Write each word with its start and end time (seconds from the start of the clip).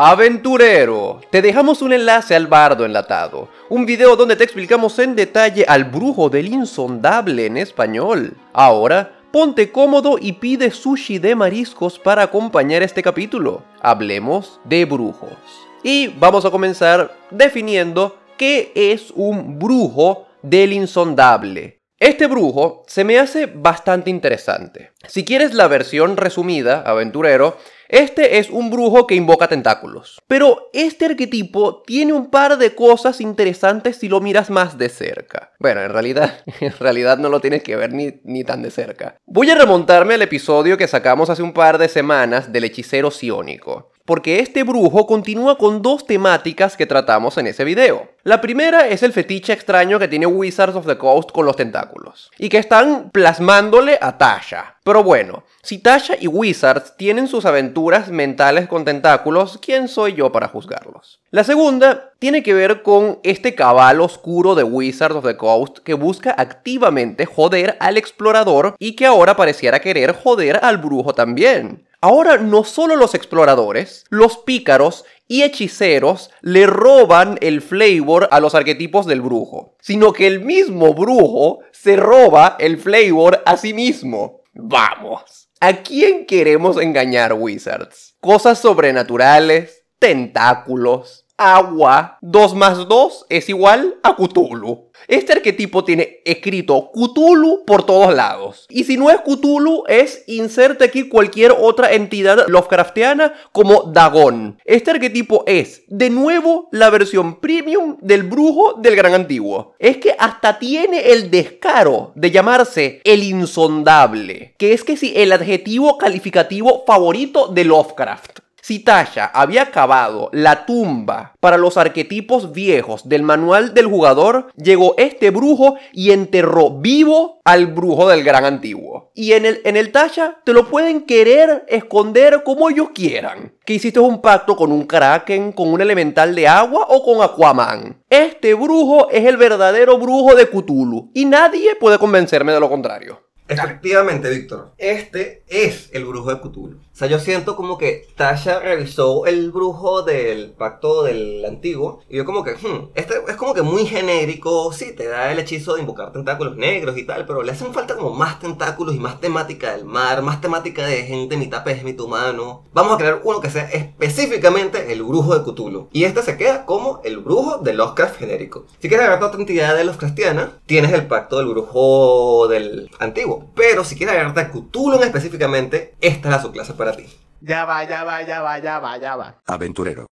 Aventurero, 0.00 1.20
te 1.28 1.42
dejamos 1.42 1.82
un 1.82 1.92
enlace 1.92 2.36
al 2.36 2.46
bardo 2.46 2.84
enlatado, 2.84 3.48
un 3.68 3.84
video 3.84 4.14
donde 4.14 4.36
te 4.36 4.44
explicamos 4.44 4.96
en 5.00 5.16
detalle 5.16 5.64
al 5.66 5.86
brujo 5.86 6.30
del 6.30 6.46
insondable 6.46 7.46
en 7.46 7.56
español. 7.56 8.36
Ahora, 8.52 9.18
ponte 9.32 9.72
cómodo 9.72 10.16
y 10.20 10.34
pide 10.34 10.70
sushi 10.70 11.18
de 11.18 11.34
mariscos 11.34 11.98
para 11.98 12.22
acompañar 12.22 12.84
este 12.84 13.02
capítulo. 13.02 13.64
Hablemos 13.82 14.60
de 14.62 14.84
brujos. 14.84 15.36
Y 15.82 16.06
vamos 16.06 16.44
a 16.44 16.52
comenzar 16.52 17.12
definiendo 17.32 18.18
qué 18.36 18.70
es 18.76 19.10
un 19.16 19.58
brujo 19.58 20.28
del 20.42 20.74
insondable. 20.74 21.80
Este 21.98 22.28
brujo 22.28 22.84
se 22.86 23.02
me 23.02 23.18
hace 23.18 23.46
bastante 23.46 24.10
interesante. 24.10 24.92
Si 25.08 25.24
quieres 25.24 25.54
la 25.54 25.66
versión 25.66 26.16
resumida, 26.16 26.82
aventurero, 26.82 27.56
este 27.88 28.38
es 28.38 28.50
un 28.50 28.70
brujo 28.70 29.06
que 29.06 29.14
invoca 29.14 29.48
tentáculos. 29.48 30.20
Pero 30.26 30.68
este 30.72 31.06
arquetipo 31.06 31.82
tiene 31.82 32.12
un 32.12 32.30
par 32.30 32.58
de 32.58 32.74
cosas 32.74 33.20
interesantes 33.20 33.96
si 33.96 34.08
lo 34.08 34.20
miras 34.20 34.50
más 34.50 34.76
de 34.76 34.88
cerca. 34.88 35.52
Bueno, 35.58 35.80
en 35.80 35.90
realidad, 35.90 36.44
en 36.60 36.72
realidad 36.78 37.18
no 37.18 37.28
lo 37.28 37.40
tienes 37.40 37.62
que 37.62 37.76
ver 37.76 37.92
ni, 37.92 38.20
ni 38.24 38.44
tan 38.44 38.62
de 38.62 38.70
cerca. 38.70 39.16
Voy 39.26 39.50
a 39.50 39.54
remontarme 39.54 40.14
al 40.14 40.22
episodio 40.22 40.76
que 40.76 40.86
sacamos 40.86 41.30
hace 41.30 41.42
un 41.42 41.52
par 41.52 41.78
de 41.78 41.88
semanas 41.88 42.52
del 42.52 42.64
hechicero 42.64 43.10
sionónico 43.10 43.90
porque 44.08 44.40
este 44.40 44.62
brujo 44.62 45.06
continúa 45.06 45.58
con 45.58 45.82
dos 45.82 46.06
temáticas 46.06 46.78
que 46.78 46.86
tratamos 46.86 47.36
en 47.36 47.46
ese 47.46 47.62
video. 47.62 48.08
La 48.22 48.40
primera 48.40 48.88
es 48.88 49.02
el 49.02 49.12
fetiche 49.12 49.52
extraño 49.52 49.98
que 49.98 50.08
tiene 50.08 50.24
Wizards 50.24 50.76
of 50.76 50.86
the 50.86 50.96
Coast 50.96 51.30
con 51.30 51.44
los 51.44 51.56
tentáculos, 51.56 52.30
y 52.38 52.48
que 52.48 52.56
están 52.56 53.10
plasmándole 53.10 53.98
a 54.00 54.16
Tasha. 54.16 54.76
Pero 54.82 55.04
bueno, 55.04 55.44
si 55.62 55.76
Tasha 55.76 56.14
y 56.18 56.26
Wizards 56.26 56.96
tienen 56.96 57.28
sus 57.28 57.44
aventuras 57.44 58.08
mentales 58.08 58.66
con 58.66 58.86
tentáculos, 58.86 59.58
¿quién 59.60 59.88
soy 59.88 60.14
yo 60.14 60.32
para 60.32 60.48
juzgarlos? 60.48 61.20
La 61.30 61.44
segunda 61.44 62.14
tiene 62.18 62.42
que 62.42 62.54
ver 62.54 62.82
con 62.82 63.18
este 63.24 63.54
cabal 63.54 64.00
oscuro 64.00 64.54
de 64.54 64.62
Wizards 64.62 65.16
of 65.16 65.26
the 65.26 65.36
Coast 65.36 65.80
que 65.80 65.92
busca 65.92 66.34
activamente 66.38 67.26
joder 67.26 67.76
al 67.78 67.98
explorador 67.98 68.74
y 68.78 68.96
que 68.96 69.04
ahora 69.04 69.36
pareciera 69.36 69.80
querer 69.80 70.14
joder 70.14 70.60
al 70.62 70.78
brujo 70.78 71.12
también. 71.12 71.84
Ahora 72.00 72.38
no 72.38 72.62
solo 72.62 72.94
los 72.94 73.14
exploradores, 73.14 74.04
los 74.08 74.38
pícaros 74.38 75.04
y 75.26 75.42
hechiceros 75.42 76.30
le 76.42 76.66
roban 76.66 77.38
el 77.40 77.60
flavor 77.60 78.28
a 78.30 78.38
los 78.38 78.54
arquetipos 78.54 79.04
del 79.06 79.20
brujo, 79.20 79.74
sino 79.80 80.12
que 80.12 80.28
el 80.28 80.40
mismo 80.40 80.94
brujo 80.94 81.58
se 81.72 81.96
roba 81.96 82.56
el 82.60 82.78
flavor 82.78 83.42
a 83.44 83.56
sí 83.56 83.74
mismo. 83.74 84.42
Vamos. 84.54 85.48
¿A 85.60 85.82
quién 85.82 86.24
queremos 86.26 86.80
engañar, 86.80 87.32
Wizards? 87.32 88.14
Cosas 88.20 88.60
sobrenaturales, 88.60 89.82
tentáculos, 89.98 91.26
agua. 91.38 92.18
2 92.20 92.54
más 92.54 92.88
2 92.88 93.26
es 93.30 93.48
igual 93.48 93.94
a 94.02 94.14
Cthulhu. 94.14 94.90
Este 95.06 95.32
arquetipo 95.32 95.84
tiene 95.84 96.20
escrito 96.24 96.90
Cthulhu 96.92 97.64
por 97.64 97.86
todos 97.86 98.14
lados. 98.14 98.66
Y 98.68 98.84
si 98.84 98.96
no 98.96 99.10
es 99.10 99.20
Cthulhu, 99.20 99.84
es 99.86 100.24
inserte 100.26 100.84
aquí 100.84 101.08
cualquier 101.08 101.52
otra 101.52 101.92
entidad 101.92 102.46
Lovecraftiana 102.48 103.32
como 103.52 103.84
Dagon. 103.84 104.58
Este 104.64 104.90
arquetipo 104.90 105.44
es, 105.46 105.82
de 105.86 106.10
nuevo, 106.10 106.68
la 106.72 106.90
versión 106.90 107.40
premium 107.40 107.96
del 108.00 108.24
brujo 108.24 108.74
del 108.74 108.96
gran 108.96 109.14
antiguo. 109.14 109.74
Es 109.78 109.98
que 109.98 110.14
hasta 110.18 110.58
tiene 110.58 111.12
el 111.12 111.30
descaro 111.30 112.12
de 112.16 112.30
llamarse 112.30 113.00
el 113.04 113.22
insondable, 113.22 114.54
que 114.58 114.72
es 114.72 114.82
que 114.82 114.96
si 114.96 115.16
el 115.16 115.32
adjetivo 115.32 115.96
calificativo 115.96 116.84
favorito 116.86 117.48
de 117.48 117.64
Lovecraft. 117.64 118.40
Si 118.60 118.80
Tasha 118.80 119.26
había 119.26 119.70
cavado 119.70 120.28
la 120.32 120.66
tumba 120.66 121.34
para 121.40 121.56
los 121.56 121.76
arquetipos 121.76 122.52
viejos 122.52 123.08
del 123.08 123.22
manual 123.22 123.72
del 123.72 123.86
jugador, 123.86 124.48
llegó 124.56 124.94
este 124.98 125.30
brujo 125.30 125.76
y 125.92 126.10
enterró 126.10 126.70
vivo 126.70 127.40
al 127.44 127.68
brujo 127.68 128.08
del 128.08 128.24
gran 128.24 128.44
antiguo. 128.44 129.10
Y 129.14 129.32
en 129.32 129.46
el, 129.46 129.60
en 129.64 129.76
el 129.76 129.90
Tasha 129.92 130.38
te 130.44 130.52
lo 130.52 130.68
pueden 130.68 131.02
querer 131.02 131.64
esconder 131.68 132.42
como 132.44 132.68
ellos 132.68 132.90
quieran. 132.94 133.54
Que 133.64 133.74
hiciste 133.74 134.00
un 134.00 134.20
pacto 134.20 134.56
con 134.56 134.72
un 134.72 134.86
kraken, 134.86 135.52
con 135.52 135.68
un 135.68 135.80
elemental 135.80 136.34
de 136.34 136.48
agua 136.48 136.86
o 136.88 137.02
con 137.02 137.22
Aquaman. 137.22 138.02
Este 138.10 138.54
brujo 138.54 139.08
es 139.10 139.24
el 139.24 139.36
verdadero 139.36 139.98
brujo 139.98 140.34
de 140.34 140.48
Cthulhu 140.48 141.10
y 141.14 141.24
nadie 141.24 141.74
puede 141.76 141.98
convencerme 141.98 142.52
de 142.52 142.60
lo 142.60 142.68
contrario. 142.68 143.22
Efectivamente, 143.48 144.28
Víctor. 144.28 144.74
Este 144.76 145.42
es 145.48 145.88
el 145.92 146.04
brujo 146.04 146.28
de 146.28 146.40
Cthulhu. 146.40 146.80
Sea, 146.98 147.06
yo 147.06 147.20
siento 147.20 147.54
como 147.54 147.78
que 147.78 148.08
Tasha 148.16 148.58
revisó 148.58 149.24
el 149.24 149.52
brujo 149.52 150.02
del 150.02 150.50
pacto 150.50 151.04
del 151.04 151.44
antiguo 151.44 152.00
y 152.08 152.16
yo 152.16 152.24
como 152.24 152.42
que, 152.42 152.54
hmm, 152.54 152.90
este 152.96 153.14
es 153.28 153.36
como 153.36 153.54
que 153.54 153.62
muy 153.62 153.86
genérico, 153.86 154.72
sí, 154.72 154.96
te 154.96 155.06
da 155.06 155.30
el 155.30 155.38
hechizo 155.38 155.76
de 155.76 155.82
invocar 155.82 156.10
tentáculos 156.10 156.56
negros 156.56 156.98
y 156.98 157.04
tal, 157.06 157.24
pero 157.24 157.44
le 157.44 157.52
hacen 157.52 157.72
falta 157.72 157.94
como 157.94 158.10
más 158.10 158.40
tentáculos 158.40 158.96
y 158.96 158.98
más 158.98 159.20
temática 159.20 159.76
del 159.76 159.84
mar, 159.84 160.22
más 160.22 160.40
temática 160.40 160.84
de 160.86 161.04
gente 161.04 161.36
mitad 161.36 161.62
pez, 161.62 161.84
mitad 161.84 162.04
humano. 162.04 162.64
Vamos 162.72 162.94
a 162.94 162.98
crear 162.98 163.20
uno 163.22 163.40
que 163.40 163.50
sea 163.50 163.70
específicamente 163.70 164.92
el 164.92 165.04
brujo 165.04 165.38
de 165.38 165.44
Cthulhu. 165.44 165.88
Y 165.92 166.02
este 166.02 166.22
se 166.22 166.36
queda 166.36 166.64
como 166.64 167.00
el 167.04 167.18
brujo 167.18 167.58
de 167.58 167.74
Lovecraft 167.74 168.18
genérico. 168.18 168.66
Si 168.80 168.88
quieres 168.88 169.06
agarrar 169.06 169.22
otra 169.22 169.38
entidad 169.38 169.76
de 169.76 169.84
Lovecraftiana, 169.84 170.58
tienes 170.66 170.92
el 170.92 171.06
pacto 171.06 171.38
del 171.38 171.46
brujo 171.46 172.48
del 172.48 172.90
antiguo. 172.98 173.46
Pero 173.54 173.84
si 173.84 173.94
quieres 173.94 174.16
agarrarte 174.16 174.40
a 174.40 174.50
Cthulhu 174.50 175.00
específicamente, 175.00 175.94
esta 176.00 176.28
es 176.28 176.34
la 176.34 176.42
subclase 176.42 176.74
para 176.74 176.87
ti. 176.96 177.06
Ya 177.40 177.64
va, 177.64 177.84
ya 177.84 178.04
va, 178.04 178.22
ya 178.22 178.42
va, 178.42 178.58
ya 178.58 178.78
va, 178.78 178.98
ya 178.98 179.16
va. 179.16 179.42
Aventurero. 179.46 180.06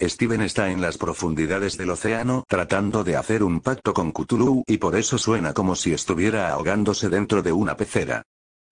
Steven 0.00 0.40
está 0.42 0.70
en 0.70 0.80
las 0.80 0.98
profundidades 0.98 1.76
del 1.78 1.90
océano 1.90 2.44
tratando 2.48 3.04
de 3.04 3.16
hacer 3.16 3.44
un 3.44 3.60
pacto 3.60 3.94
con 3.94 4.10
Cthulhu 4.10 4.64
y 4.66 4.78
por 4.78 4.96
eso 4.96 5.16
suena 5.16 5.52
como 5.52 5.76
si 5.76 5.92
estuviera 5.92 6.50
ahogándose 6.50 7.08
dentro 7.08 7.42
de 7.42 7.52
una 7.52 7.76
pecera. 7.76 8.22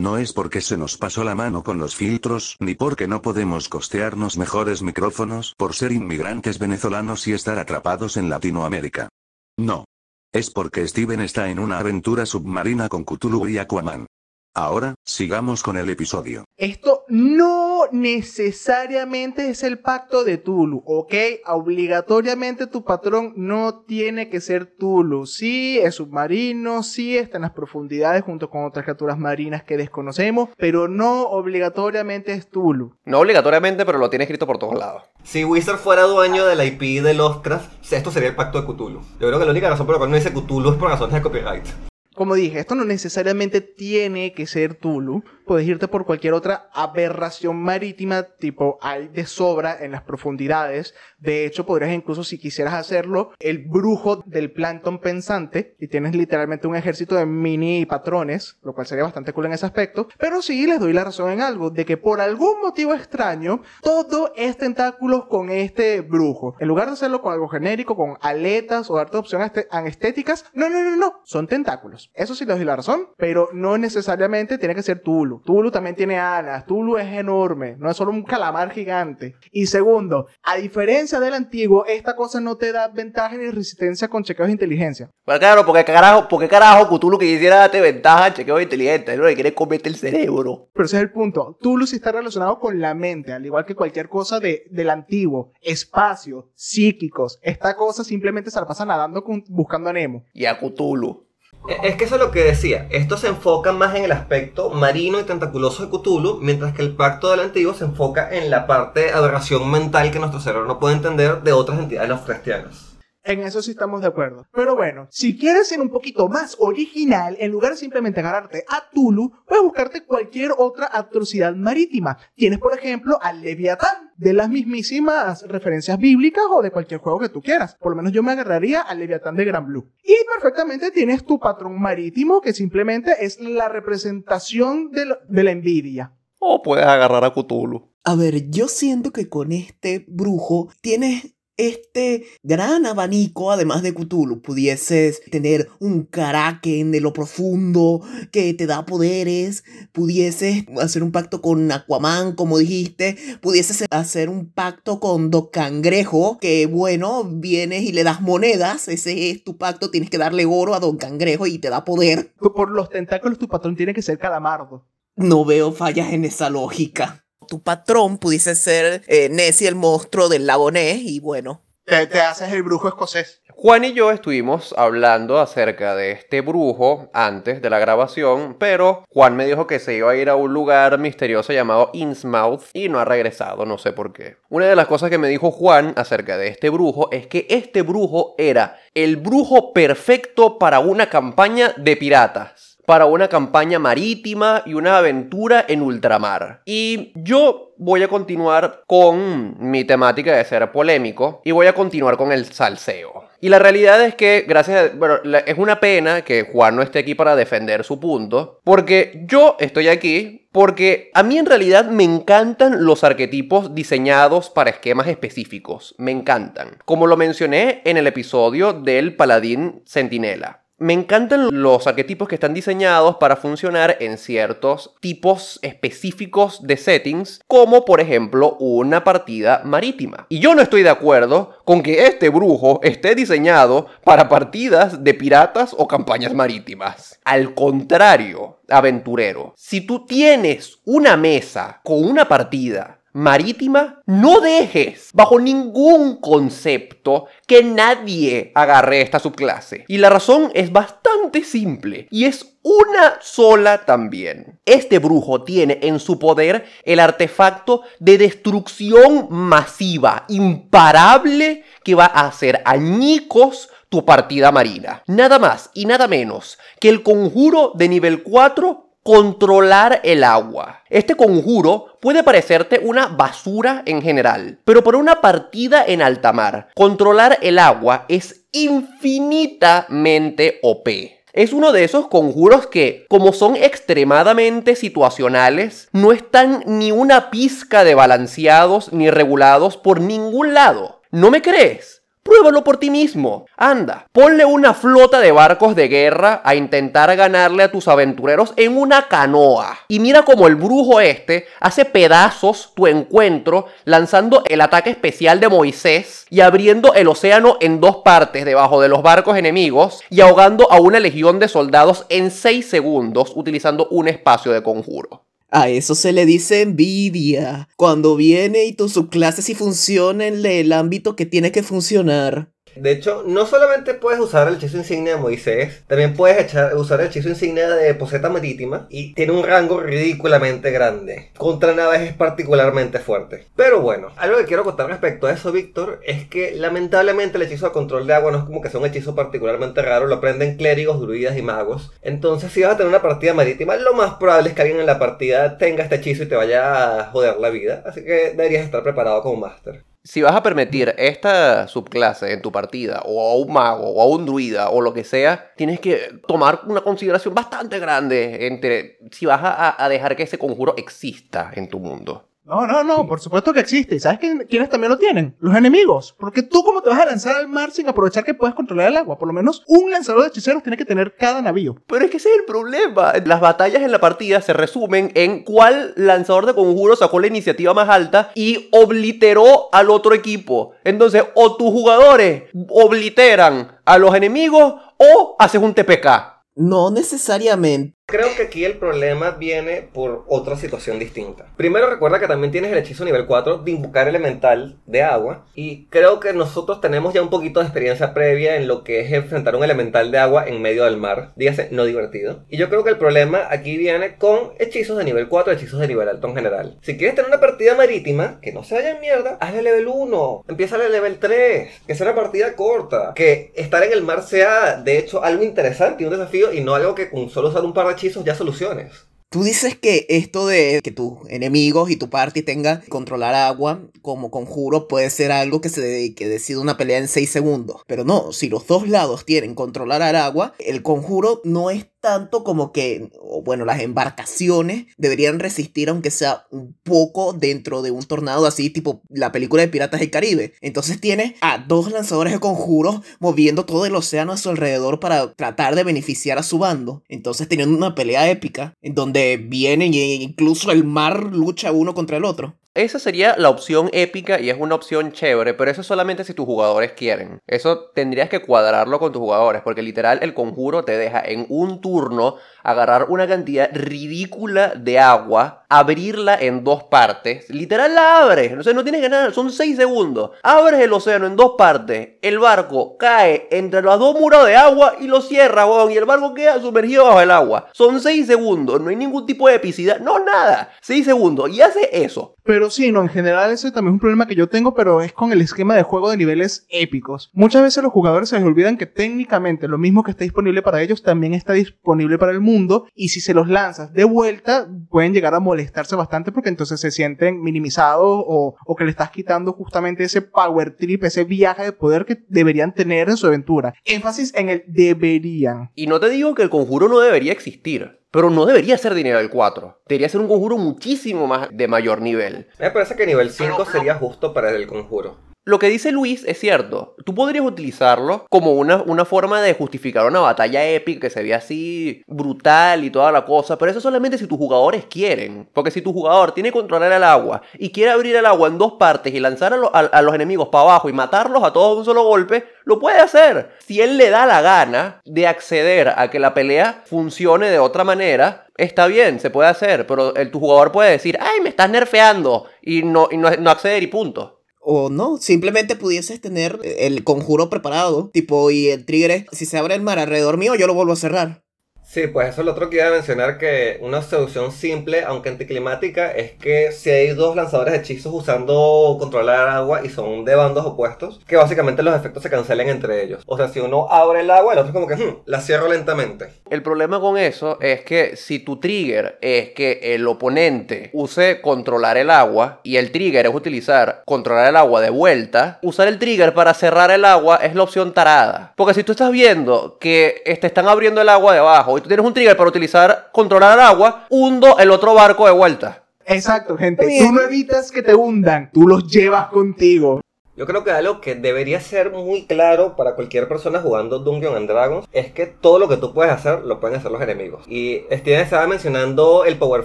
No 0.00 0.16
es 0.16 0.32
porque 0.32 0.60
se 0.60 0.76
nos 0.76 0.96
pasó 0.96 1.24
la 1.24 1.34
mano 1.34 1.62
con 1.62 1.78
los 1.78 1.94
filtros, 1.94 2.56
ni 2.58 2.74
porque 2.74 3.06
no 3.06 3.20
podemos 3.20 3.68
costearnos 3.68 4.38
mejores 4.38 4.82
micrófonos 4.82 5.54
por 5.56 5.74
ser 5.74 5.92
inmigrantes 5.92 6.58
venezolanos 6.58 7.28
y 7.28 7.32
estar 7.34 7.58
atrapados 7.58 8.16
en 8.16 8.30
Latinoamérica. 8.30 9.10
No. 9.58 9.84
Es 10.32 10.50
porque 10.50 10.88
Steven 10.88 11.20
está 11.20 11.50
en 11.50 11.58
una 11.58 11.78
aventura 11.78 12.24
submarina 12.24 12.88
con 12.88 13.04
Cthulhu 13.04 13.46
y 13.46 13.58
Aquaman. 13.58 14.06
Ahora, 14.54 14.96
sigamos 15.04 15.62
con 15.62 15.76
el 15.76 15.88
episodio. 15.90 16.44
Esto 16.56 17.04
no 17.08 17.84
necesariamente 17.92 19.48
es 19.48 19.62
el 19.62 19.78
pacto 19.78 20.24
de 20.24 20.38
Tulu, 20.38 20.82
¿ok? 20.84 21.14
Obligatoriamente 21.46 22.66
tu 22.66 22.84
patrón 22.84 23.32
no 23.36 23.84
tiene 23.86 24.28
que 24.28 24.40
ser 24.40 24.66
Tulu. 24.66 25.26
Sí, 25.26 25.78
es 25.78 25.94
submarino, 25.94 26.82
sí, 26.82 27.16
está 27.16 27.38
en 27.38 27.42
las 27.42 27.52
profundidades 27.52 28.24
junto 28.24 28.50
con 28.50 28.64
otras 28.64 28.84
criaturas 28.84 29.18
marinas 29.18 29.62
que 29.62 29.76
desconocemos, 29.76 30.48
pero 30.56 30.88
no 30.88 31.28
obligatoriamente 31.28 32.32
es 32.32 32.50
Tulu. 32.50 32.96
No 33.04 33.20
obligatoriamente, 33.20 33.86
pero 33.86 33.98
lo 33.98 34.10
tiene 34.10 34.24
escrito 34.24 34.48
por 34.48 34.58
todos 34.58 34.76
lados. 34.76 35.04
Si 35.22 35.44
Wizard 35.44 35.78
fuera 35.78 36.02
dueño 36.02 36.44
de 36.44 36.56
la 36.56 36.64
IP 36.64 37.02
de 37.02 37.14
Lovecraft, 37.14 37.92
esto 37.92 38.10
sería 38.10 38.30
el 38.30 38.34
pacto 38.34 38.60
de 38.60 38.66
Cthulhu. 38.66 39.00
Yo 39.20 39.28
creo 39.28 39.38
que 39.38 39.44
la 39.44 39.52
única 39.52 39.70
razón 39.70 39.86
por 39.86 39.94
la 39.94 39.98
cual 39.98 40.10
no 40.10 40.16
dice 40.16 40.32
Cthulhu 40.32 40.70
es 40.72 40.76
por 40.76 40.88
razones 40.88 41.14
de 41.14 41.22
copyright. 41.22 41.89
Como 42.20 42.34
dije, 42.34 42.58
esto 42.58 42.74
no 42.74 42.84
necesariamente 42.84 43.62
tiene 43.62 44.34
que 44.34 44.46
ser 44.46 44.74
Tulu. 44.74 45.24
Puedes 45.46 45.66
irte 45.66 45.88
por 45.88 46.04
cualquier 46.04 46.34
otra 46.34 46.68
aberración 46.74 47.56
marítima, 47.56 48.24
tipo 48.24 48.78
hay 48.82 49.08
de 49.08 49.24
sobra 49.24 49.78
en 49.80 49.90
las 49.90 50.02
profundidades. 50.02 50.94
De 51.18 51.46
hecho, 51.46 51.64
podrías 51.64 51.94
incluso, 51.94 52.22
si 52.22 52.36
quisieras 52.38 52.74
hacerlo, 52.74 53.32
el 53.38 53.66
brujo 53.66 54.22
del 54.26 54.52
plancton 54.52 55.00
pensante, 55.00 55.76
y 55.80 55.88
tienes 55.88 56.14
literalmente 56.14 56.68
un 56.68 56.76
ejército 56.76 57.16
de 57.16 57.24
mini 57.24 57.86
patrones, 57.86 58.58
lo 58.62 58.74
cual 58.74 58.86
sería 58.86 59.04
bastante 59.04 59.32
cool 59.32 59.46
en 59.46 59.54
ese 59.54 59.64
aspecto. 59.64 60.06
Pero 60.18 60.42
sí 60.42 60.66
les 60.66 60.78
doy 60.78 60.92
la 60.92 61.04
razón 61.04 61.30
en 61.30 61.40
algo, 61.40 61.70
de 61.70 61.86
que 61.86 61.96
por 61.96 62.20
algún 62.20 62.60
motivo 62.60 62.92
extraño, 62.92 63.62
todo 63.82 64.34
es 64.36 64.58
tentáculos 64.58 65.24
con 65.24 65.48
este 65.48 66.02
brujo. 66.02 66.54
En 66.60 66.68
lugar 66.68 66.88
de 66.88 66.92
hacerlo 66.92 67.22
con 67.22 67.32
algo 67.32 67.48
genérico, 67.48 67.96
con 67.96 68.18
aletas 68.20 68.90
o 68.90 68.96
darte 68.96 69.16
opciones 69.16 69.50
anestéticas, 69.70 70.44
no, 70.52 70.68
no, 70.68 70.84
no, 70.84 70.96
no, 70.96 71.22
son 71.24 71.46
tentáculos. 71.46 72.09
Eso 72.14 72.34
sí 72.34 72.44
les 72.44 72.56
doy 72.56 72.64
la 72.66 72.76
razón, 72.76 73.06
pero 73.16 73.48
no 73.52 73.78
necesariamente 73.78 74.58
tiene 74.58 74.74
que 74.74 74.82
ser 74.82 75.00
Tulu. 75.00 75.42
Tulu 75.44 75.70
también 75.70 75.94
tiene 75.96 76.18
alas, 76.18 76.66
Tulu 76.66 76.98
es 76.98 77.06
enorme, 77.06 77.76
no 77.78 77.90
es 77.90 77.96
solo 77.96 78.10
un 78.10 78.22
calamar 78.24 78.70
gigante. 78.72 79.36
Y 79.52 79.66
segundo, 79.66 80.26
a 80.42 80.56
diferencia 80.56 81.20
del 81.20 81.34
antiguo, 81.34 81.84
esta 81.86 82.16
cosa 82.16 82.40
no 82.40 82.56
te 82.56 82.72
da 82.72 82.88
ventaja 82.88 83.36
ni 83.36 83.48
resistencia 83.50 84.08
con 84.08 84.22
chequeos 84.24 84.48
de 84.48 84.52
inteligencia. 84.52 85.08
Pues 85.24 85.38
claro, 85.38 85.64
porque 85.64 85.84
carajo, 85.84 86.26
porque 86.28 86.48
carajo 86.48 86.88
Cthulhu 86.88 87.18
que 87.18 87.26
quisiera 87.26 87.56
darte 87.56 87.80
ventaja 87.80 88.28
en 88.28 88.34
chequeos 88.34 88.62
inteligentes, 88.62 89.16
no 89.16 89.24
le 89.24 89.34
quiere 89.34 89.54
comerte 89.54 89.88
el 89.88 89.96
cerebro. 89.96 90.68
Pero 90.74 90.86
ese 90.86 90.96
es 90.96 91.02
el 91.02 91.12
punto. 91.12 91.56
Tulu 91.60 91.86
sí 91.86 91.96
está 91.96 92.12
relacionado 92.12 92.58
con 92.58 92.80
la 92.80 92.94
mente, 92.94 93.32
al 93.32 93.46
igual 93.46 93.64
que 93.64 93.74
cualquier 93.74 94.08
cosa 94.08 94.40
de, 94.40 94.64
del 94.70 94.90
antiguo. 94.90 95.52
Espacio, 95.60 96.50
psíquicos. 96.54 97.38
Esta 97.42 97.74
cosa 97.76 98.04
simplemente 98.04 98.50
se 98.50 98.60
la 98.60 98.66
pasa 98.66 98.84
nadando 98.84 99.22
con- 99.24 99.44
buscando 99.48 99.90
a 99.90 99.92
Nemo. 99.92 100.24
Y 100.34 100.44
a 100.46 100.58
Cthulhu. 100.58 101.26
E- 101.68 101.88
Es 101.88 101.96
que 101.96 102.04
eso 102.04 102.16
es 102.16 102.20
lo 102.20 102.30
que 102.30 102.44
decía. 102.44 102.86
Esto 102.90 103.16
se 103.16 103.28
enfoca 103.28 103.72
más 103.72 103.94
en 103.94 104.04
el 104.04 104.12
aspecto 104.12 104.70
marino 104.70 105.20
y 105.20 105.24
tentaculoso 105.24 105.82
de 105.84 105.90
Cthulhu, 105.90 106.38
mientras 106.40 106.74
que 106.74 106.82
el 106.82 106.94
pacto 106.96 107.30
del 107.30 107.40
antiguo 107.40 107.74
se 107.74 107.84
enfoca 107.84 108.28
en 108.34 108.50
la 108.50 108.66
parte 108.66 109.00
de 109.00 109.12
aberración 109.12 109.70
mental 109.70 110.10
que 110.10 110.18
nuestro 110.18 110.40
cerebro 110.40 110.66
no 110.66 110.78
puede 110.78 110.96
entender 110.96 111.42
de 111.42 111.52
otras 111.52 111.78
entidades 111.78 112.08
Lovecraftianas. 112.08 112.89
En 113.30 113.40
eso 113.42 113.62
sí 113.62 113.70
estamos 113.70 114.00
de 114.00 114.08
acuerdo. 114.08 114.44
Pero 114.52 114.74
bueno, 114.74 115.06
si 115.10 115.38
quieres 115.38 115.68
ser 115.68 115.80
un 115.80 115.88
poquito 115.90 116.28
más 116.28 116.56
original, 116.58 117.36
en 117.38 117.52
lugar 117.52 117.72
de 117.72 117.76
simplemente 117.78 118.18
agarrarte 118.18 118.64
a 118.68 118.90
Tulu, 118.92 119.30
puedes 119.46 119.62
buscarte 119.62 120.04
cualquier 120.04 120.50
otra 120.58 120.88
atrocidad 120.92 121.54
marítima. 121.54 122.18
Tienes, 122.34 122.58
por 122.58 122.76
ejemplo, 122.76 123.18
al 123.22 123.40
Leviatán, 123.40 124.10
de 124.16 124.32
las 124.32 124.48
mismísimas 124.50 125.42
referencias 125.46 125.96
bíblicas 125.98 126.42
o 126.50 126.60
de 126.60 126.72
cualquier 126.72 126.98
juego 127.00 127.20
que 127.20 127.28
tú 127.28 127.40
quieras. 127.40 127.76
Por 127.76 127.92
lo 127.92 127.96
menos 127.96 128.12
yo 128.12 128.22
me 128.24 128.32
agarraría 128.32 128.80
al 128.80 128.98
Leviatán 128.98 129.36
de 129.36 129.44
Gran 129.44 129.64
Blue. 129.66 129.92
Y 130.02 130.14
perfectamente 130.34 130.90
tienes 130.90 131.24
tu 131.24 131.38
patrón 131.38 131.80
marítimo, 131.80 132.40
que 132.40 132.52
simplemente 132.52 133.24
es 133.24 133.38
la 133.40 133.68
representación 133.68 134.90
de, 134.90 135.06
lo- 135.06 135.18
de 135.28 135.44
la 135.44 135.50
envidia. 135.52 136.12
O 136.40 136.62
puedes 136.62 136.84
agarrar 136.86 137.24
a 137.24 137.32
Cthulhu. 137.32 137.92
A 138.02 138.14
ver, 138.16 138.50
yo 138.50 138.66
siento 138.66 139.12
que 139.12 139.28
con 139.28 139.52
este 139.52 140.04
brujo 140.08 140.70
tienes 140.80 141.34
este 141.68 142.24
gran 142.42 142.86
abanico, 142.86 143.50
además 143.50 143.82
de 143.82 143.94
Cthulhu. 143.94 144.40
Pudieses 144.40 145.22
tener 145.30 145.68
un 145.78 146.04
Kraken 146.04 146.90
de 146.90 147.00
lo 147.00 147.12
profundo 147.12 148.00
que 148.32 148.54
te 148.54 148.66
da 148.66 148.86
poderes. 148.86 149.64
Pudieses 149.92 150.64
hacer 150.80 151.02
un 151.02 151.12
pacto 151.12 151.40
con 151.42 151.70
Aquaman, 151.70 152.34
como 152.34 152.58
dijiste. 152.58 153.16
Pudieses 153.40 153.84
hacer 153.90 154.28
un 154.28 154.50
pacto 154.50 155.00
con 155.00 155.30
Doc 155.30 155.52
Cangrejo, 155.52 156.38
que 156.40 156.66
bueno, 156.66 157.24
vienes 157.24 157.82
y 157.82 157.92
le 157.92 158.04
das 158.04 158.20
monedas. 158.20 158.88
Ese 158.88 159.30
es 159.30 159.44
tu 159.44 159.56
pacto. 159.58 159.90
Tienes 159.90 160.10
que 160.10 160.18
darle 160.18 160.46
oro 160.46 160.74
a 160.74 160.80
Don 160.80 160.96
Cangrejo 160.96 161.46
y 161.46 161.58
te 161.58 161.70
da 161.70 161.84
poder. 161.84 162.32
Por 162.38 162.70
los 162.70 162.88
tentáculos 162.88 163.38
tu 163.38 163.48
patrón 163.48 163.76
tiene 163.76 163.94
que 163.94 164.02
ser 164.02 164.18
calamardo. 164.18 164.86
No 165.16 165.44
veo 165.44 165.72
fallas 165.72 166.12
en 166.12 166.24
esa 166.24 166.48
lógica. 166.48 167.24
Tu 167.50 167.60
patrón 167.60 168.18
pudiese 168.18 168.54
ser 168.54 169.02
eh, 169.08 169.28
Nessie 169.28 169.66
el 169.66 169.74
monstruo 169.74 170.28
del 170.28 170.46
lago 170.46 170.70
Ness 170.70 171.00
y 171.02 171.18
bueno. 171.18 171.64
Te, 171.84 172.06
te 172.06 172.20
haces 172.20 172.52
el 172.52 172.62
brujo 172.62 172.86
escocés. 172.86 173.42
Juan 173.56 173.84
y 173.84 173.92
yo 173.92 174.12
estuvimos 174.12 174.72
hablando 174.78 175.40
acerca 175.40 175.96
de 175.96 176.12
este 176.12 176.42
brujo 176.42 177.10
antes 177.12 177.60
de 177.60 177.68
la 177.68 177.80
grabación, 177.80 178.56
pero 178.56 179.04
Juan 179.08 179.34
me 179.34 179.46
dijo 179.46 179.66
que 179.66 179.80
se 179.80 179.94
iba 179.94 180.12
a 180.12 180.16
ir 180.16 180.30
a 180.30 180.36
un 180.36 180.52
lugar 180.52 180.96
misterioso 180.98 181.52
llamado 181.52 181.90
Innsmouth 181.92 182.66
y 182.72 182.88
no 182.88 183.00
ha 183.00 183.04
regresado, 183.04 183.66
no 183.66 183.78
sé 183.78 183.92
por 183.92 184.12
qué. 184.12 184.36
Una 184.48 184.66
de 184.66 184.76
las 184.76 184.86
cosas 184.86 185.10
que 185.10 185.18
me 185.18 185.26
dijo 185.26 185.50
Juan 185.50 185.92
acerca 185.96 186.38
de 186.38 186.46
este 186.46 186.70
brujo 186.70 187.10
es 187.10 187.26
que 187.26 187.48
este 187.50 187.82
brujo 187.82 188.36
era 188.38 188.78
el 188.94 189.16
brujo 189.16 189.72
perfecto 189.72 190.56
para 190.56 190.78
una 190.78 191.10
campaña 191.10 191.74
de 191.76 191.96
piratas 191.96 192.69
para 192.90 193.06
una 193.06 193.28
campaña 193.28 193.78
marítima 193.78 194.64
y 194.66 194.74
una 194.74 194.98
aventura 194.98 195.64
en 195.68 195.80
ultramar. 195.80 196.60
Y 196.64 197.12
yo 197.14 197.72
voy 197.78 198.02
a 198.02 198.08
continuar 198.08 198.82
con 198.88 199.54
mi 199.60 199.84
temática 199.84 200.36
de 200.36 200.44
ser 200.44 200.72
polémico 200.72 201.40
y 201.44 201.52
voy 201.52 201.68
a 201.68 201.72
continuar 201.72 202.16
con 202.16 202.32
el 202.32 202.46
salseo. 202.46 203.28
Y 203.40 203.48
la 203.48 203.60
realidad 203.60 204.04
es 204.04 204.16
que, 204.16 204.44
gracias 204.44 204.90
a... 204.90 204.96
Bueno, 204.96 205.18
es 205.46 205.56
una 205.56 205.78
pena 205.78 206.22
que 206.22 206.48
Juan 206.52 206.74
no 206.74 206.82
esté 206.82 206.98
aquí 206.98 207.14
para 207.14 207.36
defender 207.36 207.84
su 207.84 208.00
punto, 208.00 208.60
porque 208.64 209.22
yo 209.24 209.54
estoy 209.60 209.86
aquí 209.86 210.48
porque 210.52 211.12
a 211.14 211.22
mí 211.22 211.38
en 211.38 211.46
realidad 211.46 211.90
me 211.90 212.02
encantan 212.02 212.84
los 212.84 213.04
arquetipos 213.04 213.72
diseñados 213.72 214.50
para 214.50 214.70
esquemas 214.70 215.06
específicos. 215.06 215.94
Me 215.96 216.10
encantan. 216.10 216.78
Como 216.84 217.06
lo 217.06 217.16
mencioné 217.16 217.82
en 217.84 217.96
el 217.96 218.08
episodio 218.08 218.72
del 218.72 219.14
paladín 219.14 219.84
centinela. 219.86 220.59
Me 220.82 220.94
encantan 220.94 221.48
los 221.60 221.86
arquetipos 221.86 222.26
que 222.26 222.36
están 222.36 222.54
diseñados 222.54 223.16
para 223.16 223.36
funcionar 223.36 223.98
en 224.00 224.16
ciertos 224.16 224.94
tipos 225.00 225.58
específicos 225.60 226.66
de 226.66 226.78
settings, 226.78 227.42
como 227.46 227.84
por 227.84 228.00
ejemplo 228.00 228.56
una 228.58 229.04
partida 229.04 229.60
marítima. 229.62 230.24
Y 230.30 230.38
yo 230.38 230.54
no 230.54 230.62
estoy 230.62 230.82
de 230.82 230.88
acuerdo 230.88 231.58
con 231.66 231.82
que 231.82 232.06
este 232.06 232.30
brujo 232.30 232.80
esté 232.82 233.14
diseñado 233.14 233.88
para 234.04 234.30
partidas 234.30 235.04
de 235.04 235.12
piratas 235.12 235.74
o 235.76 235.86
campañas 235.86 236.32
marítimas. 236.32 237.20
Al 237.24 237.54
contrario, 237.54 238.60
aventurero, 238.70 239.52
si 239.58 239.82
tú 239.82 240.06
tienes 240.06 240.78
una 240.86 241.18
mesa 241.18 241.82
con 241.84 242.02
una 242.02 242.26
partida 242.26 242.99
marítima, 243.12 244.02
no 244.06 244.40
dejes 244.40 245.10
bajo 245.12 245.40
ningún 245.40 246.16
concepto 246.20 247.26
que 247.46 247.62
nadie 247.62 248.52
agarre 248.54 249.02
esta 249.02 249.18
subclase. 249.18 249.84
Y 249.88 249.98
la 249.98 250.10
razón 250.10 250.50
es 250.54 250.72
bastante 250.72 251.44
simple 251.44 252.06
y 252.10 252.24
es 252.24 252.58
una 252.62 253.18
sola 253.20 253.84
también. 253.84 254.60
Este 254.64 254.98
brujo 254.98 255.44
tiene 255.44 255.78
en 255.82 255.98
su 255.98 256.18
poder 256.18 256.66
el 256.84 257.00
artefacto 257.00 257.82
de 257.98 258.18
destrucción 258.18 259.28
masiva, 259.30 260.24
imparable, 260.28 261.64
que 261.82 261.94
va 261.94 262.06
a 262.06 262.26
hacer 262.26 262.62
añicos 262.64 263.70
tu 263.88 264.04
partida 264.04 264.52
marina. 264.52 265.02
Nada 265.06 265.38
más 265.38 265.70
y 265.74 265.84
nada 265.84 266.06
menos 266.06 266.58
que 266.80 266.88
el 266.88 267.02
conjuro 267.02 267.72
de 267.74 267.88
nivel 267.88 268.22
4 268.22 268.89
controlar 269.02 270.00
el 270.04 270.24
agua. 270.24 270.82
Este 270.88 271.14
conjuro 271.14 271.98
puede 272.00 272.22
parecerte 272.22 272.80
una 272.82 273.06
basura 273.06 273.82
en 273.86 274.02
general, 274.02 274.58
pero 274.64 274.84
para 274.84 274.98
una 274.98 275.20
partida 275.20 275.84
en 275.86 276.02
alta 276.02 276.32
mar, 276.32 276.68
controlar 276.74 277.38
el 277.42 277.58
agua 277.58 278.04
es 278.08 278.46
infinitamente 278.52 280.58
OP. 280.62 280.88
Es 281.32 281.52
uno 281.52 281.70
de 281.70 281.84
esos 281.84 282.08
conjuros 282.08 282.66
que, 282.66 283.06
como 283.08 283.32
son 283.32 283.54
extremadamente 283.54 284.74
situacionales, 284.74 285.88
no 285.92 286.10
están 286.10 286.64
ni 286.66 286.90
una 286.90 287.30
pizca 287.30 287.84
de 287.84 287.94
balanceados 287.94 288.92
ni 288.92 289.10
regulados 289.10 289.76
por 289.76 290.00
ningún 290.00 290.54
lado. 290.54 291.02
¿No 291.12 291.30
me 291.30 291.40
crees? 291.40 291.99
Pruébalo 292.22 292.62
por 292.62 292.76
ti 292.76 292.90
mismo. 292.90 293.46
Anda, 293.56 294.06
ponle 294.12 294.44
una 294.44 294.74
flota 294.74 295.20
de 295.20 295.32
barcos 295.32 295.74
de 295.74 295.88
guerra 295.88 296.42
a 296.44 296.54
intentar 296.54 297.16
ganarle 297.16 297.62
a 297.62 297.72
tus 297.72 297.88
aventureros 297.88 298.52
en 298.56 298.76
una 298.76 299.08
canoa. 299.08 299.78
Y 299.88 300.00
mira 300.00 300.22
cómo 300.22 300.46
el 300.46 300.56
brujo 300.56 301.00
este 301.00 301.46
hace 301.60 301.86
pedazos 301.86 302.72
tu 302.74 302.86
encuentro 302.86 303.66
lanzando 303.84 304.42
el 304.48 304.60
ataque 304.60 304.90
especial 304.90 305.40
de 305.40 305.48
Moisés 305.48 306.26
y 306.28 306.40
abriendo 306.40 306.92
el 306.92 307.08
océano 307.08 307.56
en 307.60 307.80
dos 307.80 307.96
partes 308.04 308.44
debajo 308.44 308.82
de 308.82 308.88
los 308.88 309.02
barcos 309.02 309.38
enemigos 309.38 310.02
y 310.10 310.20
ahogando 310.20 310.70
a 310.70 310.78
una 310.78 311.00
legión 311.00 311.38
de 311.38 311.48
soldados 311.48 312.04
en 312.10 312.30
6 312.30 312.68
segundos 312.68 313.32
utilizando 313.34 313.88
un 313.90 314.08
espacio 314.08 314.52
de 314.52 314.62
conjuro. 314.62 315.24
A 315.50 315.68
eso 315.68 315.94
se 315.94 316.12
le 316.12 316.26
dice 316.26 316.62
envidia. 316.62 317.68
Cuando 317.76 318.14
viene 318.16 318.64
y 318.64 318.72
tu 318.72 318.88
subclase 318.88 319.42
sí 319.42 319.54
funciona 319.54 320.26
en 320.26 320.44
el 320.46 320.72
ámbito 320.72 321.16
que 321.16 321.26
tiene 321.26 321.50
que 321.50 321.62
funcionar. 321.62 322.52
De 322.76 322.90
hecho, 322.92 323.24
no 323.26 323.46
solamente 323.46 323.94
puedes 323.94 324.20
usar 324.20 324.48
el 324.48 324.54
hechizo 324.54 324.76
insignia 324.76 325.16
de 325.16 325.20
Moisés, 325.20 325.82
también 325.86 326.14
puedes 326.14 326.54
usar 326.74 327.00
el 327.00 327.06
hechizo 327.06 327.28
insignia 327.28 327.68
de 327.68 327.94
Poseta 327.94 328.28
Marítima 328.28 328.86
y 328.90 329.14
tiene 329.14 329.32
un 329.32 329.44
rango 329.44 329.80
ridículamente 329.80 330.70
grande. 330.70 331.30
Contra 331.36 331.74
naves 331.74 332.02
es 332.02 332.12
particularmente 332.14 332.98
fuerte. 332.98 333.46
Pero 333.56 333.80
bueno, 333.80 334.08
algo 334.16 334.38
que 334.38 334.44
quiero 334.44 334.64
contar 334.64 334.88
respecto 334.88 335.26
a 335.26 335.32
eso, 335.32 335.52
Víctor, 335.52 336.00
es 336.04 336.28
que 336.28 336.54
lamentablemente 336.54 337.36
el 337.36 337.42
hechizo 337.42 337.66
de 337.66 337.72
control 337.72 338.06
de 338.06 338.14
agua 338.14 338.32
no 338.32 338.38
es 338.38 338.44
como 338.44 338.60
que 338.60 338.70
sea 338.70 338.80
un 338.80 338.86
hechizo 338.86 339.14
particularmente 339.14 339.82
raro, 339.82 340.06
lo 340.06 340.16
aprenden 340.16 340.56
clérigos, 340.56 341.00
druidas 341.00 341.36
y 341.36 341.42
magos. 341.42 341.92
Entonces, 342.02 342.52
si 342.52 342.62
vas 342.62 342.72
a 342.72 342.76
tener 342.76 342.88
una 342.88 343.02
partida 343.02 343.34
marítima, 343.34 343.76
lo 343.76 343.94
más 343.94 344.14
probable 344.14 344.50
es 344.50 344.54
que 344.54 344.62
alguien 344.62 344.80
en 344.80 344.86
la 344.86 344.98
partida 344.98 345.58
tenga 345.58 345.82
este 345.82 345.96
hechizo 345.96 346.22
y 346.22 346.26
te 346.26 346.36
vaya 346.36 347.00
a 347.00 347.04
joder 347.10 347.38
la 347.38 347.50
vida. 347.50 347.82
Así 347.86 348.04
que 348.04 348.30
deberías 348.30 348.64
estar 348.64 348.82
preparado 348.82 349.22
como 349.22 349.36
máster. 349.36 349.84
Si 350.02 350.22
vas 350.22 350.34
a 350.34 350.42
permitir 350.42 350.94
esta 350.96 351.68
subclase 351.68 352.32
en 352.32 352.40
tu 352.40 352.50
partida, 352.50 353.02
o 353.04 353.20
a 353.20 353.36
un 353.36 353.52
mago, 353.52 353.86
o 353.90 354.00
a 354.00 354.06
un 354.06 354.24
druida, 354.24 354.70
o 354.70 354.80
lo 354.80 354.94
que 354.94 355.04
sea, 355.04 355.52
tienes 355.56 355.78
que 355.78 356.20
tomar 356.26 356.62
una 356.66 356.80
consideración 356.80 357.34
bastante 357.34 357.78
grande 357.78 358.46
entre 358.46 358.98
si 359.10 359.26
vas 359.26 359.40
a, 359.42 359.82
a 359.82 359.88
dejar 359.90 360.16
que 360.16 360.22
ese 360.22 360.38
conjuro 360.38 360.74
exista 360.78 361.50
en 361.54 361.68
tu 361.68 361.78
mundo. 361.80 362.29
No, 362.50 362.66
no, 362.66 362.82
no, 362.82 363.06
por 363.06 363.20
supuesto 363.20 363.52
que 363.52 363.60
existe. 363.60 363.94
¿Y 363.94 364.00
sabes 364.00 364.18
quién- 364.18 364.44
quiénes 364.50 364.68
también 364.68 364.90
lo 364.90 364.98
tienen? 364.98 365.36
Los 365.38 365.54
enemigos. 365.56 366.16
Porque 366.18 366.42
tú, 366.42 366.64
¿cómo 366.64 366.82
te 366.82 366.90
vas 366.90 366.98
a 366.98 367.06
lanzar 367.06 367.36
al 367.36 367.46
mar 367.46 367.70
sin 367.70 367.88
aprovechar 367.88 368.24
que 368.24 368.34
puedes 368.34 368.56
controlar 368.56 368.88
el 368.88 368.96
agua? 368.96 369.18
Por 369.18 369.28
lo 369.28 369.32
menos 369.34 369.62
un 369.68 369.92
lanzador 369.92 370.22
de 370.22 370.28
hechiceros 370.28 370.60
tiene 370.64 370.76
que 370.76 370.84
tener 370.84 371.14
cada 371.16 371.40
navío. 371.42 371.76
Pero 371.86 372.04
es 372.04 372.10
que 372.10 372.16
ese 372.16 372.28
es 372.28 372.38
el 372.40 372.44
problema. 372.46 373.12
Las 373.24 373.40
batallas 373.40 373.82
en 373.82 373.92
la 373.92 374.00
partida 374.00 374.40
se 374.40 374.52
resumen 374.52 375.12
en 375.14 375.44
cuál 375.44 375.92
lanzador 375.96 376.44
de 376.46 376.54
conjuros 376.54 376.98
sacó 376.98 377.20
la 377.20 377.28
iniciativa 377.28 377.72
más 377.72 377.88
alta 377.88 378.32
y 378.34 378.68
obliteró 378.72 379.68
al 379.72 379.88
otro 379.88 380.12
equipo. 380.14 380.72
Entonces, 380.82 381.22
o 381.36 381.56
tus 381.56 381.70
jugadores 381.70 382.44
obliteran 382.68 383.78
a 383.84 383.96
los 383.98 384.12
enemigos 384.14 384.74
o 384.96 385.36
haces 385.38 385.62
un 385.62 385.72
TPK. 385.72 386.40
No 386.56 386.90
necesariamente. 386.90 387.96
Creo 388.10 388.34
que 388.36 388.42
aquí 388.42 388.64
el 388.64 388.76
problema 388.76 389.30
viene 389.30 389.82
por 389.82 390.24
otra 390.26 390.56
situación 390.56 390.98
distinta. 390.98 391.46
Primero 391.56 391.88
recuerda 391.88 392.18
que 392.18 392.26
también 392.26 392.50
tienes 392.50 392.72
el 392.72 392.78
hechizo 392.78 393.04
nivel 393.04 393.26
4 393.26 393.58
de 393.58 393.70
invocar 393.70 394.08
elemental 394.08 394.78
de 394.86 395.04
agua 395.04 395.46
y 395.54 395.86
creo 395.90 396.18
que 396.18 396.32
nosotros 396.32 396.80
tenemos 396.80 397.14
ya 397.14 397.22
un 397.22 397.30
poquito 397.30 397.60
de 397.60 397.66
experiencia 397.66 398.12
previa 398.12 398.56
en 398.56 398.66
lo 398.66 398.82
que 398.82 398.98
es 398.98 399.12
enfrentar 399.12 399.54
un 399.54 399.62
elemental 399.62 400.10
de 400.10 400.18
agua 400.18 400.48
en 400.48 400.60
medio 400.60 400.84
del 400.84 400.96
mar, 400.96 401.30
dígase 401.36 401.68
no 401.70 401.84
divertido. 401.84 402.40
Y 402.48 402.56
yo 402.56 402.68
creo 402.68 402.82
que 402.82 402.90
el 402.90 402.98
problema 402.98 403.46
aquí 403.48 403.76
viene 403.76 404.16
con 404.16 404.54
hechizos 404.58 404.98
de 404.98 405.04
nivel 405.04 405.28
4, 405.28 405.52
hechizos 405.52 405.78
de 405.78 405.86
nivel 405.86 406.08
alto 406.08 406.26
en 406.26 406.34
general. 406.34 406.78
Si 406.82 406.96
quieres 406.96 407.14
tener 407.14 407.30
una 407.30 407.40
partida 407.40 407.76
marítima 407.76 408.40
que 408.42 408.52
no 408.52 408.64
se 408.64 408.74
vaya 408.74 408.90
en 408.90 409.00
mierda, 409.00 409.38
hazle 409.40 409.62
level 409.62 409.86
1, 409.86 410.44
empieza 410.48 410.84
el 410.84 410.90
level 410.90 411.18
3, 411.20 411.82
que 411.86 411.94
sea 411.94 412.06
una 412.06 412.16
partida 412.16 412.56
corta, 412.56 413.12
que 413.14 413.52
estar 413.54 413.84
en 413.84 413.92
el 413.92 414.02
mar 414.02 414.24
sea 414.24 414.82
de 414.82 414.98
hecho 414.98 415.22
algo 415.22 415.44
interesante 415.44 416.02
y 416.02 416.06
un 416.06 416.12
desafío 416.12 416.52
y 416.52 416.60
no 416.60 416.74
algo 416.74 416.96
que 416.96 417.08
con 417.08 417.30
solo 417.30 417.50
usar 417.50 417.64
un 417.64 417.72
par 417.72 417.86
de 417.86 417.99
hechizos 418.00 418.24
ya 418.24 418.34
soluciones. 418.34 419.09
Tú 419.32 419.44
dices 419.44 419.78
que 419.78 420.06
esto 420.08 420.48
de 420.48 420.80
que 420.82 420.90
tus 420.90 421.18
enemigos 421.28 421.88
y 421.88 421.94
tu 421.94 422.10
party 422.10 422.42
tengan 422.42 422.82
controlar 422.88 423.36
agua 423.36 423.88
como 424.02 424.32
conjuro 424.32 424.88
puede 424.88 425.08
ser 425.08 425.30
algo 425.30 425.60
que 425.60 425.68
se 425.68 426.16
que 426.16 426.28
decida 426.28 426.58
una 426.58 426.76
pelea 426.76 426.98
en 426.98 427.06
6 427.06 427.30
segundos. 427.30 427.82
Pero 427.86 428.02
no, 428.02 428.32
si 428.32 428.48
los 428.48 428.66
dos 428.66 428.88
lados 428.88 429.24
tienen 429.24 429.54
controlar 429.54 430.02
agua, 430.16 430.54
el 430.58 430.82
conjuro 430.82 431.42
no 431.44 431.70
es 431.70 431.86
tanto 432.00 432.44
como 432.44 432.72
que, 432.72 433.10
bueno, 433.44 433.64
las 433.64 433.80
embarcaciones 433.80 434.86
deberían 434.96 435.38
resistir 435.38 435.90
aunque 435.90 436.10
sea 436.10 436.46
un 436.50 436.74
poco 436.82 437.32
dentro 437.32 437.82
de 437.82 437.90
un 437.90 438.02
tornado 438.04 438.46
así, 438.46 438.70
tipo 438.70 439.02
la 439.10 439.32
película 439.32 439.62
de 439.62 439.68
Piratas 439.68 440.00
del 440.00 440.10
Caribe. 440.10 440.54
Entonces 440.60 441.00
tienes 441.00 441.34
a 441.42 441.58
dos 441.58 441.92
lanzadores 441.92 442.32
de 442.32 442.40
conjuros 442.40 443.02
moviendo 443.18 443.66
todo 443.66 443.86
el 443.86 443.94
océano 443.94 444.32
a 444.32 444.38
su 444.38 444.48
alrededor 444.48 444.98
para 444.98 445.34
tratar 445.34 445.74
de 445.76 445.84
beneficiar 445.84 446.38
a 446.38 446.42
su 446.42 446.58
bando. 446.58 447.04
Entonces 447.08 447.48
teniendo 447.48 447.76
una 447.76 447.94
pelea 447.94 448.30
épica 448.30 448.74
en 448.80 448.94
donde 448.94 449.19
vienen 449.36 449.94
e 449.94 450.14
incluso 450.14 450.70
el 450.70 450.84
mar 450.84 451.24
lucha 451.32 451.72
uno 451.72 451.94
contra 451.94 452.16
el 452.16 452.24
otro. 452.24 452.56
Esa 452.74 453.00
sería 453.00 453.34
la 453.36 453.48
opción 453.48 453.90
épica 453.92 454.38
y 454.38 454.48
es 454.48 454.56
una 454.56 454.76
opción 454.76 455.10
chévere, 455.10 455.54
pero 455.54 455.72
eso 455.72 455.82
solamente 455.82 456.22
si 456.22 456.34
tus 456.34 456.46
jugadores 456.46 456.92
quieren. 456.92 457.40
Eso 457.48 457.90
tendrías 457.96 458.28
que 458.28 458.42
cuadrarlo 458.42 459.00
con 459.00 459.10
tus 459.10 459.20
jugadores, 459.20 459.62
porque 459.62 459.82
literal 459.82 460.20
el 460.22 460.34
conjuro 460.34 460.84
te 460.84 460.96
deja 460.96 461.20
en 461.20 461.46
un 461.48 461.80
turno 461.80 462.36
agarrar 462.62 463.06
una 463.08 463.26
cantidad 463.26 463.70
ridícula 463.72 464.74
de 464.74 464.98
agua, 464.98 465.64
abrirla 465.68 466.36
en 466.40 466.64
dos 466.64 466.84
partes. 466.84 467.48
Literal 467.50 467.94
la 467.94 468.22
abres, 468.22 468.52
no 468.56 468.62
sé, 468.62 468.74
no 468.74 468.82
tienes 468.82 469.00
que 469.00 469.08
nada, 469.08 469.32
son 469.32 469.50
6 469.50 469.76
segundos. 469.76 470.32
Abres 470.42 470.80
el 470.80 470.92
océano 470.92 471.26
en 471.26 471.36
dos 471.36 471.54
partes, 471.56 472.10
el 472.22 472.38
barco 472.38 472.96
cae 472.98 473.48
entre 473.50 473.82
los 473.82 473.98
dos 473.98 474.18
muros 474.18 474.46
de 474.46 474.56
agua 474.56 474.94
y 475.00 475.06
lo 475.06 475.20
cierra, 475.20 475.66
weón, 475.66 475.90
y 475.92 475.96
el 475.96 476.04
barco 476.04 476.34
queda 476.34 476.60
sumergido 476.60 477.04
bajo 477.06 477.20
el 477.20 477.30
agua. 477.30 477.68
Son 477.72 478.00
6 478.00 478.26
segundos, 478.26 478.80
no 478.80 478.90
hay 478.90 478.96
ningún 478.96 479.26
tipo 479.26 479.48
de 479.48 479.54
epicidad, 479.56 480.00
no 480.00 480.24
nada. 480.24 480.70
6 480.80 481.04
segundos 481.04 481.50
y 481.50 481.60
hace 481.60 481.88
eso. 481.92 482.34
Pero 482.42 482.70
sí, 482.70 482.90
no, 482.90 483.02
en 483.02 483.08
general 483.08 483.52
ese 483.52 483.70
también 483.70 483.92
es 483.92 483.96
un 483.96 484.00
problema 484.00 484.26
que 484.26 484.34
yo 484.34 484.48
tengo, 484.48 484.74
pero 484.74 485.02
es 485.02 485.12
con 485.12 485.32
el 485.32 485.40
esquema 485.40 485.74
de 485.76 485.82
juego 485.82 486.10
de 486.10 486.16
niveles 486.16 486.66
épicos. 486.68 487.30
Muchas 487.32 487.62
veces 487.62 487.82
los 487.82 487.92
jugadores 487.92 488.28
se 488.28 488.36
les 488.36 488.44
olvidan 488.44 488.76
que 488.76 488.86
técnicamente 488.86 489.68
lo 489.68 489.78
mismo 489.78 490.02
que 490.02 490.10
está 490.10 490.24
disponible 490.24 490.62
para 490.62 490.82
ellos 490.82 491.02
también 491.02 491.34
está 491.34 491.52
disponible 491.52 492.18
para 492.18 492.32
el 492.32 492.40
mundo 492.40 492.49
y 492.94 493.08
si 493.08 493.20
se 493.20 493.34
los 493.34 493.48
lanzas 493.48 493.92
de 493.92 494.04
vuelta 494.04 494.68
pueden 494.88 495.12
llegar 495.12 495.34
a 495.34 495.40
molestarse 495.40 495.96
bastante 495.96 496.32
porque 496.32 496.48
entonces 496.48 496.80
se 496.80 496.90
sienten 496.90 497.42
minimizados 497.42 498.24
o, 498.26 498.56
o 498.64 498.76
que 498.76 498.84
le 498.84 498.90
estás 498.90 499.10
quitando 499.10 499.52
justamente 499.52 500.04
ese 500.04 500.22
power 500.22 500.76
trip, 500.76 501.04
ese 501.04 501.24
viaje 501.24 501.64
de 501.64 501.72
poder 501.72 502.04
que 502.04 502.24
deberían 502.28 502.74
tener 502.74 503.08
en 503.08 503.16
su 503.16 503.26
aventura. 503.26 503.74
Énfasis 503.84 504.34
en 504.34 504.48
el 504.48 504.64
deberían. 504.66 505.70
Y 505.74 505.86
no 505.86 506.00
te 506.00 506.08
digo 506.08 506.34
que 506.34 506.42
el 506.42 506.50
conjuro 506.50 506.88
no 506.88 507.00
debería 507.00 507.32
existir. 507.32 508.00
Pero 508.12 508.28
no 508.28 508.44
debería 508.44 508.76
ser 508.76 508.94
dinero 508.94 509.18
del 509.18 509.30
4. 509.30 509.82
Debería 509.88 510.08
ser 510.08 510.20
un 510.20 510.26
conjuro 510.26 510.58
muchísimo 510.58 511.28
más 511.28 511.48
de 511.52 511.68
mayor 511.68 512.02
nivel. 512.02 512.48
Me 512.58 512.70
parece 512.72 512.96
que 512.96 513.06
nivel 513.06 513.30
5 513.30 513.64
sería 513.66 513.94
justo 513.94 514.34
para 514.34 514.50
el 514.50 514.66
conjuro. 514.66 515.29
Lo 515.44 515.58
que 515.58 515.68
dice 515.68 515.90
Luis 515.90 516.22
es 516.26 516.38
cierto. 516.38 516.96
Tú 517.04 517.14
podrías 517.14 517.44
utilizarlo 517.44 518.26
como 518.28 518.52
una, 518.52 518.82
una 518.82 519.06
forma 519.06 519.40
de 519.40 519.54
justificar 519.54 520.04
una 520.06 520.20
batalla 520.20 520.68
épica 520.68 521.00
que 521.00 521.10
se 521.10 521.22
ve 521.22 521.32
así 521.32 522.02
brutal 522.06 522.84
y 522.84 522.90
toda 522.90 523.10
la 523.10 523.24
cosa, 523.24 523.56
pero 523.56 523.70
eso 523.70 523.80
solamente 523.80 524.18
si 524.18 524.26
tus 524.26 524.36
jugadores 524.36 524.84
quieren. 524.84 525.48
Porque 525.54 525.70
si 525.70 525.80
tu 525.80 525.94
jugador 525.94 526.32
tiene 526.32 526.50
que 526.50 526.58
controlar 526.58 526.92
el 526.92 527.02
agua 527.02 527.40
y 527.58 527.70
quiere 527.70 527.90
abrir 527.90 528.16
el 528.16 528.26
agua 528.26 528.48
en 528.48 528.58
dos 528.58 528.74
partes 528.74 529.14
y 529.14 529.20
lanzar 529.20 529.54
a, 529.54 529.78
a 529.78 530.02
los 530.02 530.14
enemigos 530.14 530.48
para 530.48 530.64
abajo 530.64 530.90
y 530.90 530.92
matarlos 530.92 531.42
a 531.42 531.52
todos 531.54 531.76
de 531.76 531.78
un 531.80 531.84
solo 531.86 532.04
golpe, 532.04 532.46
lo 532.64 532.78
puede 532.78 533.00
hacer. 533.00 533.50
Si 533.66 533.80
él 533.80 533.96
le 533.96 534.10
da 534.10 534.26
la 534.26 534.42
gana 534.42 535.00
de 535.06 535.26
acceder 535.26 535.94
a 535.96 536.10
que 536.10 536.18
la 536.18 536.34
pelea 536.34 536.82
funcione 536.84 537.48
de 537.48 537.58
otra 537.58 537.82
manera, 537.82 538.46
está 538.58 538.86
bien, 538.86 539.20
se 539.20 539.30
puede 539.30 539.48
hacer, 539.48 539.86
pero 539.86 540.14
el, 540.14 540.30
tu 540.30 540.38
jugador 540.38 540.70
puede 540.70 540.90
decir, 540.90 541.18
ay, 541.20 541.40
me 541.40 541.48
estás 541.48 541.70
nerfeando 541.70 542.46
y 542.62 542.82
no, 542.82 543.08
y 543.10 543.16
no, 543.16 543.30
no 543.30 543.50
acceder 543.50 543.82
y 543.82 543.86
punto. 543.86 544.39
O 544.62 544.90
no, 544.90 545.16
simplemente 545.16 545.74
pudieses 545.74 546.20
tener 546.20 546.60
el 546.62 547.02
conjuro 547.02 547.48
preparado, 547.48 548.10
tipo, 548.12 548.50
y 548.50 548.68
el 548.68 548.84
trigger 548.84 549.10
es, 549.10 549.24
si 549.32 549.46
se 549.46 549.56
abre 549.56 549.74
el 549.74 549.82
mar 549.82 549.98
alrededor 549.98 550.36
mío, 550.36 550.54
yo 550.54 550.66
lo 550.66 550.74
vuelvo 550.74 550.92
a 550.92 550.96
cerrar. 550.96 551.44
Sí, 551.92 552.06
pues 552.06 552.28
eso 552.28 552.42
es 552.42 552.44
lo 552.44 552.52
otro 552.52 552.70
que 552.70 552.76
iba 552.76 552.86
a 552.86 552.92
mencionar, 552.92 553.36
que 553.36 553.76
una 553.80 554.00
solución 554.00 554.52
simple, 554.52 555.02
aunque 555.02 555.28
anticlimática, 555.28 556.12
es 556.12 556.30
que 556.30 556.70
si 556.70 556.88
hay 556.88 557.08
dos 557.14 557.34
lanzadores 557.34 557.72
de 557.72 557.80
hechizos 557.80 558.14
usando 558.14 558.96
controlar 559.00 559.48
agua 559.48 559.80
y 559.84 559.88
son 559.88 560.24
de 560.24 560.36
bandos 560.36 560.64
opuestos, 560.64 561.20
que 561.26 561.34
básicamente 561.34 561.82
los 561.82 561.96
efectos 561.96 562.22
se 562.22 562.30
cancelen 562.30 562.68
entre 562.68 563.02
ellos. 563.02 563.24
O 563.26 563.36
sea, 563.36 563.48
si 563.48 563.58
uno 563.58 563.88
abre 563.90 564.20
el 564.20 564.30
agua, 564.30 564.52
el 564.52 564.60
otro 564.60 564.68
es 564.68 564.74
como 564.74 564.86
que, 564.86 564.94
"Hmm, 564.94 565.16
la 565.26 565.40
cierro 565.40 565.66
lentamente. 565.66 566.28
El 566.48 566.62
problema 566.62 567.00
con 567.00 567.18
eso 567.18 567.58
es 567.60 567.80
que 567.80 568.14
si 568.14 568.38
tu 568.38 568.60
trigger 568.60 569.18
es 569.20 569.50
que 569.50 569.80
el 569.82 570.06
oponente 570.06 570.90
use 570.92 571.40
controlar 571.40 571.96
el 571.96 572.10
agua 572.10 572.60
y 572.62 572.76
el 572.76 572.92
trigger 572.92 573.26
es 573.26 573.34
utilizar 573.34 574.04
controlar 574.04 574.48
el 574.48 574.54
agua 574.54 574.80
de 574.80 574.90
vuelta, 574.90 575.58
usar 575.60 575.88
el 575.88 575.98
trigger 575.98 576.34
para 576.34 576.54
cerrar 576.54 576.92
el 576.92 577.04
agua 577.04 577.40
es 577.42 577.56
la 577.56 577.64
opción 577.64 577.92
tarada. 577.94 578.52
Porque 578.54 578.74
si 578.74 578.84
tú 578.84 578.92
estás 578.92 579.10
viendo 579.10 579.76
que 579.80 580.22
te 580.24 580.46
están 580.46 580.68
abriendo 580.68 581.00
el 581.00 581.08
agua 581.08 581.34
debajo 581.34 581.79
y 581.80 581.82
tú 581.82 581.88
tienes 581.88 582.06
un 582.06 582.14
trigger 582.14 582.36
para 582.36 582.50
utilizar 582.50 583.08
controlar 583.12 583.58
el 583.58 583.64
agua, 583.64 584.06
hundo 584.10 584.58
el 584.58 584.70
otro 584.70 584.94
barco 584.94 585.26
de 585.26 585.32
vuelta. 585.32 585.84
Exacto, 586.04 586.56
gente. 586.56 586.86
Bien. 586.86 587.06
Tú 587.06 587.12
no 587.12 587.22
evitas 587.22 587.72
que 587.72 587.82
te 587.82 587.94
hundan, 587.94 588.50
tú 588.52 588.68
los 588.68 588.86
llevas 588.86 589.28
contigo. 589.28 590.00
Yo 590.40 590.46
creo 590.46 590.64
que 590.64 590.70
algo 590.70 591.02
que 591.02 591.16
debería 591.16 591.60
ser 591.60 591.92
muy 591.92 592.24
claro 592.24 592.74
para 592.74 592.94
cualquier 592.94 593.28
persona 593.28 593.60
jugando 593.60 593.98
Dungeons 593.98 594.38
and 594.38 594.48
Dragons 594.48 594.86
es 594.90 595.12
que 595.12 595.26
todo 595.26 595.58
lo 595.58 595.68
que 595.68 595.76
tú 595.76 595.92
puedes 595.92 596.10
hacer 596.10 596.46
lo 596.46 596.60
pueden 596.60 596.78
hacer 596.78 596.90
los 596.90 597.02
enemigos. 597.02 597.44
Y 597.46 597.82
Steven 597.92 598.20
estaba 598.20 598.46
mencionando 598.46 599.26
el 599.26 599.36
Power 599.36 599.64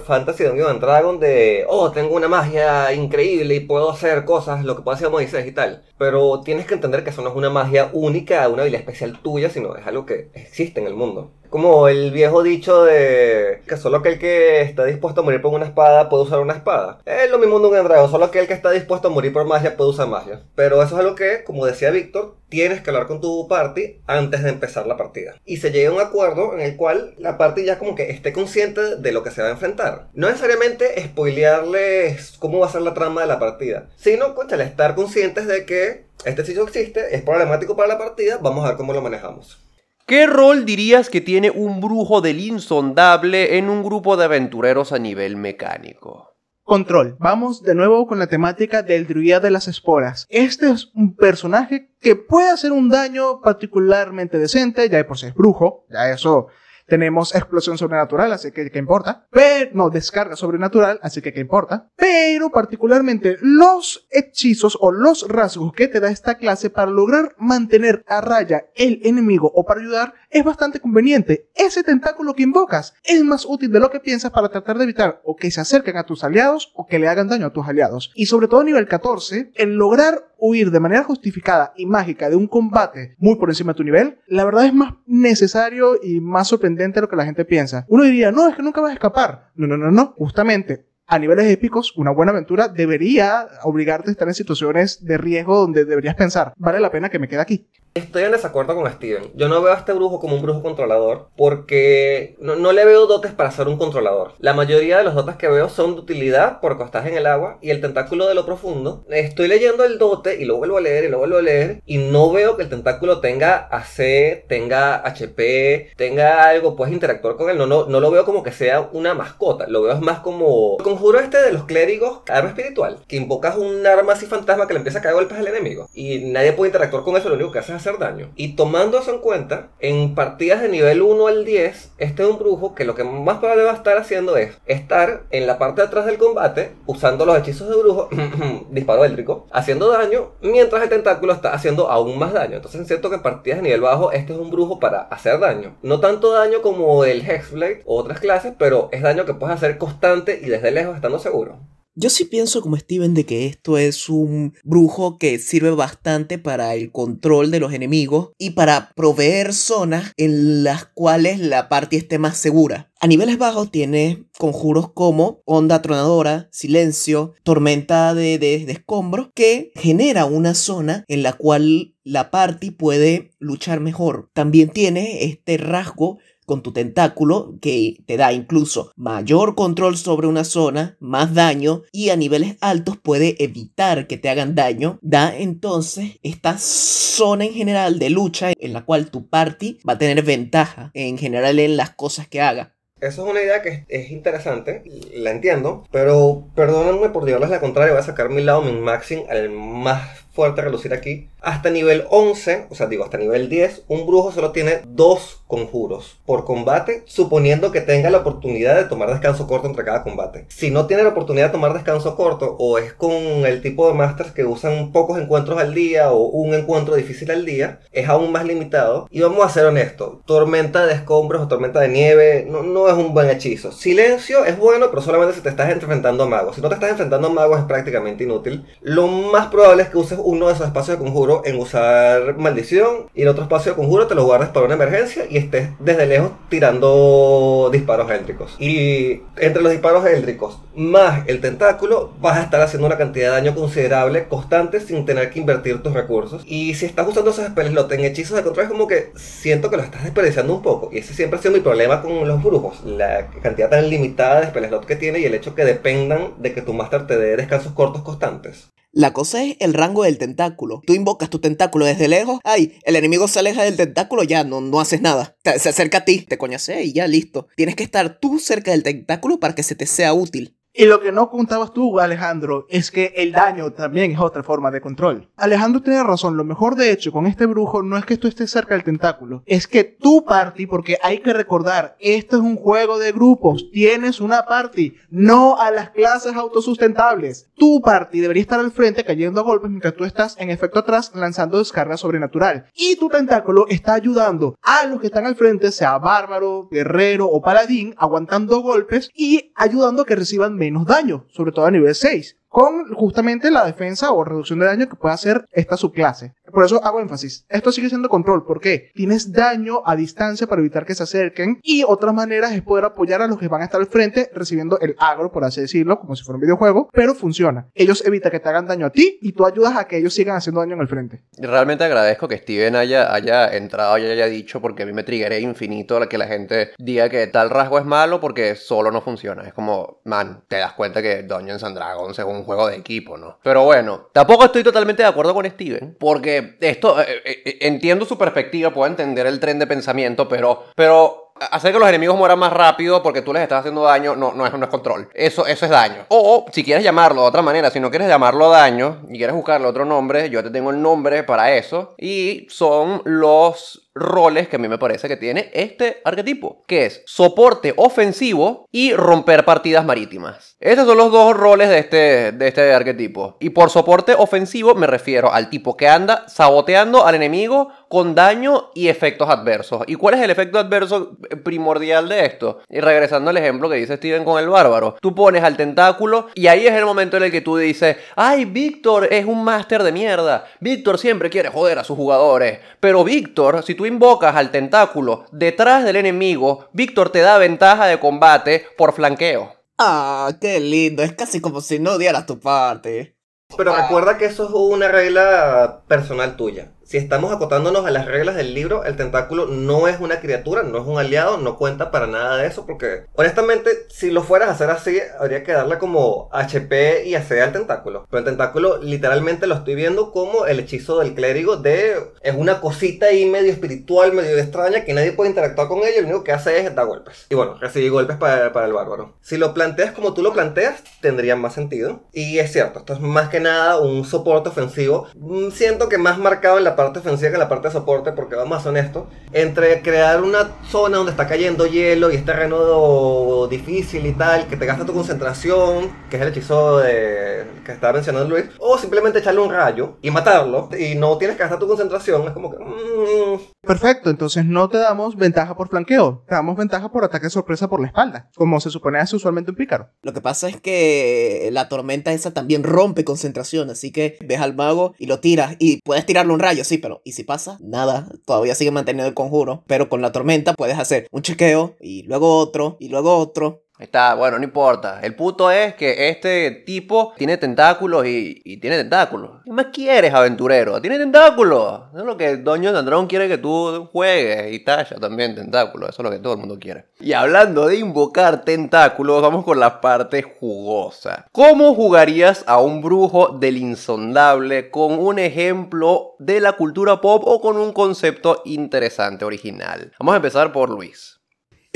Fantasy 0.00 0.42
de 0.42 0.50
Dungeons 0.50 0.72
and 0.72 0.80
Dragons 0.82 1.18
de, 1.18 1.64
oh, 1.66 1.92
tengo 1.92 2.14
una 2.14 2.28
magia 2.28 2.92
increíble 2.92 3.54
y 3.54 3.60
puedo 3.60 3.90
hacer 3.90 4.26
cosas, 4.26 4.66
lo 4.66 4.76
que 4.76 4.82
puede 4.82 4.96
hacer 4.96 5.08
Moisés 5.08 5.46
y 5.46 5.52
tal. 5.52 5.82
Pero 5.96 6.42
tienes 6.42 6.66
que 6.66 6.74
entender 6.74 7.04
que 7.04 7.08
eso 7.08 7.22
no 7.22 7.30
es 7.30 7.36
una 7.36 7.48
magia 7.48 7.88
única, 7.94 8.46
una 8.48 8.60
habilidad 8.60 8.82
especial 8.82 9.18
tuya, 9.22 9.48
sino 9.48 9.76
es 9.76 9.86
algo 9.86 10.04
que 10.04 10.28
existe 10.34 10.78
en 10.78 10.88
el 10.88 10.94
mundo. 10.94 11.30
Como 11.50 11.88
el 11.88 12.10
viejo 12.10 12.42
dicho 12.42 12.84
de 12.84 13.62
que 13.66 13.76
solo 13.76 13.98
aquel 13.98 14.18
que 14.18 14.62
está 14.62 14.84
dispuesto 14.84 15.20
a 15.20 15.24
morir 15.24 15.40
por 15.40 15.52
una 15.52 15.66
espada 15.66 16.08
puede 16.08 16.24
usar 16.24 16.40
una 16.40 16.54
espada. 16.54 17.00
Es 17.04 17.30
lo 17.30 17.38
mismo 17.38 17.58
en 17.58 17.64
un 17.64 17.84
Dragon, 17.84 18.10
solo 18.10 18.26
aquel 18.26 18.46
que 18.46 18.54
está 18.54 18.70
dispuesto 18.70 19.08
a 19.08 19.10
morir 19.10 19.32
por 19.32 19.46
magia 19.46 19.76
puede 19.76 19.90
usar 19.90 20.08
magia. 20.08 20.42
Pero 20.54 20.82
eso 20.82 20.94
es 20.94 21.00
algo 21.00 21.14
que, 21.14 21.44
como 21.44 21.66
decía 21.66 21.90
Víctor, 21.90 22.36
tienes 22.48 22.80
que 22.80 22.90
hablar 22.90 23.06
con 23.06 23.20
tu 23.20 23.48
party 23.48 24.00
antes 24.06 24.42
de 24.42 24.50
empezar 24.50 24.86
la 24.86 24.96
partida. 24.96 25.36
Y 25.44 25.58
se 25.58 25.70
llega 25.70 25.90
a 25.90 25.92
un 25.92 26.00
acuerdo 26.00 26.54
en 26.54 26.60
el 26.60 26.76
cual 26.76 27.14
la 27.18 27.38
party 27.38 27.64
ya 27.64 27.78
como 27.78 27.94
que 27.94 28.10
esté 28.10 28.32
consciente 28.32 28.96
de 28.96 29.12
lo 29.12 29.22
que 29.22 29.30
se 29.30 29.42
va 29.42 29.48
a 29.48 29.52
enfrentar. 29.52 30.08
No 30.14 30.28
necesariamente 30.28 31.00
spoilearles 31.02 32.36
cómo 32.38 32.60
va 32.60 32.66
a 32.66 32.70
ser 32.70 32.82
la 32.82 32.94
trama 32.94 33.22
de 33.22 33.26
la 33.26 33.38
partida, 33.38 33.88
sino, 33.96 34.34
conchale, 34.34 34.64
estar 34.64 34.94
conscientes 34.94 35.46
de 35.46 35.64
que 35.64 36.06
este 36.24 36.44
sitio 36.44 36.64
existe, 36.64 37.14
es 37.14 37.22
problemático 37.22 37.76
para 37.76 37.88
la 37.88 37.98
partida, 37.98 38.38
vamos 38.40 38.64
a 38.64 38.68
ver 38.68 38.76
cómo 38.76 38.92
lo 38.92 39.02
manejamos. 39.02 39.65
¿Qué 40.06 40.28
rol 40.28 40.64
dirías 40.64 41.10
que 41.10 41.20
tiene 41.20 41.50
un 41.50 41.80
brujo 41.80 42.20
del 42.20 42.38
insondable 42.38 43.58
en 43.58 43.68
un 43.68 43.82
grupo 43.82 44.16
de 44.16 44.26
aventureros 44.26 44.92
a 44.92 45.00
nivel 45.00 45.36
mecánico? 45.36 46.36
Control. 46.62 47.16
Vamos 47.18 47.64
de 47.64 47.74
nuevo 47.74 48.06
con 48.06 48.20
la 48.20 48.28
temática 48.28 48.82
del 48.82 49.08
druida 49.08 49.40
de 49.40 49.50
las 49.50 49.66
esporas. 49.66 50.28
Este 50.30 50.70
es 50.70 50.92
un 50.94 51.16
personaje 51.16 51.90
que 52.00 52.14
puede 52.14 52.50
hacer 52.50 52.70
un 52.70 52.88
daño 52.88 53.40
particularmente 53.40 54.38
decente, 54.38 54.88
ya 54.88 54.98
de 54.98 55.04
por 55.04 55.18
sí 55.18 55.26
es 55.26 55.34
brujo, 55.34 55.86
ya 55.90 56.08
eso 56.08 56.46
tenemos 56.86 57.34
explosión 57.34 57.78
sobrenatural, 57.78 58.32
así 58.32 58.52
que 58.52 58.70
qué 58.70 58.78
importa. 58.78 59.26
Pero, 59.30 59.70
no, 59.74 59.90
descarga 59.90 60.36
sobrenatural, 60.36 61.00
así 61.02 61.20
que 61.20 61.32
qué 61.32 61.40
importa. 61.40 61.90
Pero 61.96 62.50
particularmente 62.50 63.36
los 63.40 64.06
hechizos 64.10 64.78
o 64.80 64.92
los 64.92 65.28
rasgos 65.28 65.72
que 65.72 65.88
te 65.88 66.00
da 66.00 66.10
esta 66.10 66.36
clase 66.36 66.70
para 66.70 66.90
lograr 66.90 67.34
mantener 67.38 68.04
a 68.06 68.20
raya 68.20 68.66
el 68.74 69.00
enemigo 69.04 69.50
o 69.54 69.64
para 69.64 69.80
ayudar 69.80 70.14
es 70.36 70.44
bastante 70.44 70.80
conveniente. 70.80 71.48
Ese 71.54 71.82
tentáculo 71.82 72.34
que 72.34 72.42
invocas 72.42 72.94
es 73.04 73.24
más 73.24 73.46
útil 73.46 73.72
de 73.72 73.80
lo 73.80 73.90
que 73.90 74.00
piensas 74.00 74.30
para 74.30 74.50
tratar 74.50 74.76
de 74.76 74.84
evitar 74.84 75.20
o 75.24 75.34
que 75.34 75.50
se 75.50 75.62
acerquen 75.62 75.96
a 75.96 76.04
tus 76.04 76.24
aliados 76.24 76.72
o 76.74 76.86
que 76.86 76.98
le 76.98 77.08
hagan 77.08 77.28
daño 77.28 77.46
a 77.46 77.52
tus 77.52 77.66
aliados. 77.66 78.12
Y 78.14 78.26
sobre 78.26 78.46
todo 78.46 78.60
a 78.60 78.64
nivel 78.64 78.86
14, 78.86 79.52
el 79.54 79.76
lograr 79.76 80.28
huir 80.36 80.70
de 80.70 80.80
manera 80.80 81.04
justificada 81.04 81.72
y 81.74 81.86
mágica 81.86 82.28
de 82.28 82.36
un 82.36 82.48
combate 82.48 83.16
muy 83.18 83.36
por 83.36 83.48
encima 83.48 83.72
de 83.72 83.78
tu 83.78 83.84
nivel, 83.84 84.18
la 84.26 84.44
verdad 84.44 84.66
es 84.66 84.74
más 84.74 84.94
necesario 85.06 85.98
y 86.02 86.20
más 86.20 86.48
sorprendente 86.48 86.96
de 86.96 87.02
lo 87.02 87.08
que 87.08 87.16
la 87.16 87.24
gente 87.24 87.46
piensa. 87.46 87.86
Uno 87.88 88.04
diría, 88.04 88.30
no, 88.30 88.46
es 88.46 88.56
que 88.56 88.62
nunca 88.62 88.82
vas 88.82 88.90
a 88.90 88.94
escapar. 88.94 89.52
No, 89.54 89.66
no, 89.66 89.78
no, 89.78 89.90
no. 89.90 90.12
Justamente 90.18 90.86
a 91.06 91.18
niveles 91.18 91.46
épicos, 91.46 91.94
una 91.96 92.10
buena 92.10 92.32
aventura 92.32 92.68
debería 92.68 93.46
obligarte 93.62 94.10
a 94.10 94.12
estar 94.12 94.28
en 94.28 94.34
situaciones 94.34 95.04
de 95.04 95.16
riesgo 95.16 95.60
donde 95.60 95.84
deberías 95.84 96.16
pensar, 96.16 96.52
vale 96.56 96.80
la 96.80 96.90
pena 96.90 97.08
que 97.08 97.18
me 97.18 97.28
quede 97.28 97.40
aquí. 97.40 97.68
Estoy 97.96 98.24
en 98.24 98.32
desacuerdo 98.32 98.74
con 98.74 98.92
Steven. 98.92 99.30
Yo 99.36 99.48
no 99.48 99.62
veo 99.62 99.72
a 99.72 99.78
este 99.78 99.94
brujo 99.94 100.20
como 100.20 100.36
un 100.36 100.42
brujo 100.42 100.62
controlador 100.62 101.28
porque 101.34 102.36
no, 102.40 102.70
le 102.70 102.84
veo 102.84 103.06
dotes 103.06 103.32
para 103.32 103.50
ser 103.50 103.68
un 103.68 103.78
controlador. 103.78 104.34
La 104.38 104.52
mayoría 104.52 104.98
de 104.98 105.04
los 105.04 105.14
dotes 105.14 105.36
que 105.36 105.48
veo 105.48 105.70
son 105.70 105.94
de 105.94 106.02
utilidad 106.02 106.60
porque 106.60 106.84
estás 106.84 107.06
en 107.06 107.16
el 107.16 107.26
agua 107.26 107.56
y 107.62 107.70
el 107.70 107.80
tentáculo 107.80 108.26
de 108.26 108.34
lo 108.34 108.44
profundo. 108.44 109.06
Estoy 109.08 109.48
leyendo 109.48 109.82
el 109.82 109.96
dote 109.96 110.36
y 110.38 110.44
lo 110.44 110.58
vuelvo 110.58 110.76
a 110.76 110.82
leer 110.82 111.04
y 111.04 111.08
lo 111.08 111.16
vuelvo 111.16 111.38
a 111.38 111.42
leer 111.42 111.80
y 111.86 111.96
no 111.96 112.30
veo 112.30 112.58
que 112.58 112.64
el 112.64 112.68
tentáculo 112.68 113.20
tenga 113.20 113.66
AC, 113.70 114.44
tenga 114.46 114.96
HP, 114.96 115.92
tenga 115.96 116.50
algo, 116.50 116.76
puedes 116.76 116.92
interactuar 116.92 117.36
con 117.36 117.48
él. 117.48 117.56
No, 117.56 117.66
no, 117.66 117.86
no 117.86 118.00
lo 118.00 118.10
veo 118.10 118.26
como 118.26 118.42
que 118.42 118.52
sea 118.52 118.90
una 118.92 119.14
mascota. 119.14 119.68
Lo 119.68 119.80
veo 119.80 119.98
más 120.02 120.18
como 120.18 120.76
el 120.78 120.84
conjuro 120.84 121.18
este 121.18 121.40
de 121.40 121.50
los 121.50 121.64
clérigos, 121.64 122.20
arma 122.28 122.50
espiritual, 122.50 122.98
que 123.08 123.16
invocas 123.16 123.56
un 123.56 123.86
arma 123.86 124.12
así 124.12 124.26
fantasma 124.26 124.66
que 124.66 124.74
le 124.74 124.80
empieza 124.80 124.98
a 124.98 125.02
caer 125.02 125.14
golpes 125.14 125.38
al 125.38 125.48
enemigo 125.48 125.88
y 125.94 126.18
nadie 126.26 126.52
puede 126.52 126.68
interactuar 126.68 127.02
con 127.02 127.16
eso. 127.16 127.30
Lo 127.30 127.36
único 127.36 127.52
que 127.52 127.60
hace 127.60 127.74
es 127.74 127.85
daño. 127.98 128.30
Y 128.36 128.56
tomando 128.56 128.98
eso 128.98 129.12
en 129.12 129.20
cuenta, 129.20 129.68
en 129.78 130.14
partidas 130.14 130.60
de 130.60 130.68
nivel 130.68 131.02
1 131.02 131.26
al 131.26 131.44
10, 131.44 131.92
este 131.98 132.22
es 132.22 132.28
un 132.28 132.38
brujo 132.38 132.74
que 132.74 132.84
lo 132.84 132.94
que 132.94 133.04
más 133.04 133.38
probable 133.38 133.64
va 133.64 133.72
a 133.72 133.76
estar 133.76 133.96
haciendo 133.96 134.36
es 134.36 134.58
estar 134.66 135.22
en 135.30 135.46
la 135.46 135.58
parte 135.58 135.80
de 135.80 135.86
atrás 135.86 136.06
del 136.06 136.18
combate, 136.18 136.72
usando 136.86 137.24
los 137.24 137.38
hechizos 137.38 137.68
de 137.68 137.76
brujo, 137.76 138.08
disparo 138.70 139.04
électrico, 139.04 139.46
haciendo 139.52 139.88
daño, 139.90 140.32
mientras 140.42 140.82
el 140.82 140.88
tentáculo 140.88 141.32
está 141.32 141.54
haciendo 141.54 141.88
aún 141.90 142.18
más 142.18 142.32
daño. 142.32 142.56
Entonces 142.56 142.80
es 142.80 142.88
cierto 142.88 143.08
que 143.08 143.16
en 143.16 143.22
partidas 143.22 143.58
de 143.58 143.64
nivel 143.64 143.80
bajo, 143.80 144.12
este 144.12 144.32
es 144.32 144.38
un 144.38 144.50
brujo 144.50 144.78
para 144.80 145.02
hacer 145.02 145.38
daño. 145.38 145.76
No 145.82 146.00
tanto 146.00 146.32
daño 146.32 146.62
como 146.62 147.04
el 147.04 147.28
Hexblade 147.28 147.82
o 147.84 147.96
otras 147.96 148.20
clases, 148.20 148.52
pero 148.58 148.88
es 148.92 149.02
daño 149.02 149.24
que 149.24 149.34
puedes 149.34 149.56
hacer 149.56 149.78
constante 149.78 150.40
y 150.42 150.46
desde 150.46 150.70
lejos 150.70 150.96
estando 150.96 151.18
seguro. 151.18 151.58
Yo 151.98 152.10
sí 152.10 152.26
pienso 152.26 152.60
como 152.60 152.76
Steven 152.76 153.14
de 153.14 153.24
que 153.24 153.46
esto 153.46 153.78
es 153.78 154.10
un 154.10 154.52
brujo 154.64 155.16
que 155.16 155.38
sirve 155.38 155.70
bastante 155.70 156.36
para 156.36 156.74
el 156.74 156.92
control 156.92 157.50
de 157.50 157.58
los 157.58 157.72
enemigos 157.72 158.32
y 158.36 158.50
para 158.50 158.92
proveer 158.94 159.54
zonas 159.54 160.12
en 160.18 160.62
las 160.62 160.84
cuales 160.84 161.40
la 161.40 161.70
parte 161.70 161.96
esté 161.96 162.18
más 162.18 162.36
segura. 162.36 162.92
A 163.00 163.06
niveles 163.06 163.38
bajos 163.38 163.70
tiene 163.70 164.26
conjuros 164.36 164.92
como 164.92 165.40
onda 165.46 165.80
tronadora, 165.80 166.50
silencio, 166.52 167.32
tormenta 167.42 168.12
de, 168.12 168.38
de, 168.38 168.66
de 168.66 168.72
escombros, 168.72 169.30
que 169.34 169.72
genera 169.74 170.26
una 170.26 170.52
zona 170.54 171.02
en 171.08 171.22
la 171.22 171.32
cual 171.32 171.94
la 172.04 172.30
party 172.30 172.72
puede 172.72 173.32
luchar 173.38 173.80
mejor. 173.80 174.28
También 174.34 174.68
tiene 174.68 175.24
este 175.24 175.56
rasgo 175.56 176.18
con 176.46 176.62
tu 176.62 176.72
tentáculo 176.72 177.58
que 177.60 177.98
te 178.06 178.16
da 178.16 178.32
incluso 178.32 178.92
mayor 178.96 179.54
control 179.54 179.96
sobre 179.96 180.26
una 180.26 180.44
zona, 180.44 180.96
más 181.00 181.34
daño 181.34 181.82
y 181.92 182.10
a 182.10 182.16
niveles 182.16 182.56
altos 182.60 182.96
puede 182.96 183.42
evitar 183.42 184.06
que 184.06 184.16
te 184.16 184.30
hagan 184.30 184.54
daño. 184.54 184.98
Da 185.02 185.36
entonces 185.36 186.18
esta 186.22 186.56
zona 186.58 187.44
en 187.44 187.52
general 187.52 187.98
de 187.98 188.10
lucha 188.10 188.52
en 188.58 188.72
la 188.72 188.84
cual 188.84 189.10
tu 189.10 189.28
party 189.28 189.78
va 189.86 189.94
a 189.94 189.98
tener 189.98 190.22
ventaja 190.22 190.90
en 190.94 191.18
general 191.18 191.58
en 191.58 191.76
las 191.76 191.90
cosas 191.90 192.28
que 192.28 192.40
haga. 192.40 192.76
Eso 192.98 193.26
es 193.26 193.30
una 193.30 193.42
idea 193.42 193.60
que 193.60 193.84
es 193.88 194.10
interesante, 194.10 194.82
la 195.12 195.30
entiendo, 195.30 195.84
pero 195.92 196.48
perdónenme 196.54 197.10
por 197.10 197.26
llevarles 197.26 197.50
la 197.50 197.60
contraria, 197.60 197.92
voy 197.92 198.00
a 198.00 198.06
sacar 198.06 198.30
mi 198.30 198.42
lado 198.42 198.62
min 198.62 198.80
maxing 198.80 199.24
al 199.28 199.50
más 199.50 200.25
fuerte 200.36 200.60
a 200.60 200.64
relucir 200.64 200.94
aquí. 200.94 201.28
Hasta 201.40 201.70
nivel 201.70 202.04
11, 202.10 202.66
o 202.70 202.74
sea, 202.76 202.86
digo, 202.86 203.02
hasta 203.02 203.18
nivel 203.18 203.48
10, 203.48 203.84
un 203.88 204.06
brujo 204.06 204.30
solo 204.30 204.52
tiene 204.52 204.82
dos 204.86 205.42
conjuros 205.48 206.18
por 206.26 206.44
combate, 206.44 207.02
suponiendo 207.06 207.72
que 207.72 207.80
tenga 207.80 208.10
la 208.10 208.18
oportunidad 208.18 208.76
de 208.76 208.84
tomar 208.84 209.10
descanso 209.10 209.46
corto 209.46 209.66
entre 209.66 209.84
cada 209.84 210.04
combate. 210.04 210.44
Si 210.48 210.70
no 210.70 210.86
tiene 210.86 211.02
la 211.02 211.10
oportunidad 211.10 211.46
de 211.46 211.52
tomar 211.52 211.72
descanso 211.72 212.14
corto, 212.16 212.56
o 212.58 212.78
es 212.78 212.92
con 212.92 213.12
el 213.12 213.62
tipo 213.62 213.88
de 213.88 213.94
masters 213.94 214.32
que 214.32 214.44
usan 214.44 214.92
pocos 214.92 215.18
encuentros 215.18 215.58
al 215.58 215.74
día, 215.74 216.12
o 216.12 216.26
un 216.26 216.54
encuentro 216.54 216.94
difícil 216.94 217.30
al 217.30 217.44
día, 217.44 217.80
es 217.92 218.08
aún 218.08 218.30
más 218.30 218.44
limitado. 218.44 219.08
Y 219.10 219.20
vamos 219.20 219.44
a 219.44 219.48
ser 219.48 219.64
honestos, 219.66 220.18
tormenta 220.26 220.86
de 220.86 220.94
escombros 220.94 221.42
o 221.42 221.48
tormenta 221.48 221.80
de 221.80 221.88
nieve 221.88 222.46
no, 222.48 222.62
no 222.62 222.88
es 222.88 222.94
un 222.94 223.14
buen 223.14 223.30
hechizo. 223.30 223.72
Silencio 223.72 224.44
es 224.44 224.58
bueno, 224.58 224.90
pero 224.90 225.02
solamente 225.02 225.34
si 225.34 225.40
te 225.40 225.48
estás 225.48 225.70
enfrentando 225.70 226.24
a 226.24 226.28
magos. 226.28 226.56
Si 226.56 226.60
no 226.60 226.68
te 226.68 226.74
estás 226.74 226.90
enfrentando 226.90 227.28
a 227.28 227.32
magos 227.32 227.60
es 227.60 227.64
prácticamente 227.64 228.24
inútil. 228.24 228.66
Lo 228.82 229.06
más 229.06 229.46
probable 229.46 229.84
es 229.84 229.88
que 229.88 229.98
uses 229.98 230.18
uno 230.26 230.48
de 230.48 230.54
esos 230.54 230.66
espacios 230.66 230.98
de 230.98 231.04
conjuro 231.04 231.42
en 231.44 231.56
usar 231.56 232.36
maldición 232.36 233.06
y 233.14 233.22
el 233.22 233.28
otro 233.28 233.44
espacio 233.44 233.72
de 233.72 233.76
conjuro 233.76 234.08
te 234.08 234.16
lo 234.16 234.24
guardes 234.24 234.48
para 234.48 234.66
una 234.66 234.74
emergencia 234.74 235.24
y 235.30 235.36
estés 235.36 235.68
desde 235.78 236.04
lejos 236.04 236.32
tirando 236.48 237.70
disparos 237.72 238.10
éldricos. 238.10 238.56
Y 238.58 239.22
entre 239.36 239.62
los 239.62 239.70
disparos 239.70 240.04
éldricos 240.04 240.58
más 240.74 241.28
el 241.28 241.40
tentáculo 241.40 242.12
vas 242.20 242.38
a 242.38 242.42
estar 242.42 242.60
haciendo 242.60 242.88
una 242.88 242.98
cantidad 242.98 243.28
de 243.28 243.40
daño 243.40 243.54
considerable, 243.54 244.26
constante, 244.26 244.80
sin 244.80 245.06
tener 245.06 245.30
que 245.30 245.38
invertir 245.38 245.80
tus 245.80 245.92
recursos. 245.94 246.42
Y 246.44 246.74
si 246.74 246.86
estás 246.86 247.06
usando 247.06 247.30
esos 247.30 247.46
spell 247.46 247.78
en 247.90 248.04
hechizos 248.04 248.36
de 248.36 248.42
control 248.42 248.64
es 248.64 248.70
como 248.72 248.88
que 248.88 249.12
siento 249.14 249.70
que 249.70 249.76
lo 249.76 249.84
estás 249.84 250.02
desperdiciando 250.02 250.56
un 250.56 250.62
poco. 250.62 250.90
Y 250.92 250.98
ese 250.98 251.14
siempre 251.14 251.38
ha 251.38 251.42
sido 251.42 251.54
mi 251.54 251.60
problema 251.60 252.02
con 252.02 252.26
los 252.26 252.42
brujos. 252.42 252.84
La 252.84 253.28
cantidad 253.42 253.70
tan 253.70 253.88
limitada 253.88 254.40
de 254.40 254.48
spell 254.48 254.66
que 254.88 254.96
tiene 254.96 255.20
y 255.20 255.24
el 255.24 255.34
hecho 255.34 255.54
que 255.54 255.64
dependan 255.64 256.32
de 256.38 256.52
que 256.52 256.62
tu 256.62 256.72
master 256.72 257.06
te 257.06 257.16
dé 257.16 257.36
descansos 257.36 257.72
cortos 257.72 258.02
constantes. 258.02 258.72
La 258.96 259.12
cosa 259.12 259.44
es 259.44 259.58
el 259.60 259.74
rango 259.74 260.04
del 260.04 260.16
tentáculo. 260.16 260.80
Tú 260.86 260.94
invocas 260.94 261.28
tu 261.28 261.38
tentáculo 261.38 261.84
desde 261.84 262.08
lejos. 262.08 262.40
Ay, 262.44 262.78
el 262.84 262.96
enemigo 262.96 263.28
se 263.28 263.40
aleja 263.40 263.62
del 263.62 263.76
tentáculo, 263.76 264.22
ya 264.22 264.42
no, 264.42 264.62
no 264.62 264.80
haces 264.80 265.02
nada. 265.02 265.36
se 265.44 265.68
acerca 265.68 265.98
a 265.98 266.04
ti, 266.06 266.22
te 266.22 266.38
coñace 266.38 266.82
y 266.82 266.94
ya 266.94 267.06
listo. 267.06 267.46
Tienes 267.56 267.76
que 267.76 267.82
estar 267.82 268.18
tú 268.18 268.38
cerca 268.38 268.70
del 268.70 268.82
tentáculo 268.82 269.38
para 269.38 269.54
que 269.54 269.62
se 269.62 269.74
te 269.74 269.84
sea 269.84 270.14
útil. 270.14 270.55
Y 270.78 270.84
lo 270.84 271.00
que 271.00 271.10
no 271.10 271.30
contabas 271.30 271.72
tú, 271.72 271.98
Alejandro, 272.00 272.66
es 272.68 272.90
que 272.90 273.14
el 273.16 273.32
daño 273.32 273.72
también 273.72 274.12
es 274.12 274.20
otra 274.20 274.42
forma 274.42 274.70
de 274.70 274.82
control. 274.82 275.30
Alejandro 275.36 275.80
tiene 275.80 276.02
razón, 276.02 276.36
lo 276.36 276.44
mejor 276.44 276.76
de 276.76 276.92
hecho 276.92 277.12
con 277.12 277.26
este 277.26 277.46
brujo 277.46 277.82
no 277.82 277.96
es 277.96 278.04
que 278.04 278.18
tú 278.18 278.28
estés 278.28 278.50
cerca 278.50 278.74
del 278.74 278.84
tentáculo, 278.84 279.42
es 279.46 279.66
que 279.66 279.84
tu 279.84 280.26
party, 280.26 280.66
porque 280.66 280.98
hay 281.02 281.20
que 281.20 281.32
recordar, 281.32 281.96
esto 281.98 282.36
es 282.36 282.42
un 282.42 282.56
juego 282.56 282.98
de 282.98 283.12
grupos, 283.12 283.70
tienes 283.72 284.20
una 284.20 284.44
party, 284.44 284.96
no 285.08 285.58
a 285.58 285.70
las 285.70 285.90
clases 285.90 286.34
autosustentables. 286.34 287.48
Tu 287.56 287.80
party 287.80 288.20
debería 288.20 288.42
estar 288.42 288.60
al 288.60 288.70
frente 288.70 289.02
cayendo 289.02 289.40
a 289.40 289.44
golpes 289.44 289.70
mientras 289.70 289.94
tú 289.94 290.04
estás 290.04 290.36
en 290.38 290.50
efecto 290.50 290.80
atrás 290.80 291.12
lanzando 291.14 291.58
descarga 291.58 291.96
sobrenatural. 291.96 292.66
Y 292.74 292.96
tu 292.96 293.08
tentáculo 293.08 293.66
está 293.68 293.94
ayudando 293.94 294.58
a 294.62 294.84
los 294.84 295.00
que 295.00 295.06
están 295.06 295.24
al 295.24 295.36
frente, 295.36 295.72
sea 295.72 295.96
bárbaro, 295.96 296.68
guerrero 296.70 297.26
o 297.28 297.40
paladín, 297.40 297.94
aguantando 297.96 298.60
golpes 298.60 299.10
y 299.14 299.52
ayudando 299.54 300.02
a 300.02 300.04
que 300.04 300.16
reciban 300.16 300.56
menos 300.66 300.86
daño, 300.86 301.26
sobre 301.30 301.52
todo 301.52 301.66
a 301.66 301.70
nivel 301.70 301.94
6 301.94 302.36
con 302.56 302.94
justamente 302.94 303.50
la 303.50 303.66
defensa 303.66 304.12
o 304.12 304.24
reducción 304.24 304.58
de 304.60 304.64
daño 304.64 304.88
que 304.88 304.96
puede 304.96 305.12
hacer 305.12 305.44
esta 305.52 305.76
subclase. 305.76 306.32
Por 306.50 306.64
eso 306.64 306.82
hago 306.82 307.00
énfasis. 307.00 307.44
Esto 307.50 307.70
sigue 307.70 307.90
siendo 307.90 308.08
control. 308.08 308.46
¿Por 308.46 308.62
qué? 308.62 308.90
Tienes 308.94 309.30
daño 309.30 309.82
a 309.84 309.94
distancia 309.94 310.46
para 310.46 310.62
evitar 310.62 310.86
que 310.86 310.94
se 310.94 311.02
acerquen. 311.02 311.60
Y 311.62 311.84
otra 311.84 312.12
manera 312.12 312.54
es 312.54 312.62
poder 312.62 312.86
apoyar 312.86 313.20
a 313.20 313.26
los 313.26 313.36
que 313.36 313.48
van 313.48 313.60
a 313.60 313.64
estar 313.64 313.78
al 313.78 313.88
frente 313.88 314.30
recibiendo 314.32 314.80
el 314.80 314.96
agro, 314.98 315.30
por 315.30 315.44
así 315.44 315.60
decirlo, 315.60 315.98
como 316.00 316.16
si 316.16 316.24
fuera 316.24 316.36
un 316.36 316.40
videojuego. 316.40 316.88
Pero 316.94 317.14
funciona. 317.14 317.68
Ellos 317.74 318.02
evitan 318.06 318.32
que 318.32 318.40
te 318.40 318.48
hagan 318.48 318.66
daño 318.66 318.86
a 318.86 318.90
ti 318.90 319.18
y 319.20 319.32
tú 319.32 319.44
ayudas 319.44 319.76
a 319.76 319.86
que 319.86 319.98
ellos 319.98 320.14
sigan 320.14 320.36
haciendo 320.36 320.60
daño 320.60 320.76
en 320.76 320.80
el 320.80 320.88
frente. 320.88 321.24
Realmente 321.36 321.84
agradezco 321.84 322.26
que 322.26 322.38
Steven 322.38 322.74
haya, 322.74 323.12
haya 323.12 323.54
entrado 323.54 323.98
y 323.98 324.06
haya 324.06 324.28
dicho 324.28 324.62
porque 324.62 324.84
a 324.84 324.86
mí 324.86 324.94
me 324.94 325.02
triggeré 325.02 325.40
infinito 325.40 326.00
que 326.08 326.16
la 326.16 326.26
gente 326.26 326.70
diga 326.78 327.10
que 327.10 327.26
tal 327.26 327.50
rasgo 327.50 327.78
es 327.78 327.84
malo 327.84 328.18
porque 328.18 328.54
solo 328.56 328.90
no 328.90 329.02
funciona. 329.02 329.42
Es 329.42 329.52
como, 329.52 330.00
man, 330.04 330.44
te 330.48 330.56
das 330.56 330.72
cuenta 330.72 331.02
que 331.02 331.22
Dungeons 331.22 331.62
and 331.62 331.76
Dragons 331.76 332.18
es 332.18 332.24
un 332.24 332.45
juego 332.46 332.66
de 332.68 332.76
equipo, 332.76 333.18
¿no? 333.18 333.38
Pero 333.42 333.64
bueno, 333.64 334.08
tampoco 334.12 334.44
estoy 334.44 334.62
totalmente 334.62 335.02
de 335.02 335.08
acuerdo 335.08 335.34
con 335.34 335.44
Steven, 335.44 335.96
porque 336.00 336.56
esto, 336.60 337.00
eh, 337.00 337.22
eh, 337.24 337.42
eh, 337.44 337.58
entiendo 337.62 338.06
su 338.06 338.16
perspectiva, 338.16 338.72
puedo 338.72 338.86
entender 338.86 339.26
el 339.26 339.40
tren 339.40 339.58
de 339.58 339.66
pensamiento, 339.66 340.28
pero, 340.28 340.64
pero 340.74 341.32
hacer 341.50 341.72
que 341.72 341.78
los 341.78 341.88
enemigos 341.88 342.16
mueran 342.16 342.38
más 342.38 342.52
rápido 342.52 343.02
porque 343.02 343.22
tú 343.22 343.32
les 343.32 343.42
estás 343.42 343.60
haciendo 343.60 343.82
daño 343.82 344.16
no, 344.16 344.32
no, 344.32 344.46
es, 344.46 344.52
no 344.52 344.64
es 344.64 344.70
control. 344.70 345.10
Eso, 345.12 345.46
eso 345.46 345.64
es 345.66 345.70
daño. 345.70 346.06
O 346.08 346.46
si 346.52 346.64
quieres 346.64 346.84
llamarlo 346.84 347.22
de 347.22 347.28
otra 347.28 347.42
manera, 347.42 347.70
si 347.70 347.80
no 347.80 347.90
quieres 347.90 348.08
llamarlo 348.08 348.48
daño 348.48 349.02
y 349.08 349.18
quieres 349.18 349.34
buscarle 349.34 349.66
otro 349.66 349.84
nombre, 349.84 350.30
yo 350.30 350.42
te 350.42 350.50
tengo 350.50 350.70
el 350.70 350.80
nombre 350.80 351.24
para 351.24 351.52
eso. 351.52 351.94
Y 351.98 352.46
son 352.48 353.02
los 353.04 353.85
roles 353.96 354.46
que 354.46 354.56
a 354.56 354.58
mí 354.58 354.68
me 354.68 354.78
parece 354.78 355.08
que 355.08 355.16
tiene 355.16 355.50
este 355.54 356.00
arquetipo, 356.04 356.62
que 356.66 356.86
es 356.86 357.02
soporte 357.06 357.72
ofensivo 357.76 358.68
y 358.70 358.92
romper 358.92 359.44
partidas 359.44 359.84
marítimas. 359.84 360.56
Estos 360.60 360.86
son 360.86 360.98
los 360.98 361.10
dos 361.10 361.36
roles 361.36 361.68
de 361.70 361.78
este, 361.78 362.32
de 362.32 362.48
este 362.48 362.72
arquetipo. 362.72 363.36
Y 363.40 363.50
por 363.50 363.70
soporte 363.70 364.14
ofensivo 364.14 364.74
me 364.74 364.86
refiero 364.86 365.32
al 365.32 365.48
tipo 365.48 365.76
que 365.76 365.88
anda 365.88 366.24
saboteando 366.28 367.06
al 367.06 367.14
enemigo 367.14 367.70
con 367.88 368.14
daño 368.14 368.70
y 368.74 368.88
efectos 368.88 369.30
adversos. 369.30 369.82
¿Y 369.86 369.94
cuál 369.94 370.14
es 370.14 370.20
el 370.20 370.30
efecto 370.30 370.58
adverso 370.58 371.16
primordial 371.42 372.08
de 372.08 372.26
esto? 372.26 372.60
Y 372.68 372.80
regresando 372.80 373.30
al 373.30 373.36
ejemplo 373.38 373.68
que 373.70 373.76
dice 373.76 373.96
Steven 373.96 374.24
con 374.24 374.38
el 374.38 374.48
bárbaro, 374.48 374.96
tú 375.00 375.14
pones 375.14 375.42
al 375.42 375.56
tentáculo 375.56 376.26
y 376.34 376.48
ahí 376.48 376.66
es 376.66 376.74
el 376.74 376.84
momento 376.84 377.16
en 377.16 377.22
el 377.22 377.30
que 377.30 377.40
tú 377.40 377.56
dices, 377.56 377.96
ay, 378.14 378.44
Víctor 378.44 379.08
es 379.10 379.24
un 379.24 379.42
máster 379.42 379.82
de 379.82 379.92
mierda. 379.92 380.44
Víctor 380.60 380.98
siempre 380.98 381.30
quiere 381.30 381.48
joder 381.48 381.78
a 381.78 381.84
sus 381.84 381.96
jugadores. 381.96 382.58
Pero 382.80 383.02
Víctor, 383.02 383.62
si 383.62 383.74
tú 383.74 383.85
invocas 383.86 384.36
al 384.36 384.50
tentáculo 384.50 385.24
detrás 385.32 385.84
del 385.84 385.96
enemigo, 385.96 386.68
Víctor 386.72 387.10
te 387.10 387.20
da 387.20 387.38
ventaja 387.38 387.86
de 387.86 388.00
combate 388.00 388.66
por 388.76 388.92
flanqueo. 388.92 389.54
Ah, 389.78 390.32
qué 390.40 390.60
lindo. 390.60 391.02
Es 391.02 391.12
casi 391.12 391.40
como 391.40 391.60
si 391.60 391.78
no 391.78 391.98
dieras 391.98 392.26
tu 392.26 392.40
parte. 392.40 393.16
Pero 393.56 393.76
recuerda 393.76 394.18
que 394.18 394.24
eso 394.24 394.44
es 394.44 394.50
una 394.52 394.88
regla 394.88 395.82
personal 395.86 396.36
tuya 396.36 396.72
si 396.86 396.98
estamos 396.98 397.32
acotándonos 397.32 397.84
a 397.84 397.90
las 397.90 398.06
reglas 398.06 398.36
del 398.36 398.54
libro, 398.54 398.84
el 398.84 398.94
tentáculo 398.94 399.46
no 399.46 399.88
es 399.88 399.98
una 399.98 400.20
criatura, 400.20 400.62
no 400.62 400.78
es 400.78 400.86
un 400.86 400.98
aliado, 400.98 401.36
no 401.36 401.56
cuenta 401.56 401.90
para 401.90 402.06
nada 402.06 402.36
de 402.36 402.46
eso, 402.46 402.64
porque 402.64 403.06
honestamente, 403.14 403.70
si 403.88 404.10
lo 404.12 404.22
fueras 404.22 404.48
a 404.48 404.52
hacer 404.52 404.70
así, 404.70 404.98
habría 405.18 405.42
que 405.42 405.52
darle 405.52 405.78
como 405.78 406.28
HP 406.32 407.04
y 407.06 407.16
AC 407.16 407.32
al 407.32 407.52
tentáculo. 407.52 408.06
Pero 408.08 408.20
el 408.20 408.24
tentáculo 408.24 408.78
literalmente 408.80 409.48
lo 409.48 409.56
estoy 409.56 409.74
viendo 409.74 410.12
como 410.12 410.46
el 410.46 410.60
hechizo 410.60 411.00
del 411.00 411.14
clérigo 411.14 411.56
de... 411.56 411.96
Es 412.22 412.36
una 412.36 412.60
cosita 412.60 413.06
ahí 413.06 413.26
medio 413.26 413.52
espiritual, 413.52 414.12
medio 414.12 414.38
extraña, 414.38 414.84
que 414.84 414.94
nadie 414.94 415.10
puede 415.10 415.30
interactuar 415.30 415.66
con 415.66 415.78
ella, 415.80 416.00
lo 416.00 416.06
único 416.06 416.24
que 416.24 416.32
hace 416.32 416.60
es 416.60 416.72
dar 416.72 416.86
golpes. 416.86 417.26
Y 417.30 417.34
bueno, 417.34 417.58
recibir 417.58 417.90
golpes 417.90 418.16
para, 418.16 418.52
para 418.52 418.66
el 418.66 418.72
bárbaro. 418.72 419.14
Si 419.22 419.36
lo 419.36 419.54
planteas 419.54 419.90
como 419.90 420.14
tú 420.14 420.22
lo 420.22 420.32
planteas, 420.32 420.84
tendría 421.00 421.34
más 421.34 421.54
sentido. 421.54 422.04
Y 422.12 422.38
es 422.38 422.52
cierto, 422.52 422.78
esto 422.78 422.92
es 422.92 423.00
más 423.00 423.28
que 423.28 423.40
nada 423.40 423.80
un 423.80 424.04
soporte 424.04 424.50
ofensivo. 424.50 425.08
Mm, 425.16 425.50
siento 425.50 425.88
que 425.88 425.98
más 425.98 426.18
marcado 426.18 426.58
en 426.58 426.64
la 426.64 426.75
parte 426.76 427.00
ofensiva 427.00 427.32
que 427.32 427.38
la 427.38 427.48
parte 427.48 427.68
de 427.68 427.72
soporte, 427.72 428.12
porque 428.12 428.36
vamos 428.36 428.58
a 428.58 428.60
ser 428.60 428.70
honestos, 428.70 429.04
entre 429.32 429.82
crear 429.82 430.22
una 430.22 430.52
zona 430.68 430.98
donde 430.98 431.12
está 431.12 431.26
cayendo 431.26 431.66
hielo 431.66 432.10
y 432.10 432.16
es 432.16 432.24
terreno 432.24 433.46
difícil 433.48 434.06
y 434.06 434.12
tal, 434.12 434.46
que 434.46 434.56
te 434.56 434.66
gasta 434.66 434.84
tu 434.84 434.92
concentración, 434.92 435.90
que 436.10 436.16
es 436.16 436.22
el 436.22 436.28
hechizo 436.28 436.78
de, 436.78 437.44
que 437.64 437.72
estaba 437.72 437.94
mencionando 437.94 438.28
Luis, 438.28 438.46
o 438.58 438.78
simplemente 438.78 439.18
echarle 439.18 439.40
un 439.40 439.50
rayo 439.50 439.96
y 440.02 440.10
matarlo, 440.10 440.68
y 440.78 440.94
no 440.94 441.18
tienes 441.18 441.36
que 441.36 441.42
gastar 441.42 441.58
tu 441.58 441.66
concentración, 441.66 442.26
es 442.26 442.32
como 442.32 442.50
que... 442.50 442.58
Mm. 442.58 443.40
Perfecto, 443.66 444.10
entonces 444.10 444.44
no 444.44 444.68
te 444.68 444.78
damos 444.78 445.16
ventaja 445.16 445.56
por 445.56 445.68
flanqueo, 445.68 446.24
te 446.28 446.34
damos 446.34 446.56
ventaja 446.56 446.90
por 446.90 447.04
ataque 447.04 447.30
sorpresa 447.30 447.68
por 447.68 447.80
la 447.80 447.88
espalda, 447.88 448.30
como 448.36 448.60
se 448.60 448.70
supone 448.70 448.98
hace 448.98 449.16
usualmente 449.16 449.50
un 449.50 449.56
pícaro. 449.56 449.90
Lo 450.02 450.12
que 450.12 450.20
pasa 450.20 450.48
es 450.48 450.60
que 450.60 451.48
la 451.52 451.68
tormenta 451.68 452.12
esa 452.12 452.32
también 452.32 452.62
rompe 452.62 453.04
concentración, 453.04 453.70
así 453.70 453.90
que 453.90 454.18
ves 454.24 454.40
al 454.40 454.54
mago 454.54 454.94
y 454.98 455.06
lo 455.06 455.18
tiras, 455.18 455.56
y 455.58 455.80
puedes 455.82 456.06
tirarle 456.06 456.32
un 456.32 456.40
rayo, 456.40 456.62
sí, 456.66 456.78
pero 456.78 457.00
¿y 457.04 457.12
si 457.12 457.24
pasa? 457.24 457.58
Nada, 457.60 458.08
todavía 458.24 458.54
sigue 458.54 458.70
manteniendo 458.70 459.08
el 459.08 459.14
conjuro, 459.14 459.64
pero 459.66 459.88
con 459.88 460.02
la 460.02 460.12
tormenta 460.12 460.54
puedes 460.54 460.78
hacer 460.78 461.08
un 461.10 461.22
chequeo 461.22 461.76
y 461.80 462.02
luego 462.02 462.38
otro 462.38 462.76
y 462.80 462.88
luego 462.88 463.16
otro 463.16 463.62
Está, 463.78 464.14
bueno, 464.14 464.38
no 464.38 464.44
importa. 464.44 465.00
El 465.02 465.14
punto 465.14 465.50
es 465.50 465.74
que 465.74 466.08
este 466.08 466.50
tipo 466.50 467.12
tiene 467.16 467.36
tentáculos 467.36 468.06
y, 468.06 468.56
tiene 468.58 468.78
tentáculos. 468.78 469.42
¿Qué 469.44 469.52
más 469.52 469.66
quieres, 469.66 470.14
aventurero? 470.14 470.80
Tiene 470.80 470.98
tentáculos. 470.98 471.82
Eso 471.90 472.00
es 472.00 472.06
lo 472.06 472.16
que 472.16 472.38
Doño 472.38 472.72
Sandrón 472.72 473.06
quiere 473.06 473.28
que 473.28 473.36
tú 473.36 473.88
juegues. 473.92 474.52
Y 474.52 474.60
Tasha 474.60 474.96
también 474.96 475.34
tentáculos. 475.34 475.90
Eso 475.90 476.02
es 476.02 476.04
lo 476.04 476.10
que 476.10 476.18
todo 476.18 476.32
el 476.32 476.38
mundo 476.38 476.58
quiere. 476.58 476.86
Y 477.00 477.12
hablando 477.12 477.66
de 477.66 477.76
invocar 477.76 478.44
tentáculos, 478.44 479.20
vamos 479.20 479.44
con 479.44 479.60
la 479.60 479.80
parte 479.82 480.22
jugosa. 480.22 481.26
¿Cómo 481.32 481.74
jugarías 481.74 482.44
a 482.46 482.60
un 482.60 482.80
brujo 482.80 483.36
del 483.38 483.58
insondable 483.58 484.70
con 484.70 484.98
un 484.98 485.18
ejemplo 485.18 486.14
de 486.18 486.40
la 486.40 486.54
cultura 486.54 487.02
pop 487.02 487.22
o 487.26 487.40
con 487.42 487.58
un 487.58 487.72
concepto 487.72 488.40
interesante, 488.46 489.26
original? 489.26 489.92
Vamos 489.98 490.14
a 490.14 490.16
empezar 490.16 490.52
por 490.52 490.70
Luis. 490.70 491.15